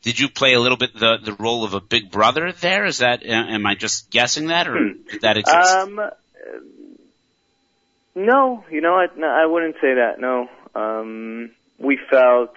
Did 0.03 0.19
you 0.19 0.29
play 0.29 0.53
a 0.53 0.59
little 0.59 0.77
bit 0.77 0.93
the 0.93 1.17
the 1.21 1.33
role 1.33 1.63
of 1.65 1.73
a 1.73 1.81
big 1.81 2.11
brother 2.11 2.51
there? 2.53 2.85
Is 2.85 2.99
that 2.99 3.23
am 3.25 3.65
I 3.65 3.75
just 3.75 4.09
guessing 4.09 4.47
that 4.47 4.67
or 4.67 4.93
did 4.93 5.21
that 5.21 5.37
exist? 5.37 5.69
Um, 5.75 5.99
no, 8.15 8.63
you 8.71 8.81
know, 8.81 8.95
I, 8.95 9.07
no, 9.15 9.27
I 9.27 9.45
wouldn't 9.45 9.75
say 9.75 9.93
that. 9.95 10.19
No, 10.19 10.49
um, 10.75 11.51
we 11.79 11.99
felt, 12.09 12.53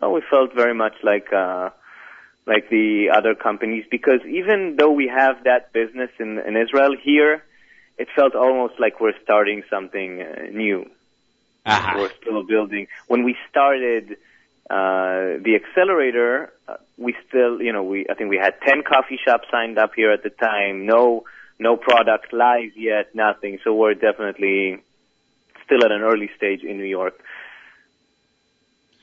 well, 0.00 0.12
we 0.12 0.22
felt 0.30 0.54
very 0.54 0.74
much 0.74 0.94
like, 1.02 1.32
uh, 1.32 1.70
like 2.46 2.68
the 2.70 3.10
other 3.14 3.34
companies 3.34 3.84
because 3.90 4.20
even 4.26 4.76
though 4.78 4.90
we 4.90 5.06
have 5.08 5.44
that 5.44 5.72
business 5.72 6.10
in, 6.18 6.38
in 6.38 6.56
Israel 6.56 6.96
here, 7.00 7.44
it 7.98 8.08
felt 8.16 8.34
almost 8.34 8.80
like 8.80 9.00
we're 9.00 9.18
starting 9.22 9.62
something 9.68 10.22
uh, 10.22 10.50
new. 10.50 10.88
Uh-huh. 11.66 11.98
We're 11.98 12.12
still 12.22 12.42
building. 12.42 12.86
When 13.06 13.24
we 13.24 13.36
started 13.50 14.12
uh, 14.70 15.36
the 15.44 15.60
accelerator, 15.60 16.52
uh, 16.66 16.76
we 16.96 17.14
still, 17.28 17.60
you 17.60 17.72
know, 17.72 17.82
we 17.82 18.06
I 18.08 18.14
think 18.14 18.30
we 18.30 18.38
had 18.38 18.54
ten 18.66 18.82
coffee 18.82 19.18
shops 19.22 19.48
signed 19.50 19.78
up 19.78 19.92
here 19.94 20.10
at 20.10 20.22
the 20.22 20.30
time. 20.30 20.86
No, 20.86 21.24
no 21.58 21.76
product 21.76 22.32
live 22.32 22.72
yet, 22.76 23.14
nothing. 23.14 23.58
So 23.62 23.74
we're 23.74 23.94
definitely 23.94 24.82
still 25.66 25.84
at 25.84 25.92
an 25.92 26.00
early 26.00 26.30
stage 26.36 26.62
in 26.62 26.78
New 26.78 26.84
York. 26.84 27.20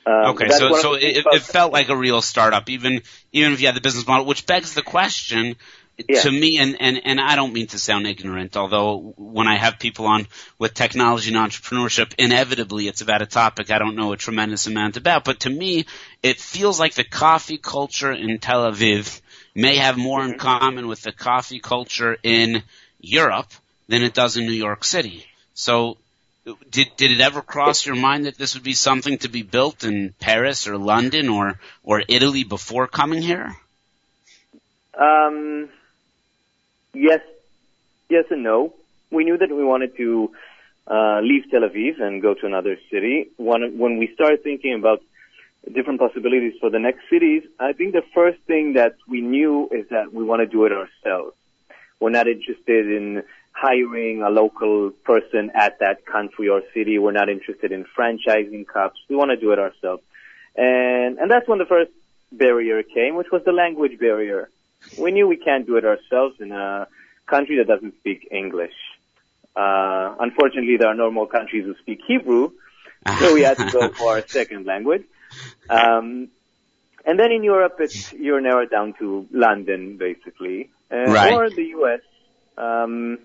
Um, 0.07 0.35
Okay, 0.35 0.49
so 0.49 0.73
so 0.77 0.93
it, 0.93 1.25
it 1.25 1.41
felt 1.41 1.73
like 1.73 1.89
a 1.89 1.97
real 1.97 2.21
startup, 2.21 2.69
even 2.69 3.01
even 3.33 3.51
if 3.51 3.59
you 3.59 3.67
had 3.67 3.75
the 3.75 3.81
business 3.81 4.07
model, 4.07 4.25
which 4.25 4.45
begs 4.45 4.73
the 4.73 4.81
question: 4.81 5.57
Yeah. 5.97 6.21
to 6.21 6.31
me, 6.31 6.59
and, 6.59 6.77
and, 6.79 7.01
and 7.03 7.19
I 7.19 7.35
don't 7.35 7.51
mean 7.51 7.67
to 7.67 7.79
sound 7.79 8.07
ignorant, 8.07 8.55
although 8.55 9.13
when 9.17 9.47
I 9.47 9.57
have 9.57 9.79
people 9.79 10.05
on 10.05 10.27
with 10.57 10.73
technology 10.73 11.33
and 11.33 11.51
entrepreneurship, 11.51 12.13
inevitably 12.17 12.87
it's 12.87 13.01
about 13.01 13.21
a 13.21 13.25
topic 13.25 13.69
I 13.69 13.79
don't 13.79 13.97
know 13.97 14.13
a 14.13 14.17
tremendous 14.17 14.65
amount 14.65 14.95
about. 14.95 15.25
But 15.25 15.41
to 15.41 15.49
me, 15.49 15.85
it 16.23 16.39
feels 16.39 16.79
like 16.79 16.93
the 16.93 17.03
coffee 17.03 17.57
culture 17.57 18.13
in 18.13 18.39
Tel 18.39 18.71
Aviv 18.71 19.19
may 19.55 19.75
have 19.75 19.97
more 19.97 20.23
in 20.23 20.37
common 20.37 20.87
with 20.87 21.01
the 21.01 21.11
coffee 21.11 21.59
culture 21.59 22.15
in 22.23 22.63
Europe 23.01 23.51
than 23.89 24.03
it 24.03 24.13
does 24.13 24.37
in 24.37 24.45
New 24.45 24.53
York 24.53 24.85
City. 24.85 25.25
So 25.53 25.97
did 26.69 26.87
did 26.97 27.11
it 27.11 27.21
ever 27.21 27.41
cross 27.41 27.85
your 27.85 27.95
mind 27.95 28.25
that 28.25 28.37
this 28.37 28.55
would 28.55 28.63
be 28.63 28.73
something 28.73 29.17
to 29.19 29.29
be 29.29 29.43
built 29.43 29.83
in 29.83 30.13
Paris 30.19 30.67
or 30.67 30.77
London 30.77 31.29
or 31.29 31.59
or 31.83 32.03
Italy 32.07 32.43
before 32.43 32.87
coming 32.87 33.21
here? 33.21 33.55
Um, 34.97 35.69
yes, 36.93 37.21
yes 38.09 38.25
and 38.29 38.43
no. 38.43 38.73
We 39.11 39.23
knew 39.23 39.37
that 39.37 39.49
we 39.49 39.63
wanted 39.63 39.95
to 39.97 40.31
uh, 40.87 41.19
leave 41.21 41.49
Tel 41.51 41.61
Aviv 41.61 42.01
and 42.01 42.21
go 42.21 42.33
to 42.33 42.45
another 42.45 42.77
city. 42.91 43.29
When, 43.37 43.77
when 43.77 43.97
we 43.97 44.11
started 44.13 44.43
thinking 44.43 44.73
about 44.73 45.01
different 45.71 45.99
possibilities 45.99 46.53
for 46.59 46.69
the 46.69 46.79
next 46.79 47.01
cities, 47.09 47.43
I 47.59 47.73
think 47.73 47.93
the 47.93 48.03
first 48.13 48.39
thing 48.47 48.73
that 48.73 48.95
we 49.07 49.21
knew 49.21 49.69
is 49.71 49.87
that 49.89 50.13
we 50.13 50.23
want 50.23 50.41
to 50.41 50.47
do 50.47 50.65
it 50.65 50.71
ourselves. 50.71 51.35
We're 51.99 52.09
not 52.09 52.27
interested 52.27 52.87
in 52.87 53.23
hiring 53.59 54.21
a 54.21 54.29
local 54.29 54.91
person 55.03 55.51
at 55.55 55.79
that 55.79 56.05
country 56.05 56.47
or 56.49 56.61
city. 56.73 56.99
We're 56.99 57.11
not 57.11 57.29
interested 57.29 57.71
in 57.71 57.85
franchising 57.97 58.67
cups. 58.67 58.99
We 59.09 59.15
want 59.15 59.31
to 59.31 59.37
do 59.37 59.51
it 59.51 59.59
ourselves. 59.59 60.03
And, 60.55 61.17
and 61.17 61.29
that's 61.31 61.47
when 61.47 61.57
the 61.59 61.65
first 61.65 61.91
barrier 62.31 62.83
came, 62.83 63.15
which 63.15 63.27
was 63.31 63.41
the 63.45 63.51
language 63.51 63.99
barrier. 63.99 64.49
We 64.99 65.11
knew 65.11 65.27
we 65.27 65.37
can't 65.37 65.65
do 65.65 65.77
it 65.77 65.85
ourselves 65.85 66.35
in 66.39 66.51
a 66.51 66.87
country 67.25 67.57
that 67.57 67.67
doesn't 67.67 67.95
speak 67.99 68.27
English. 68.31 68.73
Uh, 69.55 70.15
unfortunately, 70.19 70.77
there 70.77 70.89
are 70.89 70.93
no 70.95 71.09
more 71.09 71.27
countries 71.27 71.65
who 71.65 71.73
speak 71.81 71.99
Hebrew, 72.07 72.51
so 73.19 73.33
we 73.33 73.41
had 73.41 73.57
to 73.57 73.69
go 73.71 73.89
for 73.89 74.11
our 74.17 74.27
second 74.27 74.67
language. 74.67 75.03
Um, 75.67 76.27
and 77.05 77.19
then 77.19 77.31
in 77.31 77.43
Europe, 77.43 77.77
it's, 77.79 78.13
you're 78.13 78.41
narrowed 78.41 78.69
down 78.69 78.93
to 78.99 79.27
London, 79.31 79.97
basically, 79.97 80.69
uh, 80.91 80.97
Right. 81.11 81.33
or 81.33 81.49
the 81.49 81.63
U.S. 81.79 82.01
Um, 82.57 83.19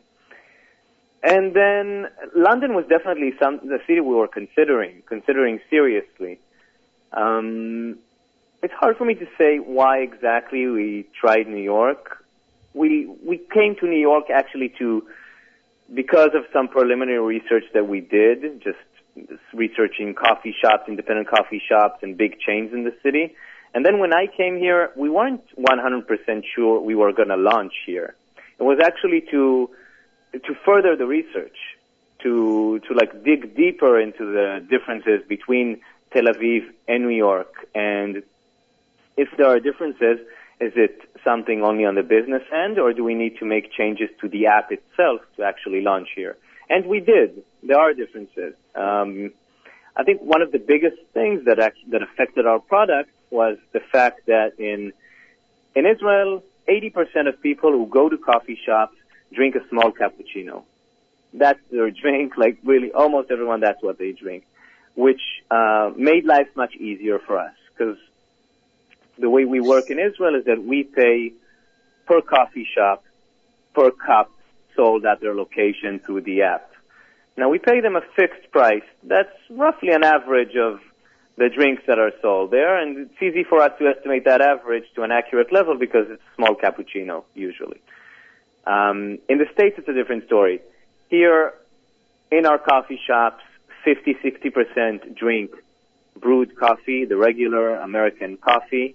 and 1.23 1.55
then 1.55 2.09
London 2.35 2.75
was 2.75 2.85
definitely 2.89 3.33
some 3.41 3.61
the 3.63 3.79
city 3.87 4.01
we 4.01 4.15
were 4.15 4.29
considering, 4.29 5.03
considering 5.07 5.61
seriously. 5.71 6.41
Um, 7.13 7.99
it's 8.63 8.75
hard 8.75 8.97
for 8.97 9.05
me 9.05 9.15
to 9.15 9.27
say 9.39 9.59
why 9.59 9.99
exactly 9.99 10.67
we 10.67 11.07
tried 11.19 11.47
New 11.49 11.63
York. 11.63 12.25
We 12.75 13.07
we 13.25 13.39
came 13.39 13.77
to 13.77 13.87
New 13.87 14.01
York 14.01 14.31
actually 14.31 14.71
to 14.79 15.07
because 15.93 16.31
of 16.35 16.45
some 16.53 16.69
preliminary 16.69 17.19
research 17.39 17.65
that 17.75 17.87
we 17.87 18.01
did, 18.01 18.63
just 18.63 18.79
researching 19.53 20.15
coffee 20.15 20.55
shops, 20.59 20.89
independent 20.89 21.29
coffee 21.29 21.63
shops, 21.69 22.03
and 22.03 22.17
big 22.17 22.39
chains 22.41 22.73
in 22.73 22.85
the 22.85 22.95
city. 23.03 23.35
And 23.75 23.85
then 23.85 23.99
when 23.99 24.13
I 24.13 24.27
came 24.27 24.59
here, 24.59 24.91
we 24.97 25.09
weren't 25.09 25.43
100% 25.57 26.43
sure 26.55 26.81
we 26.81 26.95
were 26.95 27.13
going 27.13 27.29
to 27.29 27.37
launch 27.37 27.73
here. 27.87 28.15
It 28.59 28.63
was 28.63 28.79
actually 28.83 29.23
to 29.31 29.71
to 30.33 30.55
further 30.65 30.97
the 30.97 31.07
research, 31.07 31.57
to 32.23 32.81
to 32.87 32.95
like 32.95 33.25
dig 33.25 33.55
deeper 33.57 34.01
into 34.01 34.25
the 34.25 34.65
differences 34.69 35.23
between 35.29 35.81
Tel 36.13 36.25
Aviv 36.25 36.65
and 36.89 37.05
New 37.05 37.17
York, 37.17 37.67
and 37.75 38.23
if 39.17 39.29
there 39.37 39.47
are 39.47 39.61
differences, 39.61 40.19
is 40.61 40.73
it 40.77 41.01
something 41.25 41.63
only 41.63 41.85
on 41.85 41.95
the 41.95 42.03
business 42.03 42.43
end, 42.53 42.79
or 42.79 42.93
do 42.93 43.05
we 43.05 43.15
need 43.15 43.37
to 43.39 43.45
make 43.45 43.73
changes 43.73 44.09
to 44.21 44.29
the 44.29 44.47
app 44.47 44.71
itself 44.73 45.21
to 45.37 45.43
actually 45.43 45.83
launch 45.83 46.09
here? 46.15 46.37
And 46.71 46.87
we 46.87 47.01
did. 47.01 47.43
There 47.63 47.79
are 47.79 47.93
differences. 47.93 48.55
Um, 48.75 49.33
I 49.97 50.05
think 50.05 50.23
one 50.23 50.41
of 50.41 50.53
the 50.53 50.59
biggest 50.59 50.97
things 51.13 51.45
that 51.45 51.59
act- 51.59 51.91
that 51.91 52.03
affected 52.03 52.47
our 52.47 52.61
product 52.61 53.11
was 53.31 53.59
the 53.73 53.81
fact 53.81 54.27
that 54.27 54.59
in 54.59 54.93
in 55.75 55.87
Israel, 55.87 56.43
80% 56.69 57.29
of 57.29 57.41
people 57.41 57.73
who 57.73 57.87
go 57.87 58.09
to 58.09 58.19
coffee 58.19 58.59
shops 58.67 58.97
drink 59.35 59.55
a 59.55 59.69
small 59.69 59.93
cappuccino. 59.93 60.65
That's 61.33 61.61
their 61.71 61.91
drink. 61.91 62.35
Like 62.43 62.59
really, 62.65 62.93
almost 62.93 63.31
everyone, 63.31 63.61
that's 63.61 63.83
what 63.83 63.99
they 63.99 64.13
drink, 64.13 64.45
which 64.95 65.21
uh, 65.51 65.91
made 65.97 66.25
life 66.25 66.49
much 66.55 66.75
easier 66.77 67.19
for 67.19 67.39
us 67.39 67.55
because 67.73 67.97
the 69.19 69.31
way 69.31 69.45
we 69.45 69.61
work 69.61 69.91
in 69.91 69.99
Israel 69.99 70.35
is 70.35 70.45
that 70.47 70.63
we 70.63 70.85
pay 70.85 71.33
per 72.07 72.21
coffee 72.21 72.67
shop, 72.75 73.05
per 73.75 73.91
cup 73.91 74.31
sold 74.77 75.05
at 75.05 75.21
their 75.21 75.35
location 75.35 76.01
through 76.01 76.23
the 76.23 76.43
app. 76.43 76.71
Now 77.37 77.49
we 77.49 77.59
pay 77.59 77.81
them 77.81 77.97
a 77.97 78.03
fixed 78.17 78.51
price. 78.51 78.83
That's 79.03 79.35
roughly 79.51 79.91
an 79.91 80.05
average 80.05 80.57
of 80.57 80.81
the 81.37 81.49
drinks 81.49 81.83
that 81.87 81.99
are 81.99 82.13
sold 82.21 82.51
there, 82.51 82.79
and 82.79 82.99
it's 82.99 83.23
easy 83.23 83.45
for 83.45 83.61
us 83.63 83.73
to 83.79 83.87
estimate 83.87 84.25
that 84.27 84.43
average 84.43 84.85
to 84.95 85.03
an 85.03 85.11
accurate 85.11 85.53
level 85.53 85.79
because 85.79 86.07
it's 86.11 86.23
small 86.37 86.55
cappuccino 86.55 87.25
usually. 87.35 87.81
Um, 88.67 89.19
in 89.29 89.39
the 89.39 89.47
States, 89.53 89.77
it's 89.79 89.89
a 89.89 89.93
different 89.93 90.27
story. 90.27 90.61
Here, 91.09 91.55
in 92.31 92.47
our 92.47 92.59
coffee 92.59 93.01
shops, 93.07 93.43
50, 93.85 94.15
60% 94.25 95.17
drink 95.17 95.51
brewed 96.17 96.57
coffee, 96.57 97.05
the 97.05 97.17
regular 97.17 97.77
American 97.77 98.37
coffee, 98.37 98.95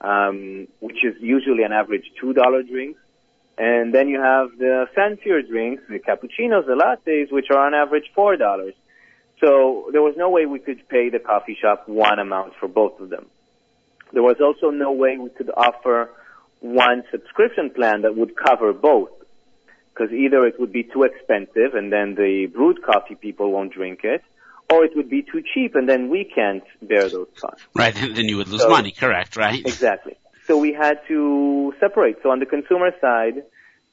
um, 0.00 0.68
which 0.80 1.04
is 1.04 1.14
usually 1.20 1.62
an 1.62 1.72
average 1.72 2.10
$2 2.22 2.68
drink. 2.68 2.96
And 3.58 3.94
then 3.94 4.08
you 4.08 4.20
have 4.20 4.50
the 4.58 4.86
fancier 4.94 5.40
drinks, 5.40 5.82
the 5.88 5.98
cappuccinos, 5.98 6.66
the 6.66 6.74
lattes, 6.74 7.32
which 7.32 7.46
are 7.50 7.66
on 7.66 7.74
average 7.74 8.10
$4. 8.16 8.74
So 9.40 9.88
there 9.92 10.02
was 10.02 10.14
no 10.16 10.30
way 10.30 10.46
we 10.46 10.58
could 10.58 10.86
pay 10.88 11.08
the 11.08 11.18
coffee 11.18 11.56
shop 11.60 11.88
one 11.88 12.18
amount 12.18 12.54
for 12.58 12.68
both 12.68 13.00
of 13.00 13.08
them. 13.10 13.26
There 14.12 14.22
was 14.22 14.36
also 14.40 14.70
no 14.70 14.92
way 14.92 15.16
we 15.16 15.30
could 15.30 15.50
offer 15.56 16.10
one 16.60 17.02
subscription 17.10 17.70
plan 17.70 18.02
that 18.02 18.16
would 18.16 18.34
cover 18.36 18.72
both. 18.72 19.10
Because 19.92 20.12
either 20.12 20.46
it 20.46 20.60
would 20.60 20.72
be 20.72 20.82
too 20.82 21.04
expensive 21.04 21.74
and 21.74 21.90
then 21.92 22.14
the 22.16 22.46
brewed 22.52 22.82
coffee 22.82 23.14
people 23.14 23.50
won't 23.50 23.72
drink 23.72 24.00
it, 24.04 24.22
or 24.70 24.84
it 24.84 24.94
would 24.94 25.08
be 25.08 25.22
too 25.22 25.42
cheap 25.54 25.74
and 25.74 25.88
then 25.88 26.10
we 26.10 26.24
can't 26.24 26.64
bear 26.82 27.08
those 27.08 27.28
costs. 27.40 27.64
Right, 27.74 27.94
then 27.94 28.12
then 28.14 28.28
you 28.28 28.36
would 28.36 28.48
lose 28.48 28.60
So- 28.62 28.68
money, 28.68 28.90
correct, 28.92 29.36
right? 29.36 29.60
Exactly. 29.60 30.16
So 30.46 30.58
we 30.58 30.72
had 30.72 31.00
to 31.08 31.74
separate. 31.80 32.16
So 32.22 32.30
on 32.30 32.38
the 32.38 32.46
consumer 32.46 32.90
side, 33.00 33.42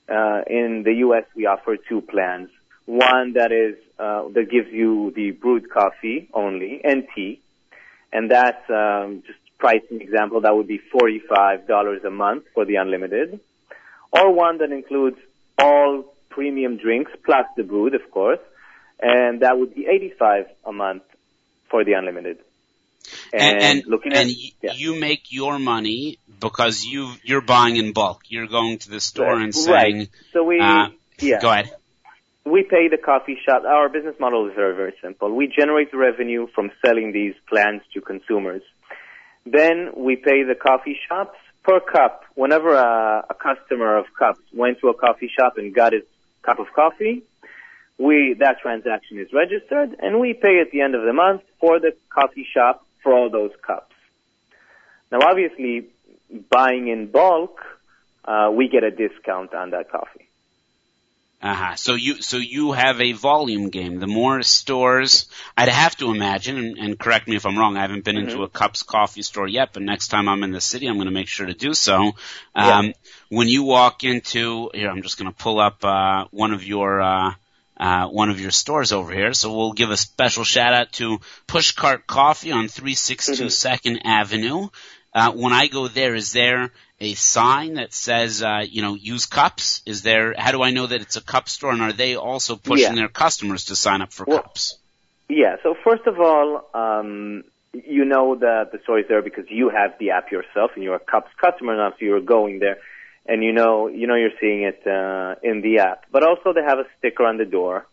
uh, 0.10 0.42
in 0.48 0.84
the 0.84 0.94
U.S. 1.06 1.24
we 1.36 1.46
offer 1.46 1.78
two 1.78 2.02
plans. 2.02 2.50
One 2.86 3.34
that 3.34 3.52
is 3.52 3.76
uh, 3.98 4.28
that 4.34 4.52
gives 4.52 4.70
you 4.72 5.12
the 5.16 5.32
brewed 5.32 5.70
coffee 5.70 6.30
only 6.34 6.82
and 6.84 7.08
tea, 7.16 7.42
and 8.12 8.30
that's 8.30 8.70
um, 8.70 9.24
just 9.26 9.40
pricing 9.64 10.00
example. 10.08 10.38
That 10.42 10.56
would 10.58 10.68
be 10.76 10.80
forty-five 10.96 11.60
dollars 11.74 12.02
a 12.04 12.14
month 12.26 12.44
for 12.54 12.64
the 12.70 12.76
unlimited, 12.84 13.40
or 14.18 14.26
one 14.46 14.56
that 14.62 14.72
includes 14.80 15.18
all 15.58 15.92
premium 16.36 16.74
drinks 16.86 17.12
plus 17.26 17.46
the 17.58 17.64
brewed, 17.72 17.96
of 18.02 18.06
course, 18.18 18.44
and 19.02 19.42
that 19.44 19.54
would 19.58 19.74
be 19.80 19.84
eighty-five 19.94 20.46
a 20.72 20.74
month 20.86 21.04
for 21.70 21.80
the 21.88 21.94
unlimited. 21.94 22.38
and 23.34 23.56
and, 23.68 23.78
looking 23.94 24.14
and 24.20 24.30
at 24.30 24.36
y- 24.44 24.52
yeah. 24.66 24.74
you 24.84 24.90
make 25.10 25.24
your 25.40 25.56
money 25.60 26.02
because 26.48 26.76
you 26.92 27.02
you're 27.30 27.48
buying 27.56 27.76
in 27.82 27.88
bulk. 28.00 28.20
You're 28.34 28.52
going 28.60 28.76
to 28.84 28.90
the 28.96 29.02
store 29.10 29.38
and 29.46 29.54
saying, 29.56 29.98
Right. 29.98 30.10
So 30.34 30.40
we, 30.52 30.60
uh, 30.60 30.88
yeah, 31.20 31.40
"Go 31.46 31.50
ahead." 31.54 31.70
we 32.56 32.60
pay 32.76 32.86
the 32.96 33.02
coffee 33.12 33.38
shop. 33.46 33.62
Our 33.66 33.88
business 33.96 34.18
model 34.20 34.42
is 34.50 34.54
very, 34.62 34.76
very 34.82 34.96
simple. 35.06 35.28
We 35.42 35.46
generate 35.62 35.92
revenue 36.08 36.44
from 36.56 36.66
selling 36.86 37.08
these 37.20 37.36
plans 37.50 37.82
to 37.94 38.02
consumers. 38.02 38.64
Then 39.46 39.92
we 39.96 40.16
pay 40.16 40.44
the 40.44 40.56
coffee 40.56 40.98
shops 41.08 41.38
per 41.64 41.80
cup. 41.80 42.24
Whenever 42.36 42.74
a, 42.74 43.26
a 43.30 43.34
customer 43.34 43.98
of 43.98 44.06
cups 44.18 44.42
went 44.54 44.80
to 44.80 44.90
a 44.90 44.94
coffee 44.94 45.30
shop 45.38 45.58
and 45.58 45.74
got 45.74 45.94
his 45.94 46.04
cup 46.42 46.60
of 46.60 46.68
coffee, 46.74 47.24
we 47.98 48.36
that 48.40 48.60
transaction 48.62 49.20
is 49.20 49.28
registered, 49.34 49.96
and 50.00 50.20
we 50.20 50.34
pay 50.34 50.60
at 50.60 50.72
the 50.72 50.82
end 50.82 50.96
of 50.96 51.04
the 51.04 51.14
month 51.14 51.42
for 51.60 51.80
the 51.80 51.94
coffee 52.10 52.48
shop 52.52 52.86
for 53.02 53.14
all 53.14 53.30
those 53.30 53.52
cups. 53.66 53.94
Now, 55.12 55.20
obviously, 55.24 55.88
buying 56.50 56.88
in 56.88 57.12
bulk, 57.12 57.62
uh, 58.26 58.50
we 58.52 58.68
get 58.68 58.84
a 58.84 58.92
discount 58.92 59.54
on 59.54 59.72
that 59.72 59.92
coffee. 59.92 60.28
Uh-huh. 61.44 61.76
So 61.76 61.96
you 61.96 62.22
so 62.22 62.38
you 62.38 62.72
have 62.72 63.02
a 63.02 63.12
volume 63.12 63.70
game. 63.70 64.00
The 64.00 64.08
more 64.08 64.42
stores, 64.44 65.26
I'd 65.58 65.68
have 65.68 65.98
to 65.98 66.10
imagine, 66.10 66.58
and, 66.58 66.78
and 66.78 66.98
correct 66.98 67.28
me 67.28 67.36
if 67.36 67.46
I'm 67.46 67.60
wrong. 67.60 67.76
I 67.76 67.82
haven't 67.82 68.06
been 68.06 68.16
into 68.18 68.44
a 68.44 68.50
Cups 68.50 68.82
coffee 68.82 69.24
store 69.24 69.50
yet, 69.50 69.74
but 69.74 69.84
next 69.84 70.08
time 70.08 70.30
I'm 70.30 70.42
in 70.44 70.52
the 70.52 70.62
city, 70.62 70.88
I'm 70.88 70.96
going 70.96 71.08
to 71.08 71.12
make 71.14 71.28
sure 71.28 71.46
to 71.46 71.54
do 71.54 71.74
so. 71.74 72.14
Um, 72.56 72.94
When 73.28 73.50
you 73.50 73.64
walk 73.64 74.06
into 74.06 74.70
here, 74.74 74.90
I'm 74.90 75.02
just 75.02 75.18
going 75.18 75.30
to 75.30 75.36
pull 75.38 75.60
up 75.60 75.84
uh, 75.84 76.26
one 76.32 76.54
of 76.54 76.64
your 76.64 77.02
uh, 77.02 77.34
uh, 77.76 78.08
one 78.08 78.30
of 78.30 78.40
your 78.40 78.52
stores 78.52 78.94
over 78.94 79.12
here. 79.12 79.34
So 79.34 79.54
we'll 79.54 79.74
give 79.74 79.92
a 79.92 79.98
special 79.98 80.46
shout 80.46 80.74
out 80.74 80.94
to 80.94 81.20
Pushcart 81.48 82.08
Coffee 82.08 82.54
on 82.54 82.70
362 82.70 83.50
Second 83.50 84.00
Avenue. 84.06 84.70
Uh, 85.14 85.32
when 85.34 85.52
I 85.54 85.68
go 85.68 85.88
there, 85.90 86.16
is 86.16 86.32
there 86.32 86.72
a 87.04 87.14
sign 87.14 87.76
that 87.76 87.94
says, 87.94 88.42
uh, 88.44 88.64
you 88.68 88.82
know, 88.82 88.96
use 88.96 89.26
cups? 89.26 89.82
Is 89.86 90.02
there, 90.02 90.34
how 90.38 90.52
do 90.52 90.62
I 90.64 90.72
know 90.72 90.88
that 90.88 91.02
it's 91.02 91.16
a 91.16 91.22
cup 91.22 91.50
store 91.50 91.72
and 91.72 91.82
are 91.82 91.94
they 91.94 92.16
also 92.16 92.56
pushing 92.56 92.96
Yeah. 92.96 93.02
their 93.02 93.08
customers 93.10 93.66
to 93.66 93.76
sign 93.76 94.02
up 94.02 94.12
for 94.14 94.26
Well- 94.26 94.42
cups? 94.42 94.80
Yeah. 95.30 95.58
So 95.64 95.76
first 95.84 96.06
of 96.08 96.20
all, 96.20 96.70
um, 96.74 97.44
you 97.74 98.06
know 98.06 98.36
that 98.36 98.72
the 98.72 98.80
store 98.84 99.00
is 99.00 99.08
there 99.08 99.22
because 99.22 99.46
you 99.50 99.70
have 99.70 99.98
the 99.98 100.12
app 100.12 100.32
yourself 100.32 100.72
and 100.76 100.84
you're 100.84 100.96
a 100.96 101.00
Cups 101.00 101.32
customer 101.42 101.76
now, 101.76 101.90
so 101.92 101.98
you're 102.00 102.22
going 102.22 102.60
there, 102.60 102.78
and 103.26 103.44
you 103.44 103.52
know 103.52 103.88
you 103.88 104.06
know 104.06 104.16
you're 104.16 104.38
seeing 104.40 104.62
it 104.64 104.86
uh, 104.86 105.36
in 105.42 105.62
the 105.62 105.80
app. 105.80 106.06
But 106.12 106.24
also 106.24 106.54
they 106.54 106.62
have 106.62 106.78
a 106.78 106.86
sticker 107.00 107.26
on 107.26 107.38
the 107.38 107.46
door, 107.46 107.88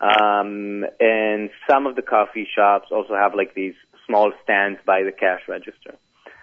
um, 0.00 0.86
and 0.98 1.50
some 1.68 1.86
of 1.86 1.96
the 1.96 2.02
coffee 2.02 2.48
shops 2.54 2.88
also 2.90 3.14
have 3.14 3.34
like 3.34 3.52
these 3.54 3.74
small 4.06 4.32
stands 4.42 4.80
by 4.86 5.02
the 5.02 5.12
cash 5.12 5.42
register. 5.48 5.96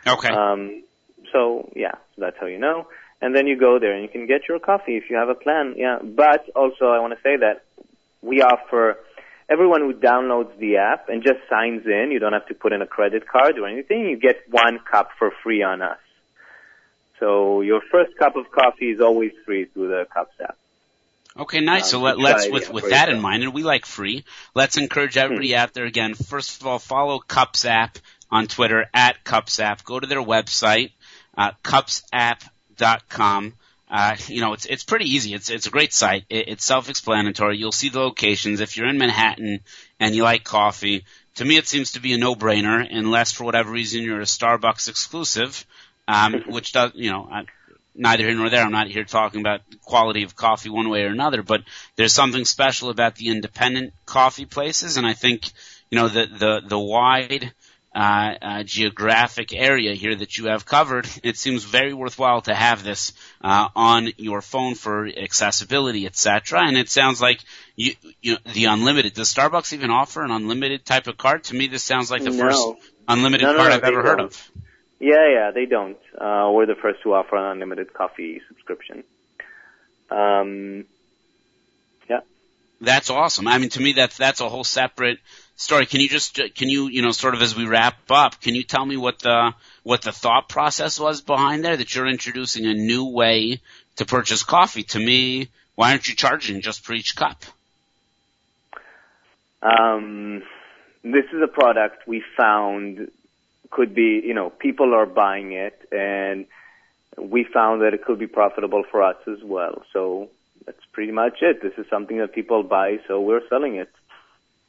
Okay. 0.06 0.30
Um, 0.30 0.84
so 1.32 1.72
yeah, 1.76 1.94
so 2.16 2.22
that's 2.22 2.38
how 2.40 2.46
you 2.48 2.60
know. 2.60 2.88
And 3.22 3.36
then 3.36 3.48
you 3.48 3.58
go 3.58 3.80
there 3.80 3.94
and 3.94 4.04
you 4.04 4.10
can 4.10 4.28
get 4.28 4.42
your 4.48 4.60
coffee 4.60 4.96
if 4.98 5.10
you 5.10 5.16
have 5.18 5.30
a 5.30 5.36
plan. 5.36 5.74
Yeah, 5.78 6.00
but 6.04 6.50
also 6.56 6.86
I 6.86 7.00
want 7.00 7.14
to 7.14 7.20
say 7.24 7.38
that 7.38 7.64
we 8.22 8.42
offer 8.42 8.98
everyone 9.50 9.82
who 9.82 9.94
downloads 9.94 10.56
the 10.60 10.78
app 10.78 11.10
and 11.10 11.24
just 11.24 11.40
signs 11.50 11.86
in. 11.86 12.10
You 12.12 12.20
don't 12.20 12.34
have 12.34 12.48
to 12.48 12.54
put 12.54 12.74
in 12.74 12.82
a 12.82 12.88
credit 12.88 13.28
card 13.28 13.58
or 13.58 13.68
anything. 13.68 14.02
You 14.08 14.18
get 14.18 14.44
one 14.50 14.80
cup 14.80 15.10
for 15.18 15.32
free 15.44 15.64
on 15.64 15.82
us. 15.82 15.98
So 17.20 17.62
your 17.62 17.82
first 17.92 18.16
cup 18.18 18.36
of 18.36 18.52
coffee 18.52 18.92
is 18.92 19.02
always 19.02 19.32
free 19.46 19.66
through 19.66 19.88
the 19.88 20.06
Cups 20.14 20.36
app. 20.40 20.58
Okay, 21.40 21.62
nice. 21.62 21.90
So 21.90 21.98
Um, 21.98 22.04
let, 22.04 22.20
let's, 22.20 22.46
try, 22.46 22.54
with, 22.54 22.70
with 22.72 22.90
that 22.90 23.10
in 23.10 23.20
mind, 23.20 23.44
and 23.44 23.54
we 23.54 23.64
like 23.64 23.86
free, 23.86 24.24
let's 24.54 24.78
encourage 24.78 25.18
everybody 25.18 25.54
Hmm. 25.54 25.60
out 25.60 25.74
there 25.74 25.86
again. 25.86 26.14
First 26.14 26.62
of 26.62 26.68
all, 26.68 26.80
follow 26.80 27.20
Cups 27.20 27.66
app 27.66 27.98
on 28.30 28.48
Twitter 28.48 28.86
at 28.94 29.24
Cups 29.24 29.60
app. 29.60 29.84
Go 29.84 30.00
to 30.00 30.08
their 30.08 30.22
website, 30.22 30.92
uh, 31.38 31.52
cupsapp.com. 31.64 33.54
Uh, 33.90 34.18
you 34.28 34.42
know, 34.42 34.52
it's, 34.52 34.66
it's 34.66 34.84
pretty 34.84 35.06
easy. 35.06 35.34
It's, 35.34 35.50
it's 35.50 35.68
a 35.68 35.70
great 35.70 35.94
site. 35.94 36.26
It, 36.30 36.50
it's 36.50 36.66
self-explanatory. 36.66 37.58
You'll 37.58 37.72
see 37.72 37.90
the 37.90 38.02
locations. 38.02 38.60
If 38.60 38.76
you're 38.76 38.90
in 38.90 38.98
Manhattan 38.98 39.62
and 40.00 40.14
you 40.16 40.24
like 40.24 40.44
coffee, 40.44 41.06
to 41.36 41.46
me 41.46 41.58
it 41.58 41.68
seems 41.68 41.94
to 41.94 42.02
be 42.02 42.14
a 42.14 42.18
no-brainer 42.18 42.86
unless 42.90 43.32
for 43.32 43.46
whatever 43.46 43.72
reason 43.72 44.04
you're 44.04 44.20
a 44.20 44.26
Starbucks 44.26 44.90
exclusive, 44.90 45.66
um, 46.08 46.44
which 46.48 46.74
does, 46.74 46.92
you 46.96 47.12
know, 47.12 47.30
I, 47.32 47.46
neither 47.98 48.24
here 48.24 48.36
nor 48.36 48.50
there. 48.50 48.64
I'm 48.64 48.72
not 48.72 48.88
here 48.88 49.04
talking 49.04 49.42
about 49.42 49.62
quality 49.84 50.24
of 50.24 50.36
coffee 50.36 50.70
one 50.70 50.90
way 50.90 51.04
or 51.04 51.08
another, 51.08 51.42
but 51.42 51.62
there's 51.96 52.14
something 52.14 52.46
special 52.46 52.90
about 52.90 53.16
the 53.16 53.30
independent 53.30 53.94
coffee 54.06 54.46
places, 54.46 54.98
and 54.98 55.06
I 55.06 55.14
think 55.14 55.52
you 55.90 55.98
know 55.98 56.08
the 56.08 56.28
the 56.28 56.62
the 56.68 56.80
wide 56.80 57.54
uh, 57.98 58.36
uh, 58.42 58.64
geographic 58.64 59.56
area 59.56 59.96
here 59.96 60.16
that 60.16 60.38
you 60.38 60.46
have 60.50 60.66
covered. 60.68 61.08
It 61.24 61.36
seems 61.36 61.64
very 61.64 61.94
worthwhile 61.96 62.42
to 62.42 62.54
have 62.54 62.84
this 62.84 63.12
uh, 63.44 63.70
on 63.76 64.10
your 64.18 64.42
phone 64.42 64.76
for 64.76 65.08
accessibility, 65.08 66.06
etc. 66.06 66.62
And 66.68 66.78
it 66.78 66.90
sounds 66.90 67.20
like 67.20 67.40
you 67.76 67.94
you 68.22 68.34
know 68.34 68.40
the 68.54 68.66
unlimited. 68.66 69.16
Does 69.16 69.34
Starbucks 69.34 69.74
even 69.74 69.90
offer 69.90 70.24
an 70.24 70.30
unlimited 70.30 70.86
type 70.86 71.08
of 71.08 71.18
card? 71.18 71.46
To 71.46 71.56
me, 71.56 71.66
this 71.66 71.82
sounds 71.84 72.12
like 72.12 72.24
the 72.24 72.30
No. 72.30 72.38
first 72.38 72.68
unlimited 73.08 73.46
No, 73.48 73.54
no, 73.54 73.58
card 73.58 73.72
I've 73.74 73.84
ever 73.84 74.04
heard 74.04 74.18
don't. 74.18 74.26
of. 74.28 74.52
Yeah, 75.00 75.28
yeah, 75.32 75.52
they 75.52 75.66
don't. 75.66 75.98
Uh, 76.16 76.52
we're 76.54 76.68
the 76.68 76.76
first 76.76 77.02
to 77.02 77.16
offer 77.16 77.36
an 77.36 77.46
unlimited 77.54 77.94
coffee 77.96 78.42
subscription. 78.48 79.04
Um, 80.12 80.86
yeah. 82.08 82.20
That's 82.80 83.10
awesome. 83.10 83.48
I 83.48 83.58
mean, 83.58 83.70
to 83.70 83.82
me, 83.82 83.94
that's 83.94 84.18
that's 84.18 84.40
a 84.42 84.50
whole 84.50 84.64
separate 84.64 85.18
story. 85.58 85.86
Can 85.86 86.00
you 86.00 86.08
just 86.08 86.40
can 86.56 86.70
you 86.70 86.88
you 86.88 87.02
know 87.02 87.12
sort 87.12 87.36
of 87.36 87.42
as 87.42 87.56
we 87.56 87.66
wrap 87.66 87.98
up, 88.10 88.40
can 88.40 88.56
you 88.56 88.64
tell 88.64 88.86
me 88.86 88.96
what 88.96 89.20
the 89.20 89.54
what 89.84 90.02
the 90.04 90.14
thought 90.14 90.48
process 90.48 90.98
was 90.98 91.22
behind 91.22 91.66
there 91.66 91.76
that 91.76 91.94
you're 91.94 92.08
introducing 92.08 92.66
a 92.66 92.74
new 92.74 93.06
way 93.06 93.60
to 93.98 94.06
purchase 94.06 94.44
coffee? 94.44 94.84
To 94.84 95.00
me, 95.00 95.50
why 95.76 95.92
aren't 95.92 96.08
you 96.08 96.16
charging 96.16 96.62
just 96.62 96.86
for 96.86 96.94
each 96.94 97.16
cup? 97.16 97.44
Um, 99.62 100.44
this 101.04 101.26
is 101.34 101.42
a 101.44 101.48
product 101.48 102.08
we 102.08 102.24
found 102.38 103.12
could 103.70 103.94
be, 103.94 104.22
you 104.26 104.34
know, 104.34 104.50
people 104.50 104.94
are 104.94 105.06
buying 105.06 105.52
it, 105.52 105.88
and 105.92 106.46
we 107.18 107.44
found 107.44 107.82
that 107.82 107.94
it 107.94 108.04
could 108.06 108.20
be 108.20 108.28
profitable 108.28 108.84
for 108.90 109.04
us 109.04 109.18
as 109.28 109.44
well. 109.44 109.84
So 109.92 110.30
that's 110.66 110.84
pretty 110.94 111.12
much 111.12 111.40
it. 111.42 111.62
This 111.62 111.74
is 111.78 111.86
something 111.90 112.18
that 112.20 112.34
people 112.34 112.64
buy, 112.64 113.00
so 113.08 113.20
we're 113.20 113.48
selling 113.50 113.76
it. 113.76 113.90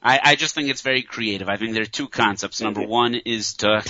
I, 0.03 0.21
I 0.23 0.35
just 0.37 0.55
think 0.55 0.69
it's 0.69 0.83
very 0.83 1.03
creative. 1.03 1.49
I 1.49 1.57
think 1.57 1.75
there 1.75 1.83
are 1.83 1.87
two 1.87 2.09
concepts. 2.09 2.61
Number 2.61 2.83
one 2.83 3.15
is 3.15 3.55
to 3.55 3.83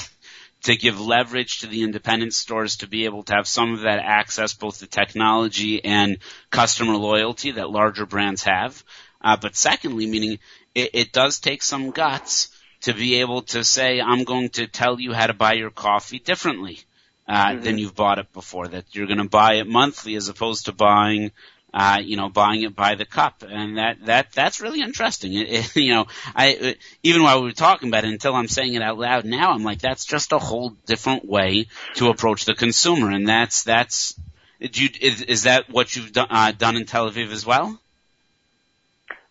to 0.64 0.76
give 0.76 1.00
leverage 1.00 1.58
to 1.60 1.68
the 1.68 1.82
independent 1.82 2.34
stores 2.34 2.78
to 2.78 2.88
be 2.88 3.04
able 3.04 3.22
to 3.22 3.32
have 3.34 3.46
some 3.46 3.74
of 3.74 3.82
that 3.82 4.00
access, 4.00 4.54
both 4.54 4.80
the 4.80 4.88
technology 4.88 5.84
and 5.84 6.18
customer 6.50 6.96
loyalty 6.96 7.52
that 7.52 7.70
larger 7.70 8.06
brands 8.06 8.42
have. 8.42 8.82
Uh, 9.20 9.36
but 9.36 9.54
secondly, 9.54 10.06
meaning 10.06 10.38
it, 10.74 10.90
it 10.94 11.12
does 11.12 11.38
take 11.38 11.62
some 11.62 11.90
guts 11.92 12.48
to 12.80 12.92
be 12.92 13.20
able 13.20 13.42
to 13.42 13.62
say, 13.62 14.00
I'm 14.00 14.24
going 14.24 14.48
to 14.50 14.66
tell 14.66 14.98
you 14.98 15.12
how 15.12 15.28
to 15.28 15.34
buy 15.34 15.52
your 15.52 15.70
coffee 15.70 16.18
differently 16.18 16.80
uh, 17.28 17.50
Mhm. 17.50 17.62
than 17.62 17.78
you've 17.78 17.94
bought 17.94 18.18
it 18.18 18.32
before. 18.32 18.66
That 18.66 18.86
you're 18.92 19.06
going 19.06 19.18
to 19.18 19.28
buy 19.28 19.54
it 19.54 19.66
monthly 19.68 20.16
as 20.16 20.28
opposed 20.28 20.64
to 20.64 20.72
buying 20.72 21.30
uh, 21.78 22.00
you 22.02 22.16
know, 22.16 22.28
buying 22.28 22.62
it 22.62 22.74
by 22.74 22.96
the 22.96 23.04
cup, 23.04 23.44
and 23.48 23.78
that 23.78 24.04
that 24.06 24.32
that's 24.32 24.60
really 24.60 24.80
interesting. 24.80 25.32
It, 25.32 25.48
it, 25.48 25.76
you 25.84 25.94
know, 25.94 26.06
I 26.34 26.74
even 27.04 27.22
while 27.22 27.40
we 27.40 27.46
were 27.46 27.52
talking 27.52 27.88
about 27.88 28.04
it, 28.04 28.10
until 28.10 28.34
I'm 28.34 28.48
saying 28.48 28.74
it 28.74 28.82
out 28.82 28.98
loud 28.98 29.24
now, 29.24 29.52
I'm 29.52 29.62
like, 29.62 29.78
that's 29.78 30.04
just 30.04 30.32
a 30.32 30.40
whole 30.40 30.70
different 30.86 31.24
way 31.24 31.68
to 31.94 32.08
approach 32.08 32.46
the 32.46 32.54
consumer, 32.54 33.12
and 33.12 33.28
that's 33.28 33.62
that's. 33.62 34.18
Do 34.60 34.82
you, 34.82 34.90
is, 35.00 35.22
is 35.22 35.42
that 35.44 35.70
what 35.70 35.94
you've 35.94 36.12
done, 36.12 36.26
uh, 36.30 36.50
done 36.50 36.76
in 36.76 36.84
Tel 36.84 37.08
Aviv 37.08 37.30
as 37.30 37.46
well? 37.46 37.78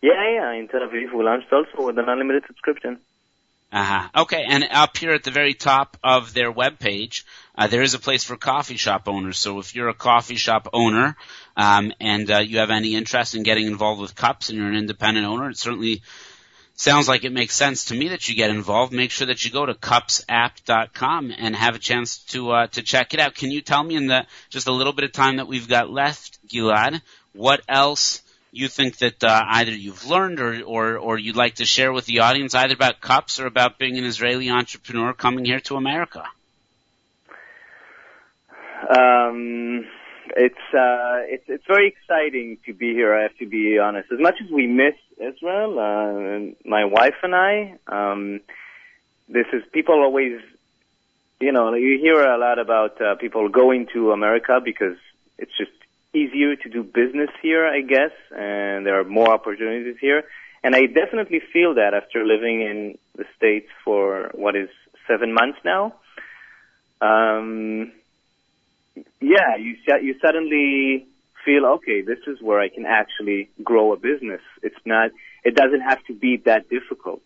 Yeah, 0.02 0.14
yeah. 0.32 0.54
In 0.54 0.70
Tel 0.70 0.80
Aviv, 0.80 1.14
we 1.14 1.26
launched 1.26 1.52
also 1.52 1.86
with 1.86 2.00
an 2.00 2.08
unlimited 2.08 2.46
subscription. 2.48 3.00
Uh-huh. 3.72 4.22
Okay, 4.22 4.46
and 4.48 4.64
up 4.72 4.96
here 4.96 5.12
at 5.12 5.24
the 5.24 5.32
very 5.32 5.54
top 5.54 5.98
of 6.02 6.34
their 6.34 6.54
webpage, 6.54 7.24
uh, 7.58 7.68
there 7.68 7.82
is 7.82 7.94
a 7.94 8.00
place 8.00 8.24
for 8.24 8.38
coffee 8.38 8.78
shop 8.78 9.08
owners. 9.08 9.38
So 9.38 9.60
if 9.60 9.76
you're 9.76 9.90
a 9.90 9.94
coffee 9.94 10.36
shop 10.36 10.70
owner 10.72 11.18
um, 11.58 11.92
and 12.00 12.32
uh, 12.32 12.40
you 12.40 12.60
have 12.60 12.70
any 12.70 12.96
interest 12.96 13.36
in 13.36 13.44
getting 13.44 13.68
involved 13.68 14.00
with 14.00 14.16
cups 14.16 14.50
and 14.50 14.58
you're 14.58 14.70
an 14.70 14.76
independent 14.76 15.26
owner, 15.26 15.50
it 15.50 15.58
certainly 15.58 16.02
sounds 16.76 17.10
like 17.10 17.26
it 17.26 17.34
makes 17.34 17.56
sense 17.56 17.86
to 17.86 17.96
me 17.96 18.10
that 18.10 18.30
you 18.30 18.36
get 18.36 18.52
involved. 18.52 18.94
Make 18.94 19.12
sure 19.12 19.28
that 19.28 19.44
you 19.44 19.52
go 19.52 19.66
to 19.66 19.74
cupsapp.com 19.74 21.34
and 21.38 21.56
have 21.56 21.76
a 21.76 21.80
chance 21.80 22.20
to 22.30 22.52
uh, 22.52 22.68
to 22.68 22.82
check 22.82 23.14
it 23.14 23.20
out. 23.20 23.36
Can 23.36 23.52
you 23.52 23.62
tell 23.62 23.84
me 23.84 23.96
in 23.96 24.08
the 24.08 24.26
just 24.50 24.68
a 24.68 24.72
little 24.72 24.94
bit 24.94 25.04
of 25.04 25.12
time 25.12 25.38
that 25.38 25.48
we've 25.48 25.68
got 25.68 25.90
left, 25.90 26.40
Gilad, 26.48 27.02
what 27.34 27.62
else? 27.68 28.22
You 28.52 28.68
think 28.68 28.98
that 28.98 29.24
uh, 29.24 29.44
either 29.48 29.72
you've 29.72 30.06
learned 30.06 30.40
or, 30.40 30.62
or, 30.64 30.98
or 30.98 31.18
you'd 31.20 31.36
like 31.36 31.56
to 31.56 31.66
share 31.66 31.92
with 31.92 32.06
the 32.06 32.20
audience, 32.20 32.56
either 32.56 32.74
about 32.74 33.02
cups 33.02 33.40
or 33.40 33.46
about 33.46 33.78
being 33.78 33.98
an 33.98 34.06
Israeli 34.06 34.50
entrepreneur 34.50 35.14
coming 35.14 35.46
here 35.46 35.60
to 35.62 35.76
America? 35.76 36.24
Um, 38.90 39.86
it's 40.36 40.56
uh, 40.74 41.26
it's 41.26 41.46
it's 41.48 41.66
very 41.68 41.88
exciting 41.88 42.58
to 42.66 42.74
be 42.74 42.94
here. 42.94 43.14
I 43.14 43.24
have 43.24 43.38
to 43.38 43.46
be 43.46 43.80
honest. 43.80 44.12
As 44.12 44.20
much 44.20 44.36
as 44.44 44.50
we 44.52 44.68
miss 44.68 44.94
Israel, 45.18 45.80
uh, 45.80 46.68
my 46.68 46.86
wife 46.86 47.16
and 47.24 47.36
I, 47.36 47.78
um, 47.88 48.42
this 49.28 49.48
is 49.52 49.64
people 49.72 49.96
always, 49.96 50.40
you 51.40 51.52
know, 51.52 51.74
you 51.74 51.98
hear 52.00 52.22
a 52.22 52.38
lot 52.38 52.60
about 52.60 53.02
uh, 53.02 53.16
people 53.16 53.50
going 53.50 53.88
to 53.94 54.12
America 54.12 54.60
because 54.64 54.98
it's 55.38 55.56
just 55.58 55.72
easier 56.14 56.56
to 56.56 56.70
do 56.70 56.84
business 56.84 57.30
here, 57.42 57.66
I 57.66 57.82
guess, 57.82 58.12
and 58.32 58.86
there 58.86 59.00
are 59.00 59.04
more 59.04 59.32
opportunities 59.32 59.98
here. 60.00 60.24
And 60.64 60.76
I 60.76 60.86
definitely 60.88 61.42
feel 61.54 61.76
that 61.76 61.94
after 61.94 62.26
living 62.26 62.62
in 62.62 62.98
the 63.16 63.26
States 63.36 63.68
for 63.84 64.32
what 64.34 64.56
is 64.56 64.70
seven 65.08 65.34
months 65.34 65.60
now. 65.64 65.94
Um, 67.00 67.92
yeah, 69.22 69.56
you 69.58 69.78
you 70.02 70.16
suddenly 70.20 71.08
feel 71.46 71.66
okay. 71.66 72.02
This 72.02 72.20
is 72.28 72.42
where 72.42 72.60
I 72.60 72.70
can 72.70 72.86
actually 72.86 73.50
grow 73.64 73.94
a 73.94 73.98
business. 73.98 74.42
It's 74.64 74.84
not. 74.86 75.12
It 75.44 75.56
doesn't 75.56 75.82
have 75.82 76.04
to 76.06 76.14
be 76.14 76.38
that 76.46 76.70
difficult. 76.70 77.22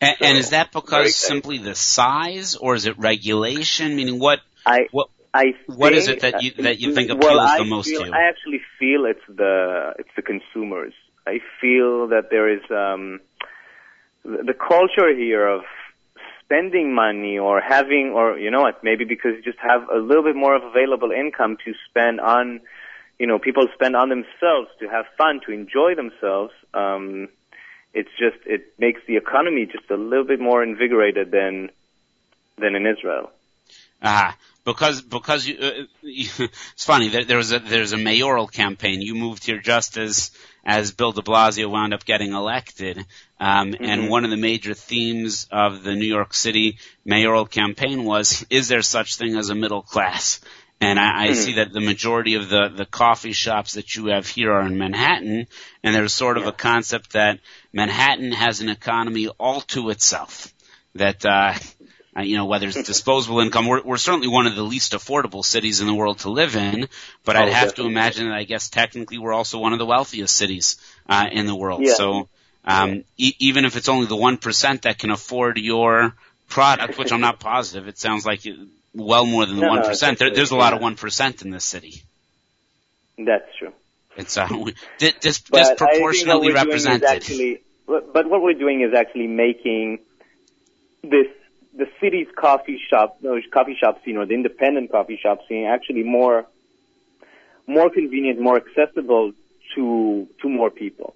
And, 0.00 0.16
So, 0.18 0.24
and 0.26 0.38
is 0.38 0.50
that 0.50 0.72
because 0.72 1.16
simply 1.16 1.58
the 1.58 1.74
size, 1.74 2.54
or 2.54 2.74
is 2.74 2.86
it 2.86 2.98
regulation? 2.98 3.96
Meaning, 3.96 4.18
what 4.18 4.40
I 4.66 4.86
what 4.90 5.08
I 5.32 5.54
What 5.66 5.92
is 5.92 6.06
think- 6.06 6.18
it 6.18 6.20
that 6.32 6.42
you- 6.42 6.62
that 6.62 6.80
you 6.80 6.92
think 6.94 7.10
appeals 7.10 7.38
I 7.54 7.58
the 7.58 7.64
most 7.64 7.88
feel, 7.90 8.00
to 8.00 8.06
you? 8.08 8.12
I 8.12 8.22
actually 8.28 8.62
feel 8.78 9.04
it's 9.06 9.26
the 9.28 9.94
it's 9.98 10.14
the 10.16 10.22
consumers. 10.22 10.94
I 11.26 11.40
feel 11.60 12.08
that 12.08 12.30
there 12.30 12.48
is 12.48 12.62
um, 12.70 13.20
the 14.24 14.54
culture 14.54 15.14
here 15.14 15.46
of 15.46 15.62
spending 16.42 16.92
money 16.94 17.38
or 17.38 17.60
having 17.60 18.10
or 18.18 18.38
you 18.38 18.50
know 18.50 18.62
what 18.62 18.82
maybe 18.82 19.04
because 19.04 19.32
you 19.36 19.42
just 19.42 19.58
have 19.60 19.88
a 19.88 19.98
little 19.98 20.24
bit 20.24 20.34
more 20.34 20.54
of 20.56 20.64
available 20.64 21.10
income 21.12 21.56
to 21.64 21.72
spend 21.88 22.20
on 22.20 22.60
you 23.20 23.26
know 23.28 23.38
people 23.38 23.64
spend 23.74 23.94
on 23.94 24.08
themselves 24.08 24.68
to 24.80 24.88
have 24.88 25.04
fun 25.16 25.40
to 25.46 25.52
enjoy 25.52 25.94
themselves 25.94 26.52
um 26.74 27.28
it's 27.94 28.10
just 28.18 28.38
it 28.46 28.62
makes 28.78 29.00
the 29.06 29.16
economy 29.16 29.64
just 29.66 29.88
a 29.90 29.96
little 29.96 30.24
bit 30.24 30.40
more 30.40 30.60
invigorated 30.64 31.30
than 31.30 31.70
than 32.58 32.74
in 32.74 32.84
Israel 32.86 33.30
Ah, 34.02 34.34
because 34.64 35.02
because 35.02 35.46
you, 35.46 35.56
uh, 35.60 35.70
it's 36.02 36.84
funny. 36.84 37.08
There, 37.08 37.24
there 37.24 37.36
was 37.36 37.52
a 37.52 37.58
there's 37.58 37.92
a 37.92 37.98
mayoral 37.98 38.46
campaign. 38.46 39.02
You 39.02 39.14
moved 39.14 39.44
here 39.44 39.58
just 39.58 39.96
as 39.96 40.30
as 40.64 40.92
Bill 40.92 41.12
De 41.12 41.22
Blasio 41.22 41.70
wound 41.70 41.94
up 41.94 42.04
getting 42.04 42.32
elected, 42.32 42.98
um, 43.38 43.72
mm-hmm. 43.72 43.84
and 43.84 44.08
one 44.08 44.24
of 44.24 44.30
the 44.30 44.36
major 44.36 44.74
themes 44.74 45.46
of 45.50 45.82
the 45.82 45.94
New 45.94 46.06
York 46.06 46.34
City 46.34 46.78
mayoral 47.04 47.46
campaign 47.46 48.04
was: 48.04 48.44
Is 48.50 48.68
there 48.68 48.82
such 48.82 49.16
thing 49.16 49.36
as 49.36 49.50
a 49.50 49.54
middle 49.54 49.82
class? 49.82 50.40
And 50.82 50.98
I, 50.98 51.24
I 51.24 51.26
mm-hmm. 51.28 51.34
see 51.34 51.52
that 51.54 51.72
the 51.72 51.80
majority 51.80 52.36
of 52.36 52.48
the, 52.48 52.68
the 52.74 52.86
coffee 52.86 53.32
shops 53.32 53.74
that 53.74 53.94
you 53.94 54.06
have 54.06 54.26
here 54.26 54.50
are 54.50 54.66
in 54.66 54.78
Manhattan, 54.78 55.46
and 55.84 55.94
there's 55.94 56.14
sort 56.14 56.38
of 56.38 56.44
yeah. 56.44 56.48
a 56.50 56.52
concept 56.52 57.12
that 57.12 57.40
Manhattan 57.70 58.32
has 58.32 58.62
an 58.62 58.70
economy 58.70 59.28
all 59.28 59.60
to 59.60 59.90
itself. 59.90 60.54
That 60.94 61.24
uh, 61.24 61.54
uh, 62.16 62.22
you 62.22 62.36
know, 62.36 62.46
whether 62.46 62.66
it's 62.66 62.82
disposable 62.82 63.40
income, 63.40 63.68
we're, 63.68 63.82
we're 63.82 63.96
certainly 63.96 64.26
one 64.26 64.46
of 64.46 64.56
the 64.56 64.62
least 64.62 64.92
affordable 64.92 65.44
cities 65.44 65.80
in 65.80 65.86
the 65.86 65.94
world 65.94 66.18
to 66.20 66.30
live 66.30 66.56
in. 66.56 66.88
But 67.24 67.36
oh, 67.36 67.40
I'd 67.40 67.52
have 67.52 67.68
definitely. 67.68 67.84
to 67.84 67.90
imagine 67.90 68.28
that 68.28 68.34
I 68.34 68.44
guess 68.44 68.68
technically 68.68 69.18
we're 69.18 69.32
also 69.32 69.58
one 69.58 69.72
of 69.72 69.78
the 69.78 69.86
wealthiest 69.86 70.34
cities 70.34 70.76
uh, 71.08 71.28
in 71.30 71.46
the 71.46 71.54
world. 71.54 71.82
Yeah. 71.84 71.94
So 71.94 72.28
um, 72.64 73.04
e- 73.16 73.34
even 73.38 73.64
if 73.64 73.76
it's 73.76 73.88
only 73.88 74.06
the 74.06 74.16
one 74.16 74.38
percent 74.38 74.82
that 74.82 74.98
can 74.98 75.10
afford 75.10 75.58
your 75.58 76.14
product, 76.48 76.98
which 76.98 77.12
I'm 77.12 77.20
not 77.20 77.38
positive, 77.40 77.86
it 77.86 77.98
sounds 77.98 78.26
like 78.26 78.40
well 78.92 79.24
more 79.24 79.46
than 79.46 79.56
the 79.56 79.68
one 79.68 79.82
no, 79.82 79.88
no, 79.88 80.14
there, 80.14 80.34
there's 80.34 80.50
a 80.50 80.56
lot 80.56 80.72
of 80.72 80.80
one 80.80 80.96
percent 80.96 81.42
in 81.42 81.50
this 81.50 81.64
city. 81.64 82.02
That's 83.18 83.46
true. 83.58 83.72
It's 84.16 84.36
uh, 84.36 84.48
dis- 84.98 85.40
disproportionately 85.40 86.52
represented. 86.52 87.04
Actually, 87.04 87.62
but 87.86 88.28
what 88.28 88.42
we're 88.42 88.54
doing 88.54 88.80
is 88.82 88.94
actually 88.94 89.28
making 89.28 90.00
this 91.02 91.28
the 91.76 91.88
city's 92.00 92.28
coffee 92.36 92.80
shop, 92.90 93.20
those 93.20 93.42
coffee 93.52 93.76
shop 93.80 94.04
scene 94.04 94.16
or 94.16 94.26
the 94.26 94.34
independent 94.34 94.90
coffee 94.90 95.18
shop 95.22 95.40
scene 95.48 95.66
actually 95.66 96.02
more, 96.02 96.46
more 97.66 97.90
convenient, 97.90 98.40
more 98.40 98.56
accessible 98.56 99.32
to, 99.74 100.28
to 100.42 100.48
more 100.48 100.70
people. 100.70 101.14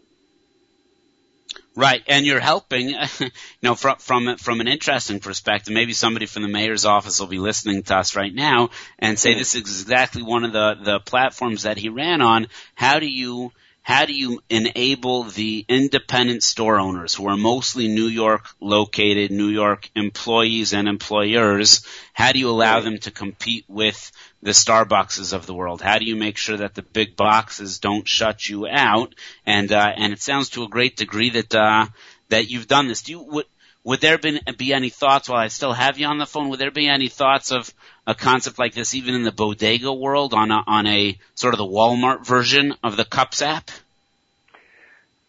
Right, 1.77 2.05
and 2.07 2.25
you're 2.25 2.41
helping, 2.41 2.91
you 3.19 3.31
know, 3.61 3.75
from 3.75 3.97
from 3.99 4.37
from 4.37 4.61
an 4.61 4.69
interesting 4.69 5.19
perspective. 5.19 5.75
Maybe 5.75 5.93
somebody 5.93 6.27
from 6.27 6.43
the 6.43 6.49
mayor's 6.49 6.85
office 6.85 7.19
will 7.19 7.27
be 7.27 7.41
listening 7.41 7.83
to 7.85 7.97
us 7.97 8.15
right 8.15 8.33
now 8.33 8.71
and 8.97 9.19
say 9.19 9.35
this 9.35 9.57
is 9.57 9.61
exactly 9.61 10.23
one 10.23 10.45
of 10.45 10.53
the 10.53 10.77
the 10.81 11.01
platforms 11.01 11.65
that 11.65 11.77
he 11.77 11.89
ran 11.89 12.23
on. 12.23 12.47
How 12.77 13.01
do 13.01 13.07
you 13.07 13.51
how 13.85 14.07
do 14.07 14.15
you 14.15 14.41
enable 14.49 15.25
the 15.25 15.63
independent 15.69 16.43
store 16.43 16.81
owners 16.81 17.13
who 17.13 17.29
are 17.29 17.37
mostly 17.37 17.87
New 17.87 18.07
York 18.07 18.47
located, 18.59 19.31
New 19.31 19.51
York 19.51 19.91
employees 19.95 20.73
and 20.73 20.89
employers, 20.89 21.87
how 22.15 22.33
do 22.33 22.39
you 22.39 22.49
allow 22.49 22.81
them 22.81 22.97
to 23.01 23.11
compete 23.11 23.67
with 23.69 24.11
the 24.43 24.53
Starbuckses 24.53 25.35
of 25.35 25.45
the 25.45 25.53
world? 25.53 25.83
How 25.83 25.99
do 25.99 26.07
you 26.07 26.17
make 26.17 26.39
sure 26.39 26.57
that 26.57 26.75
the 26.75 26.81
big 26.81 27.15
boxes 27.15 27.79
don't 27.79 28.09
shut 28.09 28.49
you 28.49 28.67
out? 28.67 29.15
And 29.45 29.71
uh, 29.71 29.93
and 29.95 30.15
it 30.15 30.23
sounds 30.23 30.49
to 30.51 30.65
a 30.65 30.69
great 30.69 30.97
degree 30.97 31.29
that 31.31 31.55
uh, 31.55 31.87
that 32.31 32.51
you've 32.51 32.67
done 32.67 32.89
this. 32.89 33.03
Do 33.03 33.13
you 33.13 33.23
would 33.23 33.47
would 33.85 34.01
there 34.01 34.17
been, 34.17 34.41
be 34.57 34.73
any 34.73 34.89
thoughts 34.89 35.29
while 35.29 35.39
I 35.39 35.49
still 35.49 35.75
have 35.75 35.99
you 35.99 36.07
on 36.07 36.17
the 36.17 36.27
phone? 36.27 36.49
Would 36.49 36.59
there 36.59 36.71
be 36.71 36.89
any 36.89 37.09
thoughts 37.09 37.53
of 37.53 37.73
a 38.07 38.15
concept 38.15 38.59
like 38.59 38.75
this 38.75 38.95
even 38.95 39.15
in 39.15 39.23
the 39.23 39.33
bodega 39.33 39.93
world 39.93 40.33
on 40.33 40.51
a, 40.51 40.65
on 40.67 40.87
a 40.87 41.19
sort 41.35 41.53
of 41.53 41.59
the 41.59 41.67
Walmart 41.67 42.27
version 42.27 42.75
of 42.83 42.97
the 42.97 43.05
Cups 43.05 43.43
app? 43.43 43.71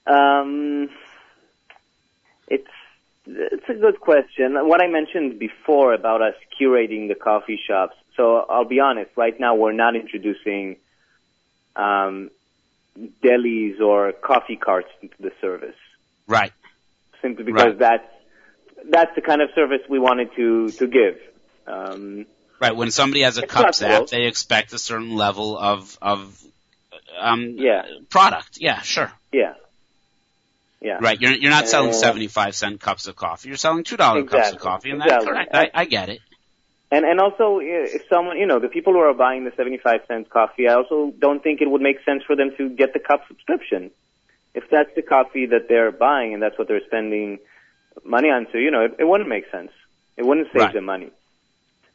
Um, 0.07 0.89
it's 2.47 2.67
it's 3.27 3.67
a 3.67 3.73
good 3.73 3.99
question. 3.99 4.53
What 4.67 4.81
I 4.81 4.87
mentioned 4.87 5.37
before 5.37 5.93
about 5.93 6.21
us 6.21 6.35
curating 6.59 7.07
the 7.07 7.15
coffee 7.15 7.59
shops. 7.67 7.95
So 8.15 8.37
I'll 8.37 8.65
be 8.65 8.79
honest. 8.79 9.11
Right 9.17 9.37
now, 9.37 9.55
we're 9.55 9.73
not 9.73 9.95
introducing 9.95 10.77
um, 11.75 12.29
delis 13.23 13.81
or 13.81 14.13
coffee 14.13 14.55
carts 14.55 14.89
into 15.01 15.15
the 15.19 15.31
service. 15.41 15.75
Right. 16.27 16.53
Simply 17.21 17.43
because 17.43 17.65
right. 17.65 17.79
that's 17.79 18.14
that's 18.89 19.15
the 19.15 19.21
kind 19.21 19.41
of 19.41 19.49
service 19.55 19.81
we 19.89 19.99
wanted 19.99 20.35
to 20.35 20.69
to 20.69 20.87
give. 20.87 21.19
Um, 21.67 22.25
right. 22.59 22.75
When 22.75 22.91
somebody 22.91 23.21
has 23.21 23.37
a 23.37 23.47
cups 23.47 23.81
app, 23.81 24.07
they 24.07 24.25
expect 24.25 24.73
a 24.73 24.79
certain 24.79 25.15
level 25.15 25.57
of 25.57 25.97
of 26.01 26.43
um, 27.19 27.55
yeah 27.57 27.83
product. 28.09 28.57
Yeah, 28.59 28.81
sure. 28.81 29.11
Yeah. 29.31 29.53
Yeah. 30.81 30.99
Right. 31.01 31.19
You're 31.19 31.31
you're 31.31 31.51
not 31.51 31.67
selling 31.67 31.89
uh, 31.89 31.93
seventy 31.93 32.27
five 32.27 32.55
cent 32.55 32.79
cups 32.79 33.07
of 33.07 33.15
coffee. 33.15 33.49
You're 33.49 33.57
selling 33.57 33.83
two 33.83 33.97
dollar 33.97 34.19
exactly, 34.19 34.41
cups 34.41 34.53
of 34.53 34.61
coffee, 34.61 34.91
and 34.91 35.01
that's 35.01 35.25
correct. 35.25 35.55
I, 35.55 35.71
I 35.73 35.85
get 35.85 36.09
it. 36.09 36.19
And 36.91 37.03
and 37.05 37.19
also, 37.19 37.59
if 37.61 38.03
someone, 38.09 38.37
you 38.37 38.45
know, 38.45 38.59
the 38.59 38.67
people 38.67 38.93
who 38.93 38.99
are 38.99 39.13
buying 39.13 39.43
the 39.43 39.51
seventy 39.57 39.77
five 39.77 40.01
cent 40.07 40.29
coffee, 40.29 40.67
I 40.67 40.75
also 40.75 41.11
don't 41.17 41.41
think 41.41 41.61
it 41.61 41.69
would 41.69 41.81
make 41.81 42.03
sense 42.05 42.23
for 42.23 42.35
them 42.35 42.51
to 42.57 42.69
get 42.69 42.93
the 42.93 42.99
cup 42.99 43.27
subscription. 43.27 43.91
If 44.53 44.69
that's 44.69 44.93
the 44.95 45.01
coffee 45.01 45.47
that 45.47 45.67
they're 45.67 45.91
buying 45.91 46.33
and 46.33 46.41
that's 46.41 46.57
what 46.57 46.67
they're 46.67 46.85
spending 46.85 47.39
money 48.03 48.29
on, 48.29 48.47
so 48.51 48.57
you 48.57 48.71
know, 48.71 48.85
it, 48.85 48.95
it 48.99 49.07
wouldn't 49.07 49.29
make 49.29 49.49
sense. 49.51 49.71
It 50.17 50.25
wouldn't 50.25 50.47
save 50.51 50.61
right. 50.61 50.73
them 50.73 50.85
money. 50.85 51.11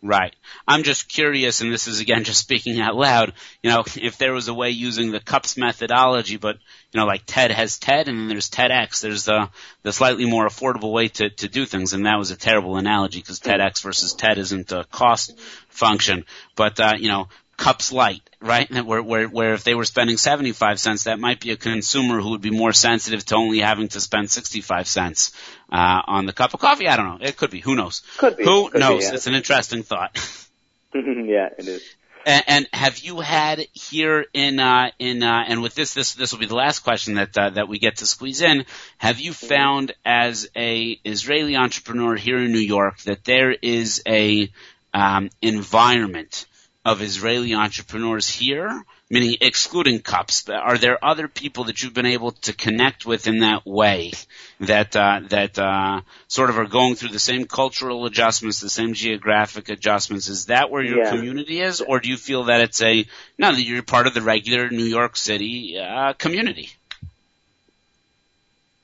Right. 0.02 0.34
I'm 0.66 0.82
just 0.82 1.10
curious, 1.10 1.60
and 1.60 1.70
this 1.70 1.86
is 1.86 2.00
again 2.00 2.24
just 2.30 2.40
speaking 2.40 2.80
out 2.80 2.96
loud, 2.96 3.34
you 3.62 3.70
know, 3.70 3.84
if 3.96 4.16
there 4.16 4.32
was 4.32 4.48
a 4.48 4.54
way 4.54 4.70
using 4.70 5.10
the 5.10 5.20
cups 5.20 5.56
methodology, 5.56 6.36
but, 6.36 6.56
you 6.92 7.00
know, 7.00 7.06
like 7.06 7.26
TED 7.26 7.50
has 7.50 7.78
TED 7.78 8.08
and 8.08 8.18
then 8.18 8.28
there's 8.28 8.48
TEDx, 8.48 9.02
there's 9.02 9.24
the, 9.24 9.50
the 9.82 9.92
slightly 9.92 10.24
more 10.24 10.46
affordable 10.46 10.92
way 10.92 11.08
to, 11.08 11.28
to 11.28 11.48
do 11.48 11.66
things, 11.66 11.92
and 11.92 12.06
that 12.06 12.18
was 12.18 12.30
a 12.30 12.36
terrible 12.36 12.76
analogy 12.76 13.20
because 13.20 13.40
TEDx 13.40 13.82
versus 13.82 14.14
TED 14.14 14.38
isn't 14.38 14.72
a 14.72 14.84
cost 14.84 15.38
function. 15.68 16.24
But, 16.56 16.80
uh, 16.80 16.94
you 16.98 17.08
know, 17.08 17.28
cups 17.60 17.92
light, 17.92 18.22
right? 18.40 18.68
Where, 18.84 19.02
where, 19.02 19.28
where 19.28 19.52
if 19.52 19.64
they 19.64 19.74
were 19.74 19.84
spending 19.84 20.16
75 20.16 20.80
cents, 20.80 21.04
that 21.04 21.20
might 21.20 21.40
be 21.40 21.50
a 21.50 21.56
consumer 21.56 22.20
who 22.20 22.30
would 22.30 22.40
be 22.40 22.50
more 22.50 22.72
sensitive 22.72 23.24
to 23.26 23.36
only 23.36 23.60
having 23.60 23.88
to 23.88 24.00
spend 24.00 24.30
65 24.30 24.88
cents, 24.88 25.32
uh, 25.70 26.00
on 26.06 26.24
the 26.24 26.32
cup 26.32 26.54
of 26.54 26.60
coffee. 26.60 26.88
I 26.88 26.96
don't 26.96 27.06
know. 27.06 27.18
It 27.20 27.36
could 27.36 27.50
be. 27.50 27.60
Who 27.60 27.76
knows? 27.76 28.02
Could 28.16 28.38
be. 28.38 28.44
Who 28.44 28.70
could 28.70 28.80
knows? 28.80 29.00
Be, 29.00 29.04
yeah. 29.04 29.14
It's 29.14 29.26
an 29.26 29.34
interesting 29.34 29.82
thought. 29.82 30.16
yeah, 30.94 31.50
it 31.58 31.68
is. 31.68 31.84
And, 32.26 32.44
and, 32.46 32.68
have 32.72 32.98
you 32.98 33.20
had 33.20 33.66
here 33.72 34.26
in 34.34 34.58
uh, 34.58 34.90
in 34.98 35.22
uh, 35.22 35.44
and 35.46 35.62
with 35.62 35.74
this 35.74 35.94
this 35.94 36.14
this 36.14 36.32
will 36.32 36.38
be 36.38 36.46
the 36.46 36.54
last 36.54 36.80
question 36.80 37.14
that 37.14 37.36
uh, 37.36 37.50
that 37.50 37.66
we 37.66 37.78
get 37.78 37.96
to 37.98 38.06
squeeze 38.06 38.42
in. 38.42 38.66
Have 38.98 39.20
you 39.20 39.32
found 39.32 39.92
as 40.04 40.48
a 40.54 41.00
Israeli 41.02 41.56
entrepreneur 41.56 42.16
here 42.16 42.36
in 42.36 42.52
New 42.52 42.58
York 42.58 42.98
that 43.00 43.24
there 43.24 43.52
is 43.52 44.02
a 44.06 44.50
um, 44.92 45.30
environment 45.40 46.46
of 46.84 47.02
Israeli 47.02 47.54
entrepreneurs 47.54 48.28
here, 48.28 48.84
meaning 49.10 49.36
excluding 49.40 50.00
cups? 50.00 50.48
Are 50.48 50.78
there 50.78 51.04
other 51.04 51.28
people 51.28 51.64
that 51.64 51.82
you've 51.82 51.94
been 51.94 52.06
able 52.06 52.32
to 52.32 52.52
connect 52.52 53.04
with 53.04 53.26
in 53.26 53.40
that 53.40 53.66
way 53.66 54.12
that 54.60 54.96
uh, 54.96 55.20
that 55.28 55.58
uh, 55.58 56.00
sort 56.28 56.50
of 56.50 56.58
are 56.58 56.66
going 56.66 56.94
through 56.94 57.10
the 57.10 57.18
same 57.18 57.44
cultural 57.44 58.06
adjustments, 58.06 58.60
the 58.60 58.70
same 58.70 58.94
geographic 58.94 59.68
adjustments? 59.68 60.28
Is 60.28 60.46
that 60.46 60.70
where 60.70 60.82
your 60.82 61.04
yeah. 61.04 61.10
community 61.10 61.60
is, 61.60 61.80
or 61.80 62.00
do 62.00 62.08
you 62.08 62.16
feel 62.16 62.44
that 62.44 62.62
it's 62.62 62.80
a 62.80 63.06
no 63.36 63.52
that 63.52 63.62
you're 63.62 63.82
part 63.82 64.06
of 64.06 64.14
the 64.14 64.22
regular 64.22 64.70
New 64.70 64.84
York 64.84 65.16
City 65.16 65.78
uh, 65.78 66.14
community? 66.14 66.70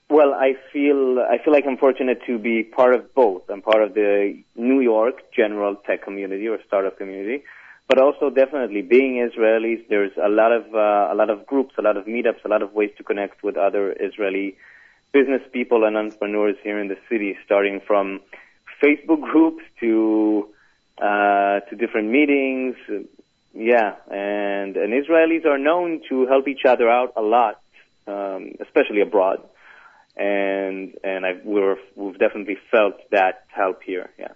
Well, 0.09 0.35
I 0.35 0.55
feel 0.73 1.19
I 1.19 1.39
feel 1.39 1.53
like 1.53 1.67
I'm 1.67 1.79
fortunate 1.79 2.21
to 2.27 2.39
be 2.39 2.63
part 2.63 2.95
of 2.95 3.13
both. 3.15 3.51
I'm 3.51 3.63
part 3.63 3.83
of 3.83 3.95
the 3.95 4.43
New 4.55 4.81
York 4.81 5.33
general 5.33 5.75
tech 5.75 6.03
community 6.03 6.47
or 6.47 6.59
startup 6.67 6.97
community, 6.97 7.43
but 7.89 8.01
also 8.01 8.31
definitely 8.31 8.83
being 8.83 9.29
Israelis, 9.29 9.89
there's 9.89 10.13
a 10.23 10.29
lot 10.29 10.53
of 10.53 10.75
uh, 10.75 11.13
a 11.13 11.15
lot 11.15 11.31
of 11.31 11.47
groups, 11.47 11.75
a 11.79 11.83
lot 11.83 11.97
of 11.97 12.07
meetups, 12.07 12.45
a 12.45 12.49
lot 12.49 12.63
of 12.63 12.73
ways 12.73 12.91
to 12.99 13.05
connect 13.05 13.43
with 13.43 13.57
other 13.57 13.93
Israeli 13.93 14.57
business 15.13 15.43
people 15.53 15.85
and 15.85 15.97
entrepreneurs 15.97 16.57
here 16.63 16.79
in 16.79 16.89
the 16.89 16.99
city, 17.09 17.37
starting 17.45 17.81
from 17.87 18.21
Facebook 18.83 19.23
groups 19.23 19.63
to 19.81 20.49
uh, 20.99 21.61
to 21.61 21.77
different 21.77 22.11
meetings. 22.11 22.77
Yeah, 23.55 23.95
and 24.11 24.77
and 24.77 24.93
Israelis 24.93 25.47
are 25.47 25.59
known 25.59 26.03
to 26.09 26.27
help 26.27 26.49
each 26.49 26.65
other 26.67 26.91
out 26.91 27.13
a 27.17 27.23
lot, 27.23 27.61
um, 28.07 28.53
especially 28.61 29.01
abroad. 29.01 29.39
And 30.17 30.95
and 31.05 31.25
I've, 31.25 31.45
we're, 31.45 31.77
we've 31.95 32.19
definitely 32.19 32.59
felt 32.71 32.95
that 33.11 33.45
help 33.49 33.83
here. 33.83 34.11
Yeah. 34.19 34.33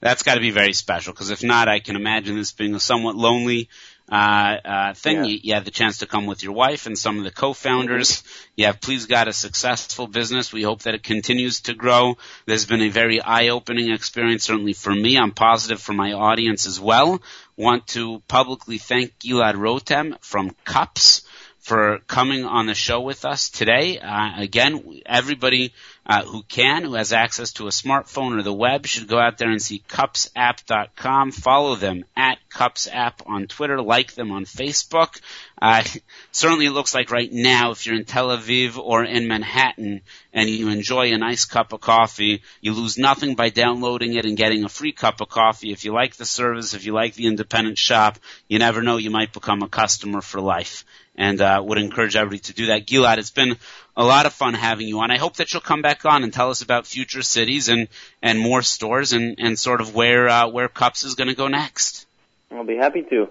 That's 0.00 0.22
got 0.22 0.34
to 0.34 0.40
be 0.40 0.50
very 0.50 0.72
special 0.72 1.12
because 1.12 1.30
if 1.30 1.42
not, 1.42 1.68
I 1.68 1.80
can 1.80 1.96
imagine 1.96 2.36
this 2.36 2.52
being 2.52 2.74
a 2.74 2.80
somewhat 2.80 3.16
lonely 3.16 3.68
uh, 4.10 4.56
uh, 4.64 4.94
thing. 4.94 5.16
Yeah. 5.16 5.24
You, 5.24 5.38
you, 5.42 5.54
have 5.54 5.64
the 5.64 5.70
chance 5.70 5.98
to 5.98 6.06
come 6.06 6.26
with 6.26 6.42
your 6.42 6.52
wife 6.52 6.86
and 6.86 6.98
some 6.98 7.18
of 7.18 7.24
the 7.24 7.30
co-founders. 7.30 8.22
You 8.54 8.66
have 8.66 8.80
please 8.80 9.06
got 9.06 9.26
a 9.26 9.32
successful 9.32 10.06
business. 10.06 10.52
We 10.52 10.62
hope 10.62 10.82
that 10.82 10.94
it 10.94 11.02
continues 11.02 11.62
to 11.62 11.74
grow. 11.74 12.16
There's 12.44 12.66
been 12.66 12.82
a 12.82 12.88
very 12.88 13.20
eye-opening 13.20 13.90
experience, 13.90 14.44
certainly 14.44 14.74
for 14.74 14.94
me. 14.94 15.18
I'm 15.18 15.32
positive 15.32 15.80
for 15.80 15.92
my 15.92 16.12
audience 16.12 16.66
as 16.66 16.78
well. 16.78 17.20
Want 17.56 17.86
to 17.88 18.22
publicly 18.28 18.78
thank 18.78 19.18
Gilad 19.18 19.54
Rotem 19.54 20.16
from 20.20 20.54
Cups 20.64 21.22
for 21.66 21.98
coming 22.06 22.44
on 22.44 22.66
the 22.66 22.74
show 22.74 23.00
with 23.00 23.24
us 23.24 23.50
today. 23.50 23.98
Uh, 23.98 24.40
again, 24.40 25.00
everybody 25.04 25.74
uh, 26.06 26.22
who 26.24 26.42
can, 26.44 26.84
who 26.84 26.94
has 26.94 27.12
access 27.12 27.52
to 27.54 27.66
a 27.66 27.70
smartphone 27.70 28.38
or 28.38 28.42
the 28.42 28.52
web, 28.52 28.86
should 28.86 29.08
go 29.08 29.18
out 29.18 29.38
there 29.38 29.50
and 29.50 29.60
see 29.60 29.82
cupsapp.com. 29.88 31.32
Follow 31.32 31.74
them 31.74 32.04
at 32.16 32.38
cupsapp 32.48 33.14
on 33.26 33.48
Twitter. 33.48 33.82
Like 33.82 34.14
them 34.14 34.30
on 34.30 34.44
Facebook. 34.44 35.20
Uh, 35.60 35.82
certainly, 36.30 36.66
it 36.66 36.70
looks 36.70 36.94
like 36.94 37.10
right 37.10 37.32
now, 37.32 37.72
if 37.72 37.86
you're 37.86 37.96
in 37.96 38.04
Tel 38.04 38.28
Aviv 38.28 38.78
or 38.78 39.04
in 39.04 39.26
Manhattan 39.26 40.02
and 40.32 40.48
you 40.48 40.68
enjoy 40.68 41.12
a 41.12 41.18
nice 41.18 41.44
cup 41.44 41.72
of 41.72 41.80
coffee, 41.80 42.42
you 42.60 42.72
lose 42.72 42.96
nothing 42.96 43.34
by 43.34 43.50
downloading 43.50 44.14
it 44.14 44.26
and 44.26 44.36
getting 44.36 44.64
a 44.64 44.68
free 44.68 44.92
cup 44.92 45.20
of 45.20 45.28
coffee. 45.28 45.72
If 45.72 45.84
you 45.84 45.92
like 45.92 46.14
the 46.14 46.24
service, 46.24 46.74
if 46.74 46.86
you 46.86 46.92
like 46.92 47.14
the 47.14 47.26
independent 47.26 47.78
shop, 47.78 48.18
you 48.46 48.60
never 48.60 48.80
know, 48.80 48.96
you 48.98 49.10
might 49.10 49.32
become 49.32 49.62
a 49.62 49.68
customer 49.68 50.20
for 50.20 50.40
life 50.40 50.84
and 51.16 51.40
uh, 51.40 51.62
would 51.64 51.78
encourage 51.78 52.14
everybody 52.14 52.40
to 52.40 52.52
do 52.52 52.66
that. 52.66 52.86
Gilad, 52.86 53.18
it's 53.18 53.30
been 53.30 53.56
a 53.96 54.04
lot 54.04 54.26
of 54.26 54.32
fun 54.32 54.54
having 54.54 54.88
you 54.88 55.00
on. 55.00 55.10
I 55.10 55.18
hope 55.18 55.36
that 55.36 55.52
you'll 55.52 55.62
come 55.62 55.82
back 55.82 56.04
on 56.04 56.22
and 56.22 56.32
tell 56.32 56.50
us 56.50 56.62
about 56.62 56.86
future 56.86 57.22
cities 57.22 57.68
and 57.68 57.88
and 58.22 58.38
more 58.38 58.62
stores 58.62 59.12
and 59.12 59.36
and 59.38 59.58
sort 59.58 59.80
of 59.80 59.94
where 59.94 60.28
uh, 60.28 60.48
where 60.48 60.68
Cups 60.68 61.04
is 61.04 61.14
going 61.14 61.28
to 61.28 61.34
go 61.34 61.48
next. 61.48 62.06
I'll 62.50 62.64
be 62.64 62.76
happy 62.76 63.02
to. 63.02 63.28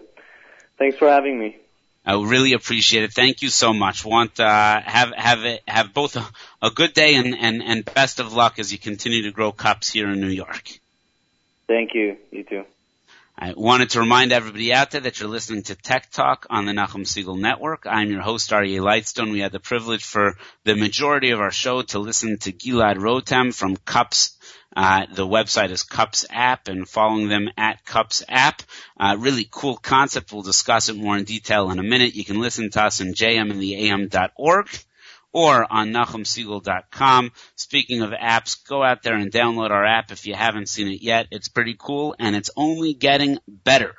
Thanks 0.78 0.98
for 0.98 1.08
having 1.08 1.40
me. 1.40 1.58
I 2.06 2.22
really 2.22 2.54
appreciate 2.54 3.04
it. 3.04 3.14
Thank 3.14 3.42
you 3.42 3.50
so 3.50 3.74
much. 3.74 4.06
Want 4.06 4.40
uh, 4.40 4.82
have 4.82 5.12
have 5.16 5.46
it, 5.46 5.64
have 5.68 5.94
both 5.94 6.16
a, 6.16 6.26
a 6.62 6.70
good 6.70 6.94
day 6.94 7.16
and, 7.16 7.36
and 7.36 7.64
and 7.64 7.86
best 7.86 8.20
of 8.20 8.34
luck 8.34 8.60
as 8.60 8.72
you 8.72 8.78
continue 8.78 9.24
to 9.24 9.32
grow 9.32 9.52
cups 9.52 9.92
here 9.92 10.10
in 10.10 10.20
New 10.20 10.30
York. 10.30 10.70
Thank 11.68 11.96
you. 11.96 12.18
You 12.32 12.44
too. 12.44 12.66
I 13.38 13.54
wanted 13.54 13.90
to 13.92 14.00
remind 14.00 14.32
everybody 14.32 14.72
out 14.72 14.92
there 14.92 15.02
that 15.02 15.20
you're 15.20 15.28
listening 15.28 15.64
to 15.64 15.76
Tech 15.76 16.10
Talk 16.10 16.48
on 16.50 16.66
the 16.66 16.72
Nachum 16.72 17.02
Segal 17.02 17.38
Network. 17.38 17.84
I'm 17.86 18.10
your 18.10 18.22
host, 18.22 18.50
Aryeh 18.52 18.80
Lightstone. 18.80 19.34
We 19.34 19.42
had 19.42 19.52
the 19.52 19.60
privilege 19.60 20.06
for 20.06 20.38
the 20.64 20.76
majority 20.76 21.32
of 21.32 21.42
our 21.42 21.52
show 21.52 21.82
to 21.82 22.00
listen 22.00 22.38
to 22.40 22.54
Gilad 22.54 22.96
Rotem 22.96 23.54
from 23.54 23.76
Cups. 23.76 24.38
Uh, 24.74 25.08
the 25.14 25.28
website 25.28 25.72
is 25.72 25.84
Cups 25.84 26.26
App 26.30 26.70
and 26.70 26.88
following 26.88 27.28
them 27.28 27.50
at 27.58 27.84
Cups 27.84 28.24
App. 28.30 28.62
Uh, 28.98 29.18
really 29.20 29.48
cool 29.52 29.76
concept. 29.76 30.32
We'll 30.32 30.42
discuss 30.42 30.88
it 30.88 30.96
more 30.96 31.18
in 31.18 31.26
detail 31.26 31.72
in 31.72 31.80
a 31.80 31.84
minute. 31.84 32.16
You 32.16 32.24
can 32.24 32.40
listen 32.40 32.70
to 32.72 32.84
us 32.84 33.02
in 33.02 33.14
jm 33.14 33.52
and 33.52 33.60
the 33.60 33.90
am.org 33.90 34.70
or 35.36 35.68
on 35.70 35.92
NachumSegal.com. 35.92 37.34
Speaking 37.58 38.02
of 38.02 38.12
apps, 38.12 38.66
go 38.66 38.82
out 38.82 39.04
there 39.04 39.16
and 39.16 39.30
download 39.30 39.70
our 39.70 39.86
app 39.86 40.14
if 40.14 40.26
you 40.26 40.34
haven't 40.34 40.70
seen 40.70 40.88
it 40.88 41.02
yet. 41.02 41.28
It's 41.30 41.50
pretty 41.50 41.76
cool 41.78 42.16
and 42.18 42.38
it's 42.38 42.52
only 42.56 42.94
getting 42.94 43.38
better. 43.48 43.96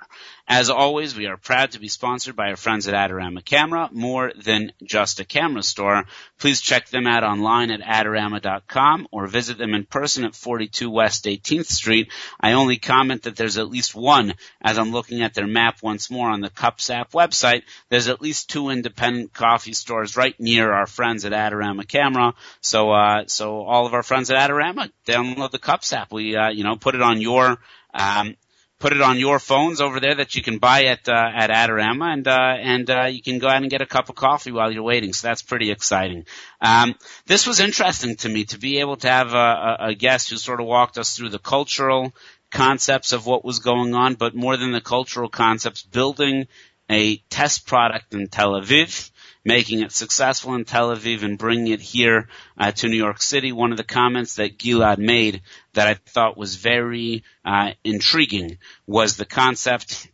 As 0.49 0.70
always, 0.70 1.16
we 1.16 1.26
are 1.26 1.36
proud 1.36 1.72
to 1.72 1.80
be 1.80 1.88
sponsored 1.88 2.36
by 2.36 2.51
our 2.51 2.57
friends 2.57 2.86
at 2.86 2.94
Adorama 2.94 3.44
Camera, 3.44 3.88
more 3.90 4.30
than 4.36 4.70
just 4.84 5.18
a 5.18 5.24
camera 5.24 5.64
store. 5.64 6.05
Please 6.38 6.61
check 6.61 6.88
them 6.88 7.05
out 7.05 7.24
online 7.24 7.72
at 7.72 7.80
adorama.com 7.80 9.09
or 9.11 9.26
visit 9.26 9.59
them 9.59 9.74
in 9.74 9.84
person 9.84 10.24
at 10.24 10.36
42 10.36 10.88
West 10.88 11.24
18th 11.24 11.66
Street. 11.66 12.12
I 12.40 12.53
only 12.53 12.76
comment 12.76 13.24
that 13.24 13.34
there's 13.34 13.59
at 13.59 13.70
least 13.70 13.97
one 13.97 14.34
as 14.62 14.78
I'm 14.78 14.92
looking 14.92 15.20
at 15.22 15.34
their 15.34 15.49
map 15.49 15.82
once 15.82 16.12
more 16.12 16.30
on 16.30 16.42
the 16.42 16.51
Cups 16.51 16.90
app 16.90 17.11
website. 17.11 17.62
There's 17.88 18.07
at 18.07 18.22
least 18.22 18.49
two 18.49 18.68
independent 18.68 19.32
coffee 19.32 19.72
stores 19.72 20.16
right 20.16 20.38
near 20.38 20.72
our 20.72 20.86
friends 20.86 21.24
at 21.24 21.32
Adorama 21.32 21.88
Camera. 21.88 22.34
So, 22.61 22.92
uh, 22.92 23.24
so 23.26 23.62
all 23.62 23.86
of 23.86 23.94
our 23.94 24.05
friends 24.05 24.30
at 24.30 24.49
Adorama, 24.49 24.92
download 25.09 25.51
the 25.51 25.59
Cups 25.59 25.92
app. 25.92 26.12
We, 26.12 26.36
uh, 26.36 26.51
you 26.51 26.62
know, 26.62 26.76
put 26.76 26.94
it 26.94 27.03
on 27.03 27.20
your, 27.20 27.59
um, 27.92 28.36
put 28.78 28.92
it 28.92 29.00
on 29.00 29.18
your 29.18 29.38
phones 29.38 29.80
over 29.80 30.00
there 30.00 30.14
that 30.16 30.34
you 30.34 30.42
can 30.42 30.58
buy 30.58 30.84
at 30.84 31.08
uh, 31.08 31.30
at 31.34 31.50
Adorama, 31.50 32.12
and 32.12 32.28
uh, 32.28 32.54
and 32.58 32.90
uh, 32.90 33.04
you 33.04 33.22
can 33.22 33.38
go 33.38 33.48
out 33.48 33.62
and 33.62 33.70
get 33.70 33.80
a 33.80 33.86
cup 33.86 34.08
of 34.08 34.14
coffee 34.14 34.52
while 34.52 34.72
you're 34.72 34.82
waiting. 34.82 35.12
So 35.12 35.28
that's 35.28 35.42
pretty 35.42 35.70
exciting. 35.70 36.26
Um, 36.60 36.94
this 37.26 37.46
was 37.46 37.60
interesting 37.60 38.16
to 38.16 38.28
me 38.28 38.44
to 38.46 38.58
be 38.58 38.80
able 38.80 38.96
to 38.96 39.08
have 39.08 39.34
a, 39.34 39.76
a 39.80 39.94
guest 39.94 40.30
who 40.30 40.36
sort 40.36 40.60
of 40.60 40.66
walked 40.66 40.98
us 40.98 41.16
through 41.16 41.30
the 41.30 41.38
cultural 41.38 42.14
concepts 42.50 43.12
of 43.12 43.26
what 43.26 43.44
was 43.44 43.58
going 43.58 43.94
on, 43.94 44.14
but 44.14 44.34
more 44.34 44.56
than 44.56 44.72
the 44.72 44.80
cultural 44.80 45.28
concepts, 45.28 45.82
building 45.82 46.46
a 46.88 47.16
test 47.28 47.66
product 47.66 48.14
in 48.14 48.28
Tel 48.28 48.52
Aviv 48.52 49.10
making 49.47 49.80
it 49.80 49.92
successful 49.92 50.57
in 50.57 50.64
Tel 50.64 50.94
Aviv 50.94 51.22
and 51.22 51.38
bringing 51.38 51.68
it 51.68 51.80
here 51.80 52.28
uh, 52.59 52.72
to 52.72 52.88
New 52.88 52.97
York 52.97 53.22
City. 53.22 53.53
One 53.53 53.70
of 53.70 53.78
the 53.78 53.84
comments 53.84 54.34
that 54.34 54.59
Gilad 54.59 54.99
made 54.99 55.42
that 55.74 55.86
I 55.86 55.94
thought 55.94 56.36
was 56.36 56.57
very 56.57 57.22
uh, 57.44 57.70
intriguing 57.84 58.59
was 58.88 59.16
the 59.16 59.24
concept 59.24 60.09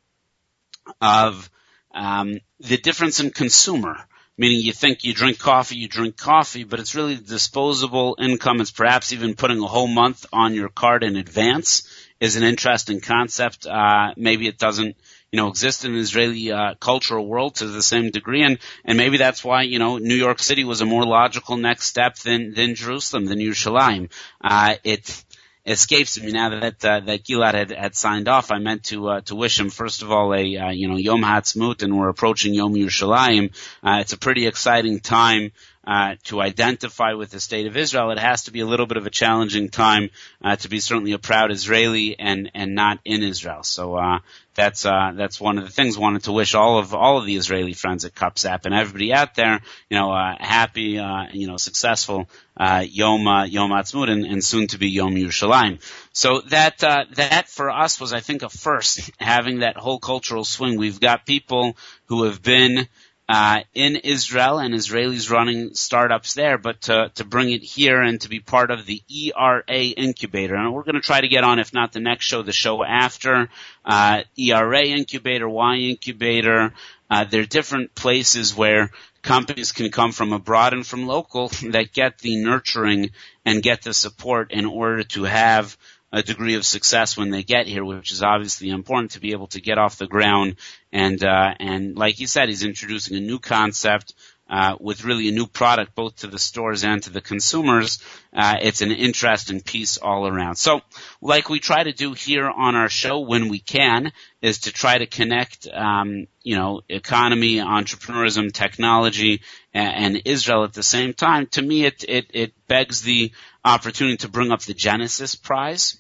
of 1.01 1.51
um, 1.95 2.41
the 2.61 2.77
difference 2.77 3.21
in 3.21 3.31
consumer. 3.31 3.97
Meaning 4.37 4.61
you 4.61 4.73
think 4.73 5.05
you 5.05 5.15
drink 5.15 5.39
coffee, 5.39 5.77
you 5.77 5.89
drink 5.89 6.17
coffee, 6.17 6.65
but 6.65 6.81
it's 6.81 6.95
really 6.95 7.17
disposable 7.17 8.17
income. 8.19 8.61
It's 8.61 8.71
perhaps 8.71 9.13
even 9.13 9.35
putting 9.35 9.63
a 9.63 9.67
whole 9.67 9.87
month 9.87 10.27
on 10.33 10.55
your 10.55 10.69
card 10.69 11.05
in 11.05 11.17
advance 11.17 11.87
is 12.21 12.37
an 12.37 12.43
interesting 12.43 13.01
concept. 13.01 13.67
Uh, 13.67 14.13
maybe 14.17 14.47
it 14.47 14.59
doesn't 14.59 14.97
you 15.33 15.39
know, 15.39 15.49
exist 15.49 15.87
in 15.87 15.95
the 15.95 15.99
Israeli 15.99 16.53
uh, 16.53 16.75
cultural 16.75 17.27
world 17.27 17.55
to 17.57 17.67
the 17.67 17.83
same 17.83 18.11
degree, 18.11 18.43
and 18.43 18.59
and 18.85 18.99
maybe 18.99 19.17
that's 19.17 19.43
why 19.43 19.63
you 19.63 19.79
know 19.79 19.97
New 19.97 20.15
York 20.15 20.39
City 20.41 20.63
was 20.63 20.83
a 20.83 20.87
more 20.87 21.05
logical 21.05 21.57
next 21.57 21.87
step 21.87 22.17
than 22.17 22.53
than 22.53 22.75
Jerusalem, 22.75 23.25
than 23.25 23.39
Yerushalayim. 23.39 24.11
Uh, 24.43 24.75
it 24.85 25.25
escapes 25.65 26.21
me 26.21 26.33
now 26.33 26.51
that 26.51 26.85
uh, 26.85 27.01
that 27.01 27.25
Gilad 27.25 27.55
had, 27.55 27.71
had 27.71 27.95
signed 27.95 28.29
off. 28.29 28.53
I 28.53 28.59
meant 28.59 28.85
to 28.85 29.09
uh, 29.09 29.21
to 29.23 29.35
wish 29.35 29.59
him 29.59 29.71
first 29.71 30.03
of 30.03 30.13
all 30.13 30.35
a 30.35 30.57
uh, 30.57 30.71
you 30.71 30.89
know 30.89 30.97
Yom 30.97 31.23
Ha'atzmaut, 31.23 31.83
and 31.83 31.99
we're 31.99 32.11
approaching 32.11 32.53
Yom 32.53 32.75
Yerushalayim. 32.75 33.55
Uh, 33.83 33.99
it's 34.01 34.13
a 34.13 34.19
pretty 34.19 34.47
exciting 34.47 35.01
time 35.01 35.53
uh, 35.87 36.15
to 36.25 36.41
identify 36.41 37.15
with 37.15 37.31
the 37.31 37.41
state 37.41 37.67
of 37.67 37.77
Israel, 37.77 38.11
it 38.11 38.19
has 38.19 38.45
to 38.45 38.53
be 38.53 38.61
a 38.61 38.67
little 38.67 38.87
bit 38.87 38.97
of 38.97 39.07
a 39.07 39.11
challenging 39.11 39.69
time 39.69 40.11
uh, 40.43 40.57
to 40.57 40.69
be 40.69 40.81
certainly 40.81 41.13
a 41.13 41.19
proud 41.19 41.51
Israeli 41.51 42.19
and 42.19 42.51
and 42.55 42.75
not 42.75 43.01
in 43.05 43.23
Israel. 43.23 43.63
So 43.65 43.97
uh, 43.97 44.19
that's 44.55 44.85
uh, 44.85 45.13
that's 45.17 45.41
one 45.41 45.59
of 45.59 45.65
the 45.65 45.71
things. 45.71 45.97
Wanted 45.97 46.25
to 46.25 46.33
wish 46.33 46.55
all 46.55 46.79
of 46.79 46.95
all 46.95 47.19
of 47.19 47.27
the 47.27 47.37
Israeli 47.37 47.73
friends 47.73 48.05
at 48.05 48.15
Cupsapp 48.15 48.65
and 48.65 48.75
everybody 48.75 49.13
out 49.13 49.35
there, 49.35 49.61
you 49.89 49.99
know, 49.99 50.13
uh, 50.13 50.37
happy, 50.39 50.99
uh, 50.99 51.27
you 51.33 51.47
know, 51.47 51.57
successful 51.57 52.29
uh, 52.57 52.85
Yom 52.87 53.27
uh, 53.27 53.45
Yom 53.45 53.71
Ha'atzmaut 53.71 54.11
and, 54.11 54.27
and 54.27 54.45
soon 54.45 54.67
to 54.69 54.79
be 54.79 54.91
Yom 54.91 55.15
Yerushalayim. 55.15 55.81
So 56.13 56.43
that 56.49 56.85
uh, 56.85 57.05
that 57.15 57.49
for 57.49 57.71
us 57.71 57.99
was, 57.99 58.13
I 58.13 58.21
think, 58.21 58.43
a 58.43 58.49
first 58.49 59.11
having 59.19 59.61
that 59.61 59.77
whole 59.77 59.99
cultural 59.99 60.45
swing. 60.45 60.79
We've 60.79 61.01
got 61.01 61.27
people 61.27 61.77
who 62.07 62.25
have 62.25 62.43
been 62.43 62.89
uh, 63.29 63.61
in 63.75 63.97
Israel 63.97 64.59
and 64.59 64.75
Israelis 64.75 65.31
running 65.31 65.75
startups 65.75 66.35
there, 66.35 66.59
but 66.59 66.83
to, 66.83 67.11
to 67.15 67.25
bring 67.25 67.51
it 67.51 67.63
here 67.63 68.01
and 68.03 68.21
to 68.21 68.29
be 68.29 68.41
part 68.41 68.71
of 68.71 68.85
the 68.85 69.03
ERA 69.09 69.85
incubator. 69.97 70.55
And 70.55 70.75
we're 70.75 70.83
going 70.83 70.97
to 70.97 71.01
try 71.01 71.21
to 71.21 71.29
get 71.29 71.45
on, 71.45 71.59
if 71.59 71.73
not 71.73 71.93
the 71.93 72.01
next 72.01 72.27
show, 72.27 72.43
the 72.43 72.53
show 72.53 72.85
after, 72.85 73.49
uh, 73.85 74.23
ERA 74.37 74.85
incubator, 74.85 75.49
Y 75.49 75.77
incubator. 75.77 76.73
Uh, 77.09 77.25
there 77.25 77.43
are 77.43 77.47
different 77.47 77.95
places 77.95 78.57
where 78.57 78.91
companies 79.23 79.71
can 79.71 79.91
come 79.91 80.13
from 80.13 80.33
abroad 80.33 80.73
and 80.73 80.87
from 80.87 81.07
local 81.07 81.49
that 81.71 81.93
get 81.93 82.19
the 82.19 82.37
nurturing 82.37 83.11
and 83.45 83.63
get 83.63 83.83
the 83.83 83.95
support 83.95 84.51
in 84.51 84.67
order 84.67 85.05
to 85.05 85.25
have 85.25 85.77
a 86.13 86.23
degree 86.23 86.55
of 86.55 86.67
success 86.67 87.17
when 87.17 87.31
they 87.31 87.43
get 87.43 87.67
here, 87.67 87.85
which 87.85 88.13
is 88.13 88.23
obviously 88.23 88.69
important 88.69 89.13
to 89.13 89.21
be 89.21 89.33
able 89.33 89.47
to 89.49 89.61
get 89.61 89.79
off 89.79 89.97
the 89.97 90.07
ground. 90.07 90.57
And 90.93 91.23
uh, 91.25 91.55
and 91.59 91.97
like 91.97 92.21
you 92.21 92.27
said, 92.27 92.49
he's 92.49 92.65
introducing 92.65 93.17
a 93.17 93.21
new 93.21 93.39
concept 93.39 94.15
uh, 94.49 94.77
with 94.81 95.05
really 95.05 95.29
a 95.29 95.33
new 95.33 95.47
product, 95.47 95.95
both 95.95 96.17
to 96.17 96.27
the 96.27 96.39
stores 96.39 96.85
and 96.85 97.03
to 97.03 97.11
the 97.11 97.21
consumers. 97.21 98.03
Uh, 98.35 98.57
it's 98.61 98.83
an 98.83 98.91
interesting 98.91 99.61
piece 99.61 99.97
all 99.97 100.27
around. 100.27 100.57
So, 100.57 100.81
like 101.21 101.49
we 101.49 101.59
try 101.59 101.83
to 101.83 101.93
do 101.93 102.13
here 102.13 102.49
on 102.49 102.75
our 102.75 102.89
show 102.89 103.21
when 103.21 103.49
we 103.49 103.61
can, 103.61 104.13
is 104.43 104.61
to 104.61 104.73
try 104.73 104.99
to 104.99 105.07
connect, 105.07 105.69
um, 105.69 106.27
you 106.43 106.57
know, 106.57 106.83
economy, 106.89 107.57
entrepreneurism, 107.57 108.53
technology, 108.53 109.41
and, 109.73 110.17
and 110.17 110.23
Israel 110.27 110.65
at 110.65 110.75
the 110.75 110.83
same 110.83 111.15
time. 111.15 111.47
To 111.53 111.63
me, 111.63 111.85
it 111.85 112.05
it, 112.07 112.27
it 112.35 112.67
begs 112.69 113.03
the 113.03 113.33
opportunity 113.65 114.19
to 114.19 114.29
bring 114.29 114.53
up 114.53 114.61
the 114.61 114.75
Genesis 114.75 115.35
Prize. 115.35 115.97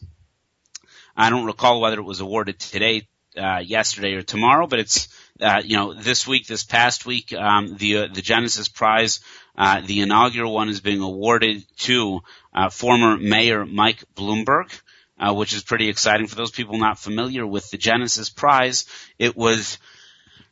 I 1.16 1.30
don't 1.30 1.46
recall 1.46 1.80
whether 1.80 1.98
it 1.98 2.04
was 2.04 2.20
awarded 2.20 2.58
today, 2.58 3.08
uh, 3.36 3.58
yesterday, 3.58 4.14
or 4.14 4.22
tomorrow, 4.22 4.66
but 4.66 4.78
it's 4.78 5.08
uh, 5.42 5.62
you 5.64 5.76
know 5.76 5.94
this 5.94 6.26
week, 6.26 6.46
this 6.46 6.64
past 6.64 7.06
week, 7.06 7.32
um, 7.32 7.76
the 7.76 7.98
uh, 7.98 8.06
the 8.12 8.22
Genesis 8.22 8.68
Prize, 8.68 9.20
uh, 9.56 9.80
the 9.84 10.00
inaugural 10.00 10.54
one 10.54 10.68
is 10.68 10.80
being 10.80 11.00
awarded 11.00 11.64
to 11.78 12.20
uh, 12.54 12.70
former 12.70 13.16
Mayor 13.16 13.66
Mike 13.66 14.04
Bloomberg. 14.14 14.80
Uh, 15.20 15.32
which 15.32 15.52
is 15.52 15.62
pretty 15.62 15.88
exciting 15.88 16.26
for 16.26 16.34
those 16.34 16.50
people 16.50 16.78
not 16.78 16.98
familiar 16.98 17.46
with 17.46 17.70
the 17.70 17.76
Genesis 17.76 18.28
Prize. 18.28 18.86
It 19.20 19.36
was 19.36 19.78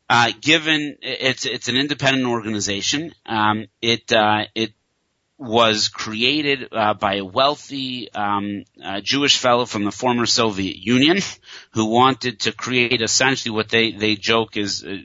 uh, 0.08 0.32
given 0.40 0.96
it's 1.02 1.46
it's 1.46 1.68
an 1.68 1.76
independent 1.76 2.26
organization. 2.26 3.12
Um, 3.26 3.66
it 3.80 4.12
uh, 4.12 4.44
it 4.54 4.72
was 5.40 5.88
created 5.88 6.68
uh, 6.70 6.92
by 6.92 7.14
a 7.14 7.24
wealthy 7.24 8.12
um, 8.12 8.64
uh, 8.84 9.00
Jewish 9.00 9.38
fellow 9.38 9.64
from 9.64 9.84
the 9.84 9.90
former 9.90 10.26
Soviet 10.26 10.76
Union 10.76 11.18
who 11.70 11.86
wanted 11.86 12.40
to 12.40 12.52
create 12.52 13.00
essentially 13.00 13.50
what 13.50 13.70
they 13.70 13.92
they 13.92 14.16
joke 14.16 14.58
is 14.58 14.84
uh, 14.84 14.98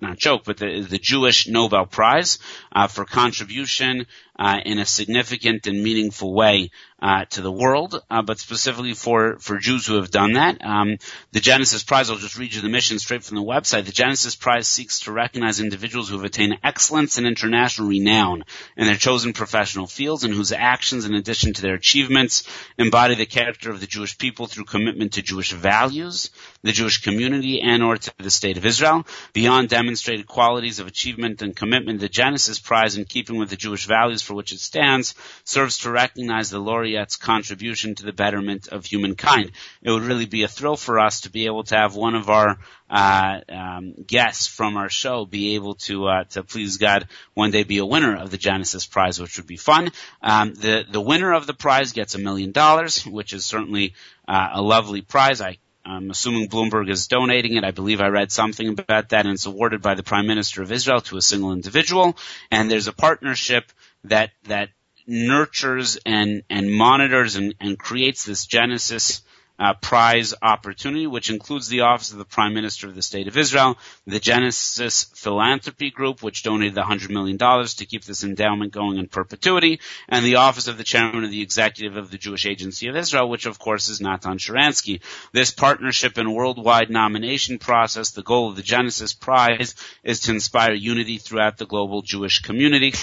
not 0.00 0.16
joke, 0.16 0.44
but 0.46 0.56
the, 0.56 0.80
the 0.80 0.96
Jewish 0.96 1.46
Nobel 1.46 1.84
Prize 1.84 2.38
uh, 2.74 2.86
for 2.86 3.04
contribution 3.04 4.06
uh, 4.38 4.60
in 4.64 4.78
a 4.78 4.86
significant 4.86 5.66
and 5.66 5.82
meaningful 5.82 6.32
way 6.32 6.70
uh, 7.02 7.24
to 7.24 7.40
the 7.40 7.50
world, 7.50 8.00
uh, 8.08 8.22
but 8.22 8.38
specifically 8.38 8.94
for, 8.94 9.36
for 9.40 9.58
Jews 9.58 9.84
who 9.84 9.96
have 9.96 10.12
done 10.12 10.34
that. 10.34 10.64
Um, 10.64 10.98
the 11.32 11.40
Genesis 11.40 11.82
Prize, 11.82 12.08
I'll 12.08 12.16
just 12.16 12.38
read 12.38 12.54
you 12.54 12.60
the 12.60 12.68
mission 12.68 13.00
straight 13.00 13.24
from 13.24 13.36
the 13.36 13.42
website. 13.42 13.86
The 13.86 13.92
Genesis 13.92 14.36
Prize 14.36 14.68
seeks 14.68 15.00
to 15.00 15.12
recognize 15.12 15.58
individuals 15.58 16.08
who 16.08 16.16
have 16.16 16.24
attained 16.24 16.58
excellence 16.62 17.18
and 17.18 17.26
international 17.26 17.88
renown 17.88 18.44
in 18.76 18.86
their 18.86 18.94
chosen 18.94 19.32
professional 19.32 19.88
fields 19.88 20.22
and 20.22 20.32
whose 20.32 20.52
actions, 20.52 21.04
in 21.04 21.14
addition 21.14 21.52
to 21.54 21.62
their 21.62 21.74
achievements, 21.74 22.44
embody 22.78 23.16
the 23.16 23.26
character 23.26 23.72
of 23.72 23.80
the 23.80 23.88
Jewish 23.88 24.16
people 24.16 24.46
through 24.46 24.64
commitment 24.64 25.14
to 25.14 25.22
Jewish 25.22 25.52
values, 25.52 26.30
the 26.62 26.72
Jewish 26.72 27.02
community, 27.02 27.60
and 27.60 27.82
or 27.82 27.96
to 27.96 28.12
the 28.18 28.30
state 28.30 28.56
of 28.56 28.66
Israel. 28.66 29.06
Beyond 29.32 29.68
demonstrated 29.68 30.26
qualities 30.26 30.78
of 30.78 30.86
achievement 30.86 31.42
and 31.42 31.56
commitment, 31.56 32.00
the 32.00 32.08
Genesis 32.08 32.58
Prize, 32.58 32.96
in 32.96 33.04
keeping 33.04 33.38
with 33.38 33.50
the 33.50 33.56
Jewish 33.56 33.86
values 33.86 34.22
for 34.22 34.34
which 34.34 34.52
it 34.52 34.60
stands, 34.60 35.14
serves 35.44 35.78
to 35.78 35.90
recognize 35.90 36.50
the 36.50 36.58
laureate's 36.58 37.16
contribution 37.16 37.94
to 37.96 38.04
the 38.04 38.12
betterment 38.12 38.68
of 38.68 38.84
humankind. 38.84 39.52
It 39.82 39.90
would 39.90 40.02
really 40.02 40.26
be 40.26 40.44
a 40.44 40.48
thrill 40.48 40.76
for 40.76 41.00
us 41.00 41.22
to 41.22 41.30
be 41.30 41.46
able 41.46 41.64
to 41.64 41.76
have 41.76 41.96
one 41.96 42.14
of 42.14 42.30
our 42.30 42.58
uh, 42.88 43.40
um, 43.48 43.94
guests 44.06 44.46
from 44.46 44.76
our 44.76 44.90
show 44.90 45.24
be 45.24 45.54
able 45.54 45.74
to 45.74 46.06
uh, 46.06 46.24
to 46.24 46.42
please 46.42 46.76
God 46.76 47.08
one 47.32 47.50
day 47.50 47.64
be 47.64 47.78
a 47.78 47.86
winner 47.86 48.14
of 48.16 48.30
the 48.30 48.36
Genesis 48.36 48.84
Prize, 48.84 49.18
which 49.18 49.38
would 49.38 49.46
be 49.46 49.56
fun. 49.56 49.90
Um, 50.22 50.54
the 50.54 50.84
the 50.88 51.00
winner 51.00 51.32
of 51.32 51.46
the 51.46 51.54
prize 51.54 51.92
gets 51.92 52.14
a 52.14 52.18
million 52.18 52.52
dollars, 52.52 53.04
which 53.06 53.32
is 53.32 53.46
certainly 53.46 53.94
uh, 54.28 54.50
a 54.52 54.62
lovely 54.62 55.00
prize. 55.00 55.40
I 55.40 55.56
I'm 55.84 56.10
assuming 56.10 56.48
Bloomberg 56.48 56.88
is 56.90 57.08
donating 57.08 57.56
it. 57.56 57.64
I 57.64 57.72
believe 57.72 58.00
I 58.00 58.08
read 58.08 58.30
something 58.30 58.68
about 58.68 59.10
that, 59.10 59.26
and 59.26 59.34
it's 59.34 59.46
awarded 59.46 59.82
by 59.82 59.94
the 59.94 60.02
Prime 60.02 60.26
Minister 60.26 60.62
of 60.62 60.70
Israel 60.70 61.00
to 61.02 61.16
a 61.16 61.22
single 61.22 61.52
individual. 61.52 62.16
And 62.50 62.70
there's 62.70 62.88
a 62.88 62.92
partnership 62.92 63.72
that 64.04 64.30
that 64.44 64.70
nurtures 65.06 65.98
and 66.06 66.42
and 66.48 66.72
monitors 66.72 67.36
and, 67.36 67.54
and 67.60 67.78
creates 67.78 68.24
this 68.24 68.46
Genesis 68.46 69.22
uh, 69.62 69.74
prize 69.74 70.34
opportunity, 70.42 71.06
which 71.06 71.30
includes 71.30 71.68
the 71.68 71.82
Office 71.82 72.10
of 72.10 72.18
the 72.18 72.24
Prime 72.24 72.52
Minister 72.52 72.88
of 72.88 72.96
the 72.96 73.02
State 73.02 73.28
of 73.28 73.36
Israel, 73.36 73.78
the 74.08 74.18
Genesis 74.18 75.04
Philanthropy 75.14 75.90
Group, 75.90 76.20
which 76.20 76.42
donated 76.42 76.74
$100 76.74 77.10
million 77.10 77.38
to 77.38 77.86
keep 77.86 78.04
this 78.04 78.24
endowment 78.24 78.72
going 78.72 78.98
in 78.98 79.06
perpetuity, 79.06 79.78
and 80.08 80.24
the 80.24 80.36
Office 80.36 80.66
of 80.66 80.78
the 80.78 80.84
Chairman 80.84 81.22
of 81.22 81.30
the 81.30 81.42
Executive 81.42 81.96
of 81.96 82.10
the 82.10 82.18
Jewish 82.18 82.44
Agency 82.44 82.88
of 82.88 82.96
Israel, 82.96 83.28
which 83.28 83.46
of 83.46 83.60
course 83.60 83.88
is 83.88 84.00
Natan 84.00 84.38
Sharansky. 84.38 85.00
This 85.32 85.52
partnership 85.52 86.18
and 86.18 86.34
worldwide 86.34 86.90
nomination 86.90 87.60
process, 87.60 88.10
the 88.10 88.24
goal 88.24 88.48
of 88.48 88.56
the 88.56 88.62
Genesis 88.62 89.12
Prize 89.12 89.76
is 90.02 90.18
to 90.22 90.32
inspire 90.32 90.74
unity 90.74 91.18
throughout 91.18 91.56
the 91.56 91.66
global 91.66 92.02
Jewish 92.02 92.40
community. 92.40 92.94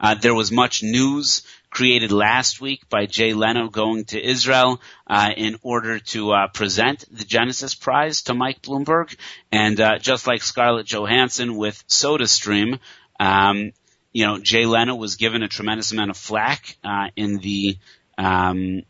Uh, 0.00 0.14
there 0.14 0.34
was 0.34 0.52
much 0.52 0.82
news 0.82 1.42
created 1.74 2.12
last 2.12 2.60
week 2.60 2.88
by 2.88 3.04
Jay 3.04 3.34
Leno 3.34 3.68
going 3.68 4.04
to 4.06 4.24
Israel 4.24 4.80
uh, 5.08 5.32
in 5.36 5.58
order 5.62 5.98
to 5.98 6.30
uh, 6.30 6.46
present 6.46 7.04
the 7.10 7.24
Genesis 7.24 7.74
Prize 7.74 8.22
to 8.22 8.34
Mike 8.34 8.62
Bloomberg, 8.62 9.16
and 9.50 9.80
uh, 9.80 9.98
just 9.98 10.28
like 10.28 10.42
Scarlett 10.42 10.86
Johansson 10.86 11.56
with 11.56 11.84
SodaStream, 11.88 12.78
um, 13.18 13.72
you 14.12 14.24
know, 14.24 14.38
Jay 14.38 14.66
Leno 14.66 14.94
was 14.94 15.16
given 15.16 15.42
a 15.42 15.48
tremendous 15.48 15.90
amount 15.90 16.10
of 16.10 16.16
flack 16.16 16.76
uh, 16.84 17.08
in 17.16 17.38
the 17.38 17.76
um, 18.16 18.82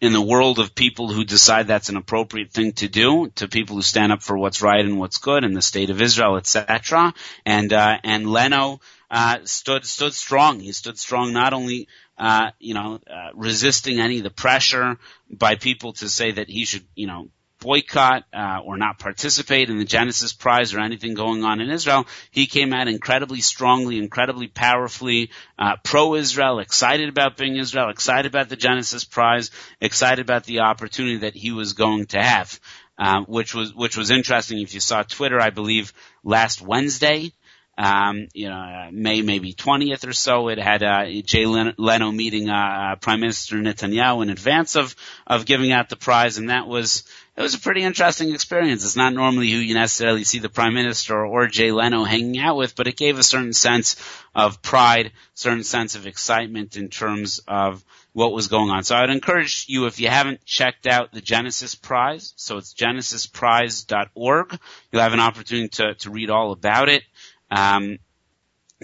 in 0.00 0.12
the 0.12 0.20
world 0.20 0.60
of 0.60 0.74
people 0.74 1.12
who 1.12 1.24
decide 1.24 1.66
that's 1.66 1.88
an 1.88 1.96
appropriate 1.96 2.52
thing 2.52 2.72
to 2.72 2.88
do, 2.88 3.30
to 3.36 3.46
people 3.46 3.76
who 3.76 3.82
stand 3.82 4.12
up 4.12 4.22
for 4.22 4.36
what's 4.36 4.62
right 4.62 4.84
and 4.84 4.98
what's 4.98 5.18
good 5.18 5.44
in 5.44 5.54
the 5.54 5.62
state 5.62 5.90
of 5.90 6.00
Israel, 6.00 6.36
etc. 6.36 7.14
And 7.44 7.72
uh, 7.72 7.98
and 8.04 8.28
Leno 8.28 8.80
uh, 9.12 9.38
stood 9.44 9.84
stood 9.84 10.14
strong. 10.14 10.58
He 10.58 10.72
stood 10.72 10.98
strong 10.98 11.32
not 11.32 11.52
only 11.52 11.86
uh, 12.18 12.50
you 12.58 12.74
know 12.74 13.00
uh, 13.10 13.30
resisting 13.34 14.00
any 14.00 14.18
of 14.18 14.24
the 14.24 14.30
pressure 14.30 14.98
by 15.30 15.56
people 15.56 15.92
to 15.94 16.08
say 16.08 16.32
that 16.32 16.48
he 16.48 16.64
should 16.64 16.84
you 16.94 17.06
know 17.06 17.28
boycott 17.62 18.24
uh, 18.34 18.60
or 18.64 18.76
not 18.76 18.98
participate 18.98 19.70
in 19.70 19.78
the 19.78 19.84
Genesis 19.84 20.32
Prize 20.32 20.74
or 20.74 20.80
anything 20.80 21.14
going 21.14 21.44
on 21.44 21.60
in 21.60 21.70
Israel. 21.70 22.06
He 22.30 22.46
came 22.46 22.72
out 22.72 22.88
incredibly 22.88 23.40
strongly, 23.40 23.98
incredibly 23.98 24.48
powerfully 24.48 25.30
uh, 25.58 25.76
pro-Israel, 25.82 26.58
excited 26.58 27.08
about 27.08 27.36
being 27.36 27.56
Israel, 27.56 27.88
excited 27.88 28.26
about 28.26 28.48
the 28.48 28.56
Genesis 28.56 29.04
Prize, 29.04 29.50
excited 29.80 30.20
about 30.20 30.44
the 30.44 30.60
opportunity 30.60 31.18
that 31.18 31.36
he 31.36 31.52
was 31.52 31.72
going 31.72 32.06
to 32.06 32.20
have. 32.20 32.60
Uh, 32.98 33.22
which 33.22 33.54
was 33.54 33.74
which 33.74 33.96
was 33.96 34.10
interesting. 34.10 34.60
If 34.60 34.74
you 34.74 34.80
saw 34.80 35.02
Twitter, 35.02 35.40
I 35.40 35.48
believe 35.48 35.94
last 36.22 36.60
Wednesday, 36.60 37.32
um, 37.78 38.28
you 38.34 38.48
know, 38.48 38.88
May 38.92 39.22
maybe 39.22 39.54
20th 39.54 40.06
or 40.06 40.12
so. 40.12 40.48
It 40.48 40.58
had 40.58 40.82
uh, 40.82 41.06
Jay 41.24 41.46
Leno 41.46 42.12
meeting 42.12 42.50
uh, 42.50 42.54
uh, 42.92 42.96
Prime 42.96 43.20
Minister 43.20 43.56
Netanyahu 43.56 44.22
in 44.22 44.30
advance 44.30 44.76
of 44.76 44.94
of 45.26 45.46
giving 45.46 45.72
out 45.72 45.88
the 45.88 45.96
prize, 45.96 46.36
and 46.38 46.50
that 46.50 46.66
was 46.66 47.04
it 47.34 47.40
was 47.40 47.54
a 47.54 47.60
pretty 47.60 47.82
interesting 47.82 48.34
experience. 48.34 48.84
It's 48.84 48.96
not 48.96 49.14
normally 49.14 49.50
who 49.50 49.56
you 49.56 49.74
necessarily 49.74 50.24
see 50.24 50.38
the 50.38 50.50
Prime 50.50 50.74
Minister 50.74 51.24
or 51.24 51.46
Jay 51.46 51.72
Leno 51.72 52.04
hanging 52.04 52.38
out 52.38 52.58
with, 52.58 52.76
but 52.76 52.88
it 52.88 52.96
gave 52.96 53.18
a 53.18 53.22
certain 53.22 53.54
sense 53.54 53.96
of 54.34 54.60
pride, 54.60 55.12
certain 55.34 55.64
sense 55.64 55.94
of 55.94 56.06
excitement 56.06 56.76
in 56.76 56.90
terms 56.90 57.40
of 57.48 57.82
what 58.12 58.34
was 58.34 58.48
going 58.48 58.68
on. 58.68 58.84
So 58.84 58.94
I 58.94 59.00
would 59.00 59.10
encourage 59.10 59.64
you, 59.68 59.86
if 59.86 59.98
you 59.98 60.08
haven't 60.08 60.44
checked 60.44 60.86
out 60.86 61.12
the 61.12 61.22
Genesis 61.22 61.74
Prize, 61.74 62.34
so 62.36 62.58
it's 62.58 62.74
genesisprize.org, 62.74 64.58
you'll 64.90 65.02
have 65.02 65.14
an 65.14 65.20
opportunity 65.20 65.68
to, 65.68 65.94
to 65.94 66.10
read 66.10 66.28
all 66.28 66.52
about 66.52 66.90
it 66.90 67.02
um, 67.52 67.98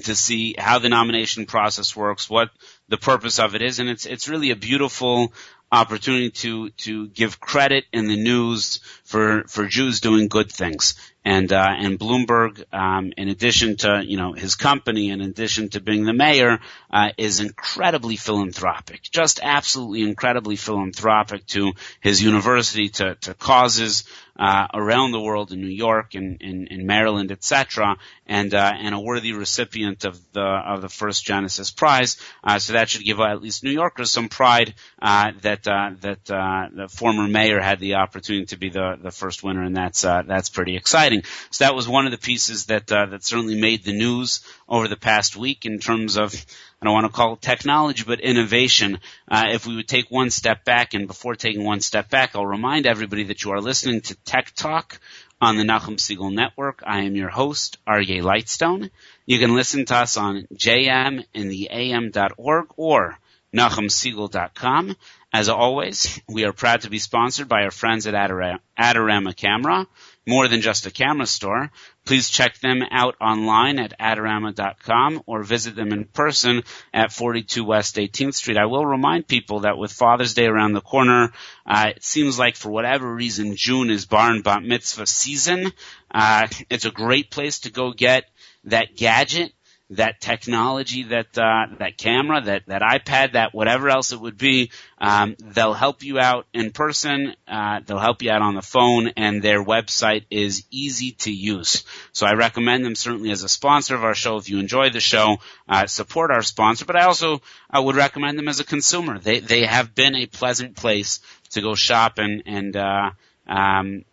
to 0.04 0.14
see 0.14 0.54
how 0.56 0.78
the 0.78 0.88
nomination 0.88 1.46
process 1.46 1.96
works, 1.96 2.30
what 2.30 2.50
the 2.88 2.98
purpose 2.98 3.38
of 3.38 3.54
it 3.54 3.62
is, 3.62 3.78
and 3.80 3.88
it's 3.88 4.06
it's 4.06 4.28
really 4.28 4.50
a 4.50 4.56
beautiful 4.56 5.32
opportunity 5.72 6.30
to 6.30 6.70
to 6.70 7.08
give 7.08 7.40
credit 7.40 7.84
in 7.92 8.06
the 8.06 8.16
news 8.16 8.80
for 9.04 9.44
for 9.48 9.66
Jews 9.66 10.00
doing 10.00 10.28
good 10.28 10.52
things. 10.52 10.94
And 11.24 11.52
uh, 11.52 11.68
and 11.76 11.98
Bloomberg, 11.98 12.64
um, 12.72 13.12
in 13.16 13.28
addition 13.28 13.76
to 13.78 14.02
you 14.04 14.16
know 14.16 14.32
his 14.32 14.54
company, 14.54 15.10
in 15.10 15.20
addition 15.20 15.68
to 15.70 15.80
being 15.80 16.04
the 16.04 16.12
mayor, 16.12 16.58
uh, 16.90 17.10
is 17.18 17.40
incredibly 17.40 18.16
philanthropic, 18.16 19.02
just 19.02 19.40
absolutely 19.42 20.02
incredibly 20.02 20.56
philanthropic 20.56 21.44
to 21.48 21.72
his 22.00 22.22
university, 22.22 22.88
to 22.90 23.16
to 23.16 23.34
causes 23.34 24.04
uh, 24.38 24.68
around 24.72 25.10
the 25.10 25.20
world 25.20 25.52
in 25.52 25.60
New 25.60 25.66
York 25.66 26.14
and 26.14 26.40
in, 26.40 26.68
in, 26.68 26.86
Maryland, 26.86 27.32
etc., 27.32 27.96
and 28.26 28.54
uh, 28.54 28.72
and 28.78 28.94
a 28.94 29.00
worthy 29.00 29.32
recipient 29.32 30.04
of 30.04 30.20
the 30.32 30.40
of 30.40 30.80
the 30.80 30.88
first 30.88 31.24
Genesis 31.24 31.70
Prize. 31.70 32.18
Uh, 32.44 32.58
so 32.58 32.74
that 32.74 32.88
should 32.88 33.04
give 33.04 33.18
at 33.18 33.42
least 33.42 33.64
New 33.64 33.72
Yorkers 33.72 34.12
some 34.12 34.28
pride 34.28 34.74
uh, 35.02 35.32
that 35.42 35.66
uh, 35.66 35.90
that 36.00 36.30
uh, 36.30 36.68
the 36.72 36.88
former 36.88 37.26
mayor 37.26 37.60
had 37.60 37.80
the 37.80 37.96
opportunity 37.96 38.46
to 38.46 38.56
be 38.56 38.70
the 38.70 38.96
the 39.02 39.10
first 39.10 39.42
winner, 39.42 39.64
and 39.64 39.76
that's 39.76 40.02
that's 40.02 40.50
pretty 40.50 40.76
exciting. 40.76 41.07
So 41.50 41.64
that 41.64 41.74
was 41.74 41.88
one 41.88 42.06
of 42.06 42.12
the 42.12 42.18
pieces 42.18 42.66
that 42.66 42.88
that 42.88 43.24
certainly 43.24 43.60
made 43.60 43.84
the 43.84 43.92
news 43.92 44.40
over 44.68 44.88
the 44.88 44.96
past 44.96 45.36
week 45.36 45.66
in 45.66 45.78
terms 45.78 46.16
of 46.16 46.34
I 46.80 46.84
don't 46.84 46.94
want 46.94 47.06
to 47.06 47.12
call 47.12 47.34
it 47.34 47.42
technology, 47.42 48.04
but 48.06 48.20
innovation. 48.20 49.00
Uh, 49.28 49.46
if 49.48 49.66
we 49.66 49.74
would 49.76 49.88
take 49.88 50.10
one 50.10 50.30
step 50.30 50.64
back, 50.64 50.94
and 50.94 51.08
before 51.08 51.34
taking 51.34 51.64
one 51.64 51.80
step 51.80 52.08
back, 52.08 52.36
I'll 52.36 52.46
remind 52.46 52.86
everybody 52.86 53.24
that 53.24 53.42
you 53.42 53.50
are 53.50 53.60
listening 53.60 54.00
to 54.02 54.14
Tech 54.24 54.52
Talk 54.54 55.00
on 55.40 55.56
the 55.56 55.64
Nachum 55.64 55.96
Segal 55.96 56.32
Network. 56.32 56.82
I 56.86 57.02
am 57.02 57.16
your 57.16 57.30
host, 57.30 57.78
Aryeh 57.86 58.22
Lightstone. 58.22 58.90
You 59.26 59.38
can 59.38 59.54
listen 59.54 59.86
to 59.86 59.96
us 59.96 60.16
on 60.16 60.46
jm 60.54 61.24
in 61.34 61.48
the 61.48 61.70
am.org 61.70 62.68
or 62.76 63.18
nachumsegal.com. 63.54 64.96
As 65.32 65.48
always, 65.48 66.20
we 66.28 66.44
are 66.44 66.52
proud 66.52 66.82
to 66.82 66.90
be 66.90 66.98
sponsored 66.98 67.48
by 67.48 67.64
our 67.64 67.70
friends 67.70 68.06
at 68.06 68.14
Adorama 68.14 69.36
Camera 69.36 69.86
more 70.28 70.46
than 70.46 70.60
just 70.60 70.86
a 70.86 70.90
camera 70.90 71.26
store. 71.26 71.70
Please 72.04 72.28
check 72.28 72.58
them 72.58 72.82
out 72.90 73.16
online 73.18 73.78
at 73.78 73.98
adorama.com 73.98 75.22
or 75.26 75.42
visit 75.42 75.74
them 75.74 75.90
in 75.90 76.04
person 76.04 76.62
at 76.92 77.12
42 77.12 77.64
West 77.64 77.96
18th 77.96 78.34
Street. 78.34 78.58
I 78.58 78.66
will 78.66 78.84
remind 78.84 79.26
people 79.26 79.60
that 79.60 79.78
with 79.78 79.90
Father's 79.90 80.34
Day 80.34 80.46
around 80.46 80.74
the 80.74 80.82
corner, 80.82 81.32
uh, 81.66 81.92
it 81.96 82.04
seems 82.04 82.38
like 82.38 82.56
for 82.56 82.70
whatever 82.70 83.12
reason 83.12 83.56
June 83.56 83.88
is 83.88 84.04
bar 84.04 84.30
and 84.30 84.44
bat 84.44 84.62
mitzvah 84.62 85.06
season. 85.06 85.72
Uh, 86.10 86.46
it's 86.68 86.84
a 86.84 86.90
great 86.90 87.30
place 87.30 87.60
to 87.60 87.70
go 87.70 87.92
get 87.92 88.24
that 88.64 88.96
gadget 88.96 89.52
that 89.90 90.20
technology, 90.20 91.04
that 91.04 91.38
uh, 91.38 91.66
that 91.78 91.96
camera, 91.96 92.42
that 92.42 92.66
that 92.66 92.82
iPad, 92.82 93.32
that 93.32 93.54
whatever 93.54 93.88
else 93.88 94.12
it 94.12 94.20
would 94.20 94.36
be, 94.36 94.70
um, 94.98 95.34
they'll 95.38 95.72
help 95.72 96.02
you 96.02 96.18
out 96.18 96.46
in 96.52 96.72
person. 96.72 97.34
Uh, 97.46 97.80
they'll 97.86 97.98
help 97.98 98.22
you 98.22 98.30
out 98.30 98.42
on 98.42 98.54
the 98.54 98.62
phone, 98.62 99.08
and 99.16 99.42
their 99.42 99.64
website 99.64 100.24
is 100.30 100.64
easy 100.70 101.12
to 101.12 101.32
use. 101.32 101.84
So 102.12 102.26
I 102.26 102.34
recommend 102.34 102.84
them 102.84 102.94
certainly 102.94 103.30
as 103.30 103.44
a 103.44 103.48
sponsor 103.48 103.94
of 103.94 104.04
our 104.04 104.14
show. 104.14 104.36
If 104.36 104.50
you 104.50 104.58
enjoy 104.58 104.90
the 104.90 105.00
show, 105.00 105.38
uh, 105.68 105.86
support 105.86 106.30
our 106.30 106.42
sponsor. 106.42 106.84
But 106.84 106.96
I 106.96 107.04
also 107.04 107.40
I 107.70 107.80
would 107.80 107.96
recommend 107.96 108.38
them 108.38 108.48
as 108.48 108.60
a 108.60 108.64
consumer. 108.64 109.18
They 109.18 109.40
they 109.40 109.64
have 109.64 109.94
been 109.94 110.14
a 110.14 110.26
pleasant 110.26 110.76
place 110.76 111.20
to 111.50 111.62
go 111.62 111.74
shop 111.74 112.18
and 112.18 112.42
and 112.44 112.76
uh, 112.76 113.10
um, 113.46 114.04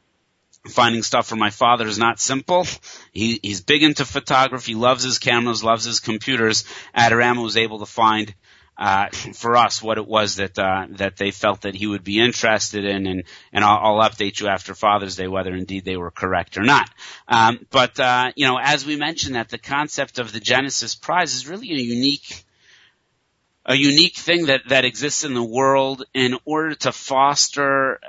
finding 0.70 1.04
stuff 1.04 1.28
for 1.28 1.36
my 1.36 1.50
father 1.50 1.88
is 1.88 1.98
not 1.98 2.20
simple. 2.20 2.66
He, 3.12 3.40
he's 3.42 3.62
big 3.62 3.84
into 3.84 4.06
photography, 4.06 4.76
loves 4.76 5.04
his 5.04 5.20
cameras, 5.20 5.64
loves 5.64 5.86
his 5.86 6.00
computers. 6.00 6.66
Adorama 6.96 7.44
was 7.44 7.58
able 7.58 7.80
to 7.80 7.86
find 7.86 8.34
uh, 8.78 9.08
for 9.34 9.56
us 9.56 9.82
what 9.82 9.98
it 9.98 10.06
was 10.06 10.36
that 10.36 10.60
uh, 10.60 10.86
that 10.92 11.16
they 11.16 11.32
felt 11.32 11.62
that 11.62 11.76
he 11.76 11.88
would 11.88 12.04
be 12.04 12.20
interested 12.20 12.84
in, 12.84 13.08
and 13.08 13.24
and 13.54 13.64
I'll, 13.64 14.00
I'll, 14.02 14.10
update 14.10 14.42
you 14.42 14.48
after 14.48 14.76
Father's 14.76 15.16
Day 15.16 15.28
whether 15.28 15.56
indeed 15.56 15.86
they 15.86 15.96
were 15.96 16.12
correct 16.12 16.58
or 16.58 16.64
not. 16.64 16.90
Um, 17.28 17.66
but 17.72 17.98
uh, 18.00 18.34
you 18.36 18.46
know, 18.46 18.60
as 18.62 18.86
we 18.86 18.98
mentioned, 18.98 19.36
that 19.36 19.48
the 19.48 19.58
concept 19.58 20.20
of 20.20 20.34
the 20.34 20.42
Genesis 20.42 20.94
Prize 20.94 21.34
is 21.34 21.48
really 21.48 21.72
a 21.72 21.78
unique 21.78 22.44
a 23.66 23.76
unique 23.76 24.16
thing 24.16 24.48
that 24.48 24.68
that 24.68 24.86
exists 24.86 25.24
in 25.24 25.34
the 25.34 25.44
world 25.44 26.04
in 26.14 26.38
order 26.46 26.76
to 26.76 26.92
foster 26.92 28.00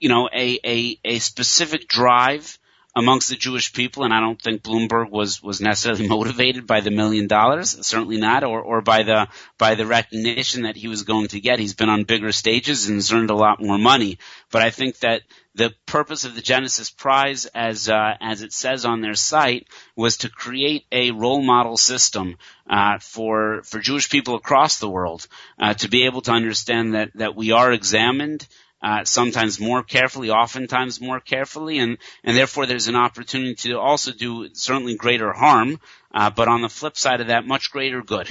you 0.00 0.08
know, 0.08 0.28
a, 0.32 0.58
a, 0.64 0.98
a 1.04 1.18
specific 1.18 1.88
drive 1.88 2.58
amongst 2.98 3.28
the 3.28 3.36
Jewish 3.36 3.72
people, 3.72 4.02
and 4.02 4.12
I 4.12 4.18
don't 4.18 4.40
think 4.40 4.62
Bloomberg 4.62 5.10
was 5.10 5.40
was 5.42 5.60
necessarily 5.60 6.08
motivated 6.16 6.66
by 6.66 6.80
the 6.80 6.90
million 6.90 7.28
dollars, 7.28 7.86
certainly 7.86 8.18
not, 8.18 8.42
or 8.42 8.60
or 8.60 8.80
by 8.80 9.04
the 9.04 9.28
by 9.56 9.76
the 9.76 9.86
recognition 9.86 10.62
that 10.62 10.76
he 10.76 10.88
was 10.88 11.02
going 11.02 11.28
to 11.28 11.40
get. 11.40 11.60
He's 11.60 11.74
been 11.74 11.88
on 11.88 12.04
bigger 12.04 12.32
stages 12.32 12.88
and 12.88 12.96
has 12.96 13.12
earned 13.12 13.30
a 13.30 13.36
lot 13.36 13.62
more 13.62 13.78
money. 13.78 14.18
But 14.50 14.62
I 14.62 14.70
think 14.70 14.98
that 14.98 15.22
the 15.54 15.72
purpose 15.86 16.24
of 16.24 16.34
the 16.34 16.42
Genesis 16.42 16.90
Prize, 16.90 17.46
as 17.46 17.88
uh, 17.88 18.14
as 18.20 18.42
it 18.42 18.52
says 18.52 18.84
on 18.84 19.00
their 19.00 19.14
site, 19.14 19.68
was 19.94 20.18
to 20.18 20.28
create 20.28 20.86
a 20.90 21.12
role 21.12 21.42
model 21.42 21.76
system 21.76 22.36
uh, 22.68 22.98
for 22.98 23.62
for 23.62 23.78
Jewish 23.78 24.10
people 24.10 24.34
across 24.34 24.78
the 24.78 24.90
world 24.90 25.28
uh, 25.58 25.74
to 25.74 25.88
be 25.88 26.06
able 26.06 26.22
to 26.22 26.32
understand 26.32 26.94
that 26.94 27.10
that 27.14 27.36
we 27.36 27.52
are 27.52 27.72
examined 27.72 28.46
uh, 28.82 29.04
sometimes 29.04 29.58
more 29.60 29.82
carefully, 29.82 30.30
oftentimes 30.30 31.00
more 31.00 31.20
carefully, 31.20 31.78
and, 31.78 31.98
and 32.22 32.36
therefore 32.36 32.66
there's 32.66 32.88
an 32.88 32.96
opportunity 32.96 33.70
to 33.70 33.78
also 33.78 34.12
do 34.12 34.48
certainly 34.52 34.94
greater 34.94 35.32
harm, 35.32 35.80
uh, 36.14 36.30
but 36.30 36.48
on 36.48 36.62
the 36.62 36.68
flip 36.68 36.96
side 36.96 37.20
of 37.20 37.26
that, 37.28 37.46
much 37.46 37.70
greater 37.70 38.02
good. 38.02 38.30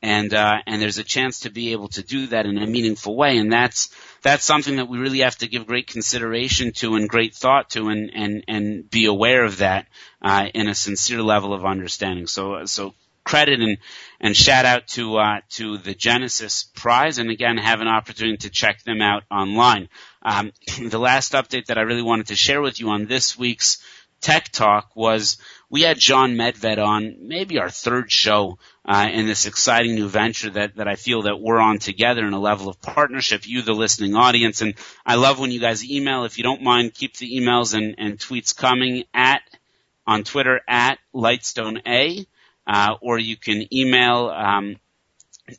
And, 0.00 0.32
uh, 0.32 0.58
and 0.64 0.80
there's 0.80 0.98
a 0.98 1.04
chance 1.04 1.40
to 1.40 1.50
be 1.50 1.72
able 1.72 1.88
to 1.88 2.04
do 2.04 2.28
that 2.28 2.46
in 2.46 2.56
a 2.58 2.66
meaningful 2.68 3.16
way, 3.16 3.36
and 3.36 3.52
that's, 3.52 3.90
that's 4.22 4.44
something 4.44 4.76
that 4.76 4.88
we 4.88 4.98
really 4.98 5.20
have 5.20 5.36
to 5.38 5.48
give 5.48 5.66
great 5.66 5.88
consideration 5.88 6.70
to 6.74 6.94
and 6.94 7.08
great 7.08 7.34
thought 7.34 7.70
to 7.70 7.88
and, 7.88 8.12
and, 8.14 8.44
and 8.46 8.88
be 8.88 9.06
aware 9.06 9.44
of 9.44 9.58
that, 9.58 9.88
uh, 10.22 10.46
in 10.54 10.68
a 10.68 10.74
sincere 10.74 11.22
level 11.22 11.52
of 11.52 11.64
understanding. 11.64 12.28
So, 12.28 12.64
so 12.66 12.94
credit 13.28 13.60
and, 13.60 13.76
and 14.20 14.34
shout 14.34 14.64
out 14.64 14.86
to, 14.88 15.18
uh, 15.18 15.40
to 15.50 15.76
the 15.76 15.94
Genesis 15.94 16.64
Prize 16.74 17.18
and 17.18 17.30
again 17.30 17.58
have 17.58 17.82
an 17.82 17.88
opportunity 17.88 18.38
to 18.38 18.50
check 18.50 18.82
them 18.84 19.02
out 19.02 19.22
online. 19.30 19.90
Um, 20.22 20.52
the 20.88 20.98
last 20.98 21.34
update 21.34 21.66
that 21.66 21.76
I 21.76 21.82
really 21.82 22.02
wanted 22.02 22.28
to 22.28 22.36
share 22.36 22.62
with 22.62 22.80
you 22.80 22.88
on 22.88 23.04
this 23.06 23.38
week's 23.38 23.82
Tech 24.22 24.48
Talk 24.48 24.96
was 24.96 25.36
we 25.68 25.82
had 25.82 25.98
John 25.98 26.32
Medved 26.32 26.84
on, 26.84 27.16
maybe 27.20 27.58
our 27.58 27.68
third 27.68 28.10
show 28.10 28.58
uh, 28.84 29.08
in 29.12 29.26
this 29.26 29.46
exciting 29.46 29.94
new 29.94 30.08
venture 30.08 30.50
that 30.50 30.76
that 30.76 30.88
I 30.88 30.96
feel 30.96 31.22
that 31.22 31.38
we're 31.38 31.60
on 31.60 31.78
together 31.78 32.26
in 32.26 32.32
a 32.32 32.40
level 32.40 32.68
of 32.68 32.80
partnership. 32.80 33.46
You, 33.46 33.62
the 33.62 33.74
listening 33.74 34.16
audience, 34.16 34.60
and 34.60 34.74
I 35.06 35.14
love 35.14 35.38
when 35.38 35.52
you 35.52 35.60
guys 35.60 35.88
email. 35.88 36.24
If 36.24 36.36
you 36.36 36.42
don't 36.42 36.62
mind, 36.62 36.94
keep 36.94 37.16
the 37.16 37.38
emails 37.38 37.74
and, 37.74 37.94
and 37.98 38.18
tweets 38.18 38.56
coming 38.56 39.04
at 39.14 39.42
on 40.04 40.24
Twitter 40.24 40.62
at 40.66 40.98
Lightstone 41.14 41.82
A 41.86 42.26
uh, 42.68 42.94
or 43.00 43.18
you 43.18 43.36
can 43.36 43.66
email 43.74 44.28
um, 44.28 44.76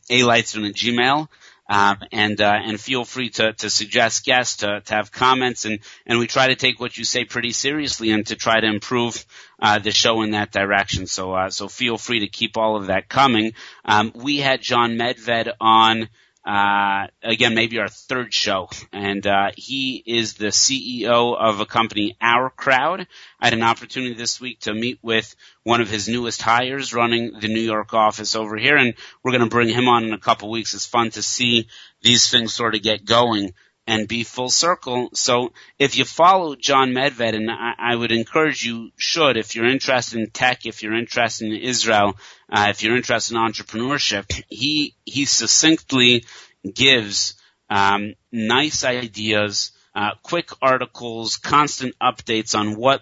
alightstone 0.09 0.69
at 0.69 0.75
gmail. 0.75 1.27
Um, 1.71 1.97
and 2.11 2.41
uh, 2.41 2.57
and 2.65 2.81
feel 2.81 3.05
free 3.05 3.29
to, 3.29 3.53
to 3.53 3.69
suggest 3.69 4.25
guests, 4.25 4.57
to, 4.57 4.81
to 4.85 4.93
have 4.95 5.11
comments, 5.11 5.65
and, 5.65 5.81
and 6.07 6.17
we 6.17 6.25
try 6.25 6.47
to 6.47 6.55
take 6.55 6.79
what 6.79 6.97
you 6.97 7.03
say 7.03 7.25
pretty 7.25 7.51
seriously 7.51 8.09
and 8.09 8.25
to 8.25 8.35
try 8.35 8.59
to 8.59 8.65
improve 8.65 9.23
uh, 9.61 9.77
the 9.77 9.91
show 9.91 10.23
in 10.23 10.31
that 10.31 10.51
direction. 10.51 11.05
So 11.05 11.33
uh, 11.33 11.51
so 11.51 11.67
feel 11.67 11.99
free 11.99 12.21
to 12.21 12.27
keep 12.27 12.57
all 12.57 12.75
of 12.75 12.87
that 12.87 13.07
coming. 13.07 13.53
Um, 13.85 14.11
we 14.15 14.37
had 14.37 14.63
John 14.63 14.93
Medved 14.93 15.51
on 15.61 16.09
uh, 16.49 17.05
again, 17.21 17.53
maybe 17.53 17.77
our 17.77 17.87
third 17.87 18.33
show. 18.33 18.69
And 18.91 19.25
uh, 19.27 19.51
he 19.55 20.01
is 20.03 20.33
the 20.33 20.47
CEO 20.47 21.37
of 21.37 21.59
a 21.59 21.65
company, 21.67 22.17
OurCrowd. 22.19 23.05
I 23.39 23.45
had 23.45 23.53
an 23.53 23.61
opportunity 23.61 24.15
this 24.15 24.41
week 24.41 24.61
to 24.61 24.73
meet 24.73 24.97
with 25.03 25.35
one 25.61 25.79
of 25.79 25.91
his 25.91 26.09
newest 26.09 26.41
hires 26.41 26.91
running 26.91 27.33
the 27.39 27.49
New 27.49 27.61
York 27.61 27.93
office 27.93 28.35
over 28.35 28.57
here, 28.57 28.77
and 28.77 28.95
we're 29.21 29.33
going 29.33 29.43
to 29.43 29.49
bring 29.49 29.69
him 29.69 29.87
on 29.87 30.05
in 30.05 30.13
a 30.13 30.17
couple 30.17 30.49
weeks. 30.49 30.73
It's 30.73 30.87
fun 30.87 31.11
to 31.11 31.21
see 31.21 31.67
these 32.01 32.31
things 32.31 32.51
sort 32.51 32.73
of 32.73 32.81
get 32.81 33.05
going 33.05 33.53
and 33.89 34.07
be 34.07 34.23
full 34.23 34.49
circle. 34.49 35.09
So 35.13 35.51
if 35.79 35.97
you 35.97 36.05
follow 36.05 36.55
John 36.55 36.91
Medved, 36.91 37.33
and 37.33 37.49
I, 37.49 37.73
I, 37.79 37.95
would 37.95 38.11
encourage 38.11 38.63
you 38.63 38.91
should, 38.97 39.35
if 39.35 39.55
you're 39.55 39.65
interested 39.65 40.19
in 40.19 40.29
tech, 40.29 40.67
if 40.67 40.83
you're 40.83 40.95
interested 40.95 41.47
in 41.47 41.55
Israel, 41.55 42.15
uh, 42.51 42.67
if 42.69 42.83
you're 42.83 42.95
interested 42.95 43.35
in 43.35 43.41
entrepreneurship, 43.41 44.43
he 44.47 44.93
he 45.05 45.25
succinctly 45.25 46.23
gives 46.71 47.33
um, 47.67 48.13
nice 48.31 48.83
ideas, 48.83 49.71
uh, 49.95 50.11
quick 50.21 50.51
articles, 50.61 51.37
constant 51.37 51.95
updates 51.99 52.53
on 52.55 52.75
what 52.75 53.01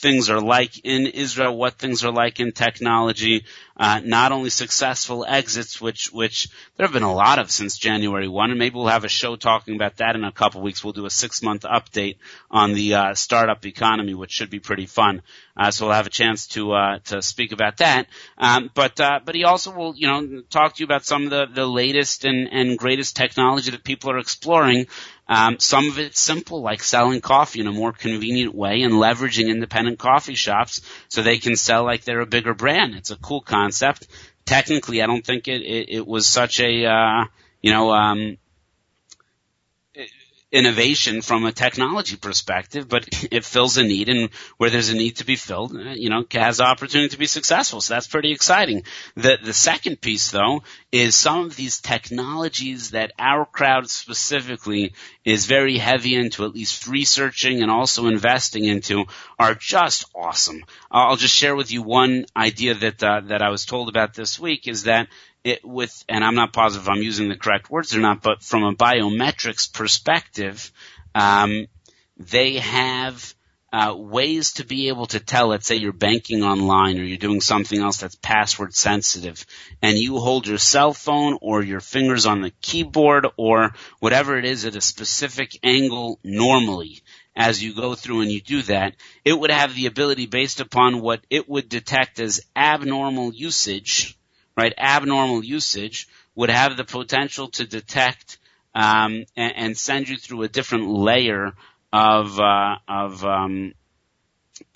things 0.00 0.30
are 0.30 0.40
like 0.40 0.84
in 0.84 1.06
Israel, 1.06 1.56
what 1.56 1.74
things 1.74 2.04
are 2.04 2.12
like 2.12 2.38
in 2.38 2.52
technology, 2.52 3.44
uh, 3.76 4.00
not 4.04 4.32
only 4.32 4.50
successful 4.50 5.24
exits, 5.26 5.80
which 5.80 6.12
which 6.12 6.48
there 6.76 6.86
have 6.86 6.92
been 6.92 7.02
a 7.02 7.12
lot 7.12 7.38
of 7.38 7.50
since 7.50 7.76
January 7.76 8.28
one, 8.28 8.50
and 8.50 8.58
maybe 8.58 8.76
we'll 8.76 8.86
have 8.86 9.04
a 9.04 9.08
show 9.08 9.36
talking 9.36 9.74
about 9.74 9.96
that 9.96 10.14
in 10.14 10.24
a 10.24 10.32
couple 10.32 10.62
weeks. 10.62 10.82
We'll 10.84 10.92
do 10.92 11.06
a 11.06 11.10
six 11.10 11.42
month 11.42 11.62
update 11.62 12.16
on 12.50 12.74
the 12.74 12.94
uh, 12.94 13.14
startup 13.14 13.64
economy, 13.66 14.14
which 14.14 14.32
should 14.32 14.50
be 14.50 14.60
pretty 14.60 14.86
fun. 14.86 15.22
Uh, 15.56 15.72
so 15.72 15.86
we'll 15.86 15.94
have 15.94 16.06
a 16.06 16.10
chance 16.10 16.46
to 16.48 16.72
uh, 16.72 16.98
to 17.06 17.20
speak 17.20 17.52
about 17.52 17.78
that. 17.78 18.06
Um, 18.36 18.70
but 18.74 19.00
uh, 19.00 19.20
but 19.24 19.34
he 19.34 19.44
also 19.44 19.72
will 19.72 19.94
you 19.96 20.06
know 20.06 20.42
talk 20.48 20.74
to 20.74 20.80
you 20.80 20.86
about 20.86 21.04
some 21.04 21.24
of 21.24 21.30
the 21.30 21.46
the 21.52 21.66
latest 21.66 22.24
and 22.24 22.48
and 22.52 22.78
greatest 22.78 23.16
technology 23.16 23.72
that 23.72 23.82
people 23.82 24.10
are 24.10 24.18
exploring. 24.18 24.86
Um, 25.28 25.58
some 25.58 25.88
of 25.88 25.98
it's 25.98 26.18
simple, 26.18 26.62
like 26.62 26.82
selling 26.82 27.20
coffee 27.20 27.60
in 27.60 27.66
a 27.66 27.72
more 27.72 27.92
convenient 27.92 28.54
way 28.54 28.82
and 28.82 28.94
leveraging 28.94 29.48
independent 29.48 29.98
coffee 29.98 30.34
shops 30.34 30.80
so 31.08 31.22
they 31.22 31.38
can 31.38 31.54
sell 31.54 31.84
like 31.84 32.04
they're 32.04 32.20
a 32.20 32.26
bigger 32.26 32.54
brand. 32.54 32.94
It's 32.94 33.10
a 33.10 33.16
cool 33.16 33.42
concept. 33.42 34.06
Technically, 34.46 35.02
I 35.02 35.06
don't 35.06 35.24
think 35.24 35.46
it 35.46 35.60
it, 35.60 35.90
it 35.90 36.06
was 36.06 36.26
such 36.26 36.60
a 36.60 36.86
uh, 36.86 37.24
you 37.60 37.72
know 37.72 37.92
um, 37.92 38.38
innovation 40.50 41.20
from 41.20 41.44
a 41.44 41.52
technology 41.52 42.16
perspective, 42.16 42.88
but 42.88 43.06
it 43.30 43.44
fills 43.44 43.76
a 43.76 43.82
need 43.82 44.08
and 44.08 44.30
where 44.56 44.70
there's 44.70 44.88
a 44.88 44.96
need 44.96 45.16
to 45.16 45.26
be 45.26 45.36
filled, 45.36 45.76
uh, 45.76 45.90
you 45.90 46.08
know, 46.08 46.24
has 46.32 46.56
the 46.56 46.64
opportunity 46.64 47.10
to 47.10 47.18
be 47.18 47.26
successful. 47.26 47.80
So 47.80 47.94
that's 47.94 48.06
pretty 48.06 48.32
exciting. 48.32 48.84
The, 49.14 49.38
the 49.42 49.52
second 49.52 50.00
piece 50.00 50.30
though 50.30 50.62
is 50.90 51.14
some 51.14 51.44
of 51.44 51.56
these 51.56 51.80
technologies 51.80 52.92
that 52.92 53.12
OurCrowd 53.18 53.88
specifically 53.88 54.94
is 55.24 55.44
very 55.44 55.76
heavy 55.76 56.14
into, 56.14 56.46
at 56.46 56.54
least 56.54 56.86
researching 56.86 57.60
and 57.62 57.70
also 57.70 58.06
investing 58.06 58.64
into 58.64 59.04
are 59.38 59.54
just 59.54 60.06
awesome. 60.14 60.64
I'll 60.90 61.16
just 61.16 61.34
share 61.34 61.56
with 61.56 61.70
you 61.70 61.82
one 61.82 62.24
idea 62.34 62.72
that, 62.74 63.02
uh, 63.02 63.20
that 63.26 63.42
I 63.42 63.50
was 63.50 63.66
told 63.66 63.90
about 63.90 64.14
this 64.14 64.38
week 64.38 64.66
is 64.66 64.84
that 64.84 65.08
it 65.44 65.64
with, 65.64 66.04
and 66.08 66.24
I'm 66.24 66.34
not 66.34 66.52
positive 66.52 66.88
I'm 66.88 67.02
using 67.02 67.28
the 67.28 67.36
correct 67.36 67.70
words 67.70 67.94
or 67.94 68.00
not, 68.00 68.22
but 68.22 68.42
from 68.42 68.64
a 68.64 68.74
biometrics 68.74 69.72
perspective, 69.72 70.72
um, 71.14 71.66
they 72.16 72.58
have 72.58 73.34
uh, 73.72 73.94
ways 73.96 74.54
to 74.54 74.64
be 74.64 74.88
able 74.88 75.06
to 75.06 75.20
tell. 75.20 75.48
Let's 75.48 75.66
say 75.66 75.76
you're 75.76 75.92
banking 75.92 76.42
online 76.42 76.98
or 76.98 77.04
you're 77.04 77.18
doing 77.18 77.40
something 77.40 77.80
else 77.80 77.98
that's 77.98 78.14
password 78.14 78.74
sensitive, 78.74 79.44
and 79.82 79.96
you 79.98 80.18
hold 80.18 80.46
your 80.46 80.58
cell 80.58 80.94
phone 80.94 81.38
or 81.40 81.62
your 81.62 81.80
fingers 81.80 82.26
on 82.26 82.40
the 82.40 82.50
keyboard 82.62 83.26
or 83.36 83.74
whatever 84.00 84.38
it 84.38 84.44
is 84.44 84.64
at 84.64 84.76
a 84.76 84.80
specific 84.80 85.58
angle 85.62 86.18
normally. 86.24 87.02
As 87.36 87.62
you 87.62 87.72
go 87.72 87.94
through 87.94 88.22
and 88.22 88.32
you 88.32 88.40
do 88.40 88.62
that, 88.62 88.96
it 89.24 89.38
would 89.38 89.52
have 89.52 89.74
the 89.74 89.86
ability 89.86 90.26
based 90.26 90.58
upon 90.58 91.00
what 91.00 91.20
it 91.30 91.48
would 91.48 91.68
detect 91.68 92.18
as 92.18 92.40
abnormal 92.56 93.32
usage 93.32 94.17
right, 94.58 94.74
abnormal 94.76 95.44
usage 95.44 96.08
would 96.34 96.50
have 96.50 96.76
the 96.76 96.84
potential 96.84 97.48
to 97.48 97.64
detect 97.64 98.38
um, 98.74 99.24
and, 99.36 99.52
and, 99.56 99.78
send 99.78 100.08
you 100.08 100.16
through 100.16 100.42
a 100.42 100.48
different 100.48 100.88
layer 100.88 101.52
of 101.92 102.38
uh, 102.38 102.76
of 102.86 103.24
um, 103.24 103.72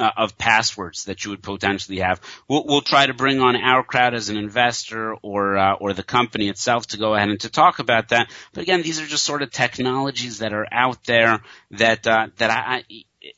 uh, 0.01 0.11
of 0.16 0.39
passwords 0.39 1.05
that 1.05 1.24
you 1.24 1.30
would 1.30 1.43
potentially 1.43 1.99
have. 1.99 2.20
We'll, 2.49 2.64
we'll, 2.64 2.80
try 2.80 3.07
to 3.07 3.14
bring 3.14 3.41
on 3.41 3.55
OurCrowd 3.55 4.14
as 4.14 4.28
an 4.28 4.37
investor 4.37 5.14
or 5.22 5.57
uh, 5.57 5.74
or 5.74 5.93
the 5.93 6.03
company 6.03 6.49
itself 6.49 6.87
to 6.89 6.99
go 6.99 7.14
ahead 7.14 7.28
and 7.28 7.41
to 7.41 7.51
talk 7.51 7.78
about 7.78 8.09
that. 8.09 8.30
But 8.55 8.62
again, 8.62 8.83
these 8.83 9.01
are 9.01 9.07
just 9.07 9.24
sort 9.24 9.43
of 9.43 9.51
technologies 9.51 10.39
that 10.39 10.53
are 10.53 10.66
out 10.72 11.05
there 11.05 11.43
that 11.72 12.07
uh, 12.07 12.28
that 12.39 12.51
I, 12.51 12.85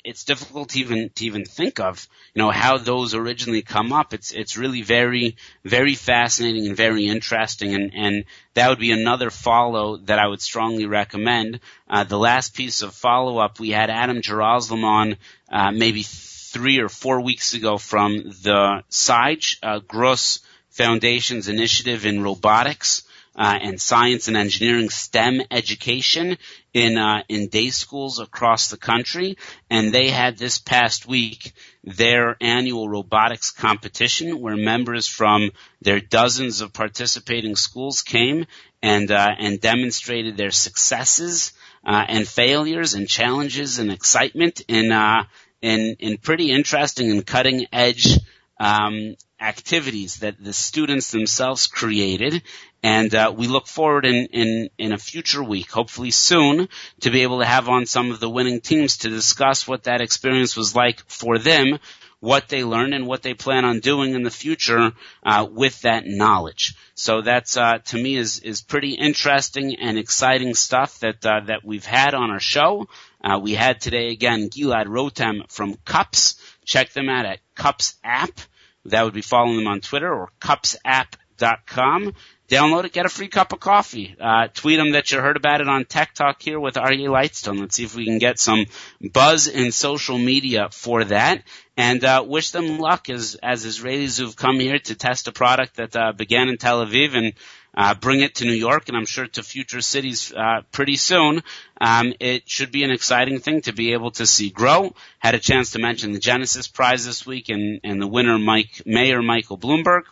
it's 0.03 0.25
difficult 0.25 0.71
to 0.71 0.81
even 0.81 1.11
to 1.11 1.25
even 1.27 1.45
think 1.45 1.81
of, 1.81 2.09
you 2.35 2.41
know, 2.41 2.51
how 2.51 2.79
those 2.79 3.15
originally 3.15 3.63
come 3.63 3.93
up. 3.93 4.15
It's 4.15 4.33
it's 4.33 4.57
really 4.57 4.83
very 4.83 5.37
very 5.65 5.95
fascinating 5.95 6.67
and 6.67 6.77
very 6.77 7.07
interesting, 7.07 7.75
and 7.75 7.93
and 7.95 8.25
that 8.55 8.69
would 8.69 8.79
be 8.79 8.93
another 8.93 9.31
follow 9.31 9.99
that 9.99 10.19
I 10.19 10.27
would 10.27 10.41
strongly 10.41 10.87
recommend. 10.87 11.61
Uh, 11.89 12.05
the 12.05 12.19
last 12.19 12.55
piece 12.55 12.83
of 12.83 12.95
follow 12.95 13.39
up, 13.39 13.61
we 13.61 13.71
had 13.71 13.91
Adam 13.91 14.23
Jerusalem 14.23 14.85
on 14.85 15.17
uh, 15.51 15.71
maybe 15.71 16.03
three 16.03 16.79
or 16.79 16.89
four 16.89 17.21
weeks 17.21 17.55
ago 17.55 17.79
from 17.79 18.17
the 18.43 18.83
SIGE 18.89 19.59
uh, 19.63 19.81
Gross 19.81 20.41
Foundation's 20.71 21.49
initiative 21.49 22.07
in 22.07 22.23
robotics 22.23 23.03
uh, 23.37 23.59
and 23.61 23.81
science 23.81 24.29
and 24.29 24.37
engineering 24.37 24.91
STEM 24.91 25.43
education 25.51 26.39
in 26.73 26.97
uh, 26.99 27.23
in 27.29 27.49
day 27.49 27.71
schools 27.71 28.19
across 28.19 28.69
the 28.69 28.77
country, 28.77 29.37
and 29.71 29.93
they 29.93 30.09
had 30.09 30.37
this 30.37 30.59
past 30.59 31.07
week 31.07 31.53
their 31.83 32.37
annual 32.41 32.89
robotics 32.89 33.51
competition 33.51 34.41
where 34.41 34.57
members 34.57 35.07
from 35.07 35.51
their 35.83 36.01
dozens 36.01 36.61
of 36.61 36.73
participating 36.73 37.57
schools 37.57 38.03
came 38.03 38.47
and 38.83 39.11
uh, 39.11 39.35
and 39.39 39.61
demonstrated 39.61 40.37
their 40.37 40.51
successes 40.51 41.53
uh, 41.85 42.05
and 42.09 42.27
failures 42.27 42.95
and 42.95 43.09
challenges 43.09 43.79
and 43.79 43.91
excitement 43.91 44.63
in 44.69 44.93
uh, 44.93 45.25
in 45.61 45.97
in 45.99 46.19
pretty 46.19 46.51
interesting 46.51 47.11
and 47.11 47.27
cutting 47.27 47.67
edge 47.73 48.19
um, 48.59 49.17
activities 49.45 50.19
that 50.21 50.43
the 50.43 50.53
students 50.53 51.11
themselves 51.11 51.67
created. 51.67 52.43
And 52.83 53.15
uh, 53.15 53.33
we 53.37 53.47
look 53.47 53.67
forward 53.67 54.05
in, 54.05 54.27
in, 54.27 54.69
in 54.79 54.93
a 54.93 54.99
future 54.99 55.43
week, 55.43 55.71
hopefully 55.71 56.11
soon, 56.11 56.69
to 57.01 57.11
be 57.11 57.23
able 57.23 57.41
to 57.41 57.47
have 57.47 57.69
on 57.69 57.87
some 57.87 58.11
of 58.11 58.21
the 58.21 58.29
winning 58.29 58.61
teams 58.61 58.99
to 58.99 59.09
discuss 59.09 59.69
what 59.69 59.85
that 59.85 60.01
experience 60.01 60.57
was 60.57 60.75
like 60.75 61.01
for 61.09 61.39
them, 61.39 61.79
what 62.21 62.49
they 62.49 62.65
learned, 62.65 62.95
and 62.95 63.07
what 63.07 63.23
they 63.23 63.35
plan 63.35 63.65
on 63.65 63.81
doing 63.81 64.15
in 64.15 64.23
the 64.23 64.31
future 64.31 64.93
uh, 65.23 65.47
with 65.51 65.81
that 65.83 66.05
knowledge. 66.07 66.75
So 66.95 67.23
that's 67.23 67.57
uh, 67.57 67.79
to 67.87 67.97
me 68.03 68.17
is 68.17 68.41
is 68.41 68.63
pretty 68.63 68.93
interesting 68.93 69.77
and 69.77 69.99
exciting 69.99 70.55
stuff 70.55 70.99
that 71.01 71.25
uh, 71.25 71.41
that 71.47 71.65
we've 71.65 71.85
had 71.85 72.15
on 72.15 72.31
our 72.31 72.41
show. 72.41 72.89
Uh, 73.23 73.39
we 73.43 73.55
had 73.55 73.81
today 73.81 74.09
again 74.09 74.49
Gilad 74.49 74.87
Rotem 74.87 75.51
from 75.51 75.75
Cups. 75.85 76.37
Check 76.65 76.93
them 76.93 77.09
out 77.09 77.27
at 77.27 77.41
Cups 77.55 77.97
app. 78.03 78.41
That 78.87 79.05
would 79.05 79.15
be 79.15 79.23
following 79.23 79.57
them 79.57 79.69
on 79.69 79.81
Twitter 79.81 80.13
or 80.13 80.31
cupsapp.com. 80.41 82.15
Download 82.47 82.85
it, 82.85 82.93
get 82.93 83.07
a 83.07 83.09
free 83.09 83.29
cup 83.29 83.55
of 83.55 83.61
coffee. 83.61 84.15
Uh, 84.21 84.49
tweet 84.53 84.77
them 84.77 84.93
that 84.93 85.11
you 85.11 85.19
heard 85.19 85.39
about 85.39 85.63
it 85.63 85.69
on 85.69 85.87
Tech 85.87 86.13
Talk 86.13 86.43
here 86.43 86.61
with 86.61 86.75
Aryeh 86.75 87.09
Lightstone. 87.09 87.59
Let's 87.59 87.77
see 87.77 87.85
if 87.85 87.95
we 87.95 88.05
can 88.05 88.19
get 88.19 88.39
some 88.39 88.67
buzz 89.01 89.49
in 89.49 89.73
social 89.73 90.19
media 90.19 90.69
for 90.71 91.05
that. 91.05 91.43
And 91.77 92.05
uh, 92.05 92.23
wish 92.27 92.51
them 92.51 92.79
luck 92.79 93.09
as 93.09 93.37
as 93.43 93.65
Israelis 93.65 94.19
who've 94.19 94.37
come 94.37 94.61
here 94.61 94.79
to 94.79 94.95
test 94.95 95.27
a 95.27 95.33
product 95.33 95.77
that 95.77 95.97
uh, 95.97 96.13
began 96.13 96.49
in 96.49 96.59
Tel 96.59 96.85
Aviv 96.85 97.17
and 97.17 97.33
uh, 97.77 97.95
bring 97.95 98.21
it 98.21 98.37
to 98.37 98.45
New 98.45 98.53
York, 98.53 98.89
and 98.89 98.97
I'm 98.97 99.07
sure 99.07 99.27
to 99.27 99.43
future 99.43 99.81
cities 99.81 100.33
uh, 100.33 100.63
pretty 100.73 100.97
soon. 100.97 101.43
Um, 101.81 102.15
it 102.21 102.49
should 102.49 102.71
be 102.71 102.85
an 102.85 102.91
exciting 102.91 103.41
thing 103.41 103.63
to 103.63 103.73
be 103.73 103.93
able 103.93 104.13
to 104.13 104.27
see 104.27 104.51
grow. 104.51 104.95
Had 105.19 105.35
a 105.35 105.41
chance 105.41 105.73
to 105.73 105.79
mention 105.79 106.13
the 106.13 106.19
Genesis 106.19 106.69
Prize 106.69 107.05
this 107.05 107.27
week, 107.27 107.49
and, 107.49 107.81
and 107.85 108.01
the 108.01 108.07
winner, 108.07 108.39
Mike 108.39 108.83
Mayor 108.87 109.23
Michael 109.23 109.59
Bloomberg, 109.59 110.05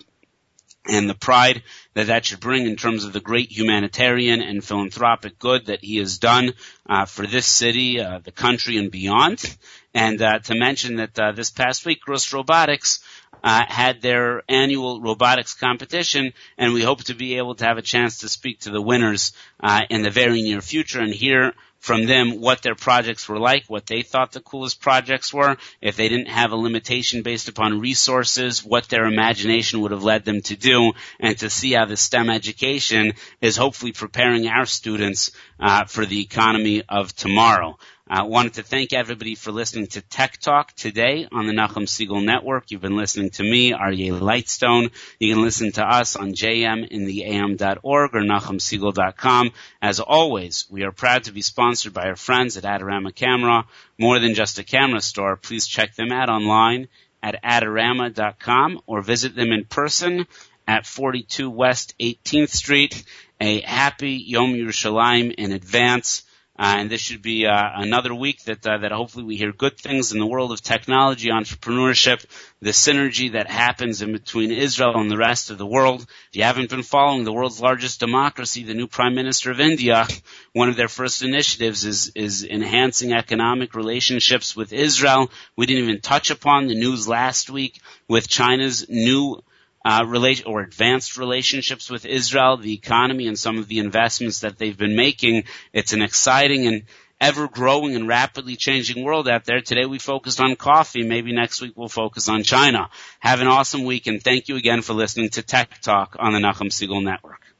and 0.87 1.09
the 1.09 1.15
pride 1.15 1.63
that 1.95 2.09
that 2.09 2.25
should 2.25 2.41
bring 2.41 2.67
in 2.67 2.77
terms 2.77 3.05
of 3.05 3.13
the 3.13 3.21
great 3.21 3.57
humanitarian 3.57 4.43
and 4.43 4.65
philanthropic 4.65 5.39
good 5.39 5.67
that 5.67 5.85
he 5.85 5.99
has 5.99 6.19
done 6.19 6.53
uh, 6.89 7.05
for 7.05 7.27
this 7.27 7.47
city, 7.47 8.01
uh, 8.01 8.19
the 8.19 8.33
country, 8.33 8.77
and 8.79 8.91
beyond. 8.91 9.57
And 9.95 10.21
uh, 10.21 10.39
to 10.41 10.55
mention 10.55 10.97
that 10.97 11.19
uh, 11.19 11.33
this 11.33 11.51
past 11.51 11.87
week, 11.87 12.01
Gross 12.01 12.33
Robotics 12.33 13.05
uh, 13.43 13.65
had 13.69 14.01
their 14.01 14.43
annual 14.49 15.01
robotics 15.01 15.55
competition, 15.55 16.33
and 16.59 16.73
we 16.73 16.83
hope 16.83 17.05
to 17.05 17.15
be 17.15 17.39
able 17.39 17.55
to 17.57 17.65
have 17.65 17.79
a 17.79 17.83
chance 17.83 18.19
to 18.19 18.29
speak 18.29 18.61
to 18.61 18.71
the 18.71 18.83
winners 18.83 19.33
uh, 19.61 19.83
in 19.91 20.03
the 20.03 20.11
very 20.11 20.43
near 20.43 20.61
future 20.61 21.01
and 21.01 21.13
hear 21.13 21.53
from 21.83 22.07
them 22.07 22.41
what 22.41 22.63
their 22.63 22.77
projects 22.77 23.29
were 23.29 23.41
like, 23.41 23.65
what 23.67 23.87
they 23.87 24.03
thought 24.03 24.31
the 24.31 24.41
coolest 24.41 24.81
projects 24.81 25.35
were, 25.35 25.57
if 25.81 25.97
they 25.97 26.09
didn't 26.09 26.29
have 26.29 26.53
a 26.53 26.57
limitation 26.57 27.23
based 27.23 27.49
upon 27.49 27.81
resources, 27.81 28.65
what 28.65 28.89
their 28.89 29.05
imagination 29.05 29.81
would 29.81 29.91
have 29.91 30.05
led 30.05 30.25
them 30.25 30.41
to 30.43 30.57
do, 30.57 30.93
and 31.19 31.37
to 31.39 31.51
see 31.51 31.73
how 31.73 31.85
the 31.85 31.97
STEM 31.97 32.31
education 32.31 33.15
is 33.41 33.57
hopefully 33.57 33.91
preparing 33.91 34.47
our 34.47 34.65
students 34.65 35.33
uh, 35.59 35.85
for 35.85 36.07
the 36.07 36.21
economy 36.21 36.85
of 36.89 37.13
tomorrow. 37.17 37.77
I 38.09 38.23
uh, 38.23 38.25
wanted 38.25 38.55
to 38.55 38.65
thank 38.65 38.93
everybody 38.93 39.37
for 39.37 39.53
listening 39.53 39.87
to 39.89 40.03
Tech 40.03 40.39
Talk 40.39 40.73
today 40.73 41.29
on 41.31 41.47
the 41.47 41.53
Nachum 41.53 41.87
Segal 41.87 42.23
Network. 42.23 42.71
You've 42.71 42.81
been 42.81 42.97
listening 42.97 43.31
to 43.31 43.45
me, 43.45 43.73
Aryeh 43.73 44.19
Lightstone. 44.19 44.91
You 45.21 45.33
can 45.33 45.43
listen 45.43 45.71
to 45.73 45.85
us 45.85 46.17
on 46.17 46.33
jmintheam.org 46.33 48.15
or 48.15 48.21
nachumsegal.com. 48.21 49.53
As 49.81 50.01
always, 50.01 50.67
we 50.69 50.83
are 50.83 50.91
proud 50.91 51.25
to 51.25 51.33
be 51.33 51.43
sponsored 51.43 51.95
by 51.95 52.09
our 52.09 52.17
friends 52.17 52.57
at 52.57 52.65
Adorama 52.65 53.15
Camera. 53.15 53.67
More 53.99 54.19
than 54.19 54.35
just 54.35 54.59
a 54.59 54.65
camera 54.65 55.01
store, 55.01 55.37
please 55.37 55.69
check 55.69 55.95
them 55.95 56.11
out 56.11 56.29
online 56.29 56.89
at 57.23 57.41
adorama.com 57.45 58.81
or 58.87 59.01
visit 59.01 59.37
them 59.37 59.53
in 59.53 59.65
person 59.65 60.27
at 60.67 60.87
42 60.87 61.49
West 61.49 61.95
18th 62.01 62.51
Street. 62.51 63.05
A 63.41 63.61
happy 63.61 64.15
Yom 64.15 64.55
Yerushalayim 64.55 65.33
in 65.33 65.53
advance. 65.53 66.25
Uh, 66.63 66.77
and 66.79 66.89
this 66.89 67.01
should 67.01 67.23
be 67.23 67.45
uh, 67.45 67.71
another 67.75 68.15
week 68.15 68.45
that 68.45 68.65
uh, 68.65 68.79
that 68.79 68.93
hopefully 68.93 69.25
we 69.25 69.37
hear 69.37 69.51
good 69.51 69.77
things 69.77 70.13
in 70.13 70.21
the 70.21 70.27
world 70.27 70.53
of 70.53 70.61
technology, 70.61 71.29
entrepreneurship, 71.29 72.25
the 72.61 72.71
synergy 72.71 73.33
that 73.33 73.51
happens 73.51 74.01
in 74.01 74.13
between 74.13 74.53
Israel 74.53 74.93
and 74.95 75.11
the 75.11 75.17
rest 75.17 75.51
of 75.51 75.59
the 75.59 75.67
world. 75.67 76.03
If 76.03 76.37
you 76.37 76.45
haven't 76.45 76.71
been 76.71 76.85
following 76.85 77.25
the 77.25 77.33
world's 77.33 77.61
largest 77.61 77.99
democracy, 77.99 78.63
the 78.63 78.75
new 78.75 78.87
Prime 78.87 79.17
Minister 79.17 79.51
of 79.51 79.59
India, 79.59 80.07
one 80.53 80.69
of 80.69 80.77
their 80.77 80.87
first 80.87 81.25
initiatives 81.25 81.85
is 81.85 82.13
is 82.15 82.45
enhancing 82.45 83.13
economic 83.13 83.75
relationships 83.75 84.55
with 84.55 84.73
Israel. 84.73 85.33
We 85.57 85.67
didn't 85.67 85.83
even 85.83 86.01
touch 86.01 86.31
upon 86.31 86.69
the 86.69 86.77
news 86.77 87.09
last 87.09 87.51
week 87.51 87.81
with 88.07 88.29
China's 88.29 88.89
new 88.89 89.43
uh, 89.85 90.05
relation 90.07 90.47
or 90.47 90.61
advanced 90.61 91.17
relationships 91.17 91.91
with 91.91 92.07
Israel, 92.07 92.57
the 92.57 92.75
economy, 92.75 93.27
and 93.27 93.39
some 93.39 93.59
of 93.59 93.69
the 93.69 93.79
investments 93.79 94.41
that 94.41 94.59
they've 94.59 94.77
been 94.77 94.97
making. 94.97 95.45
It's 95.73 95.93
an 95.93 96.03
exciting 96.03 96.67
and 96.67 96.85
ever 97.21 97.47
growing 97.47 97.95
and 97.95 98.09
rapidly 98.09 98.57
changing 98.57 99.05
world 99.05 99.29
out 99.29 99.45
there. 99.45 99.61
Today 99.61 99.87
we 99.87 99.99
focused 99.99 100.41
on 100.41 100.57
coffee. 100.57 101.05
Maybe 101.05 101.33
next 101.33 101.61
week 101.61 101.75
we'll 101.77 101.89
focus 101.89 102.29
on 102.29 102.43
China. 102.43 102.91
Have 103.21 103.41
an 103.41 103.47
awesome 103.47 103.85
week 103.85 104.09
and 104.09 104.23
thank 104.23 104.49
you 104.49 104.57
again 104.57 104.83
for 104.83 104.93
listening 104.93 105.31
to 105.31 105.43
Tech 105.43 105.81
Talk 105.81 106.17
on 106.19 106.33
the 106.33 106.41
Nachum 106.41 106.71
Segal 106.71 107.03
Network. 107.03 107.52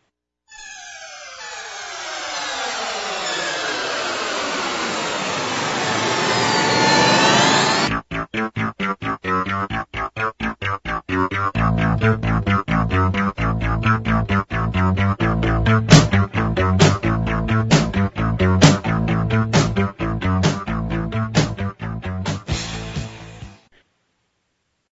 Thank 11.31 12.49
you. 12.49 12.62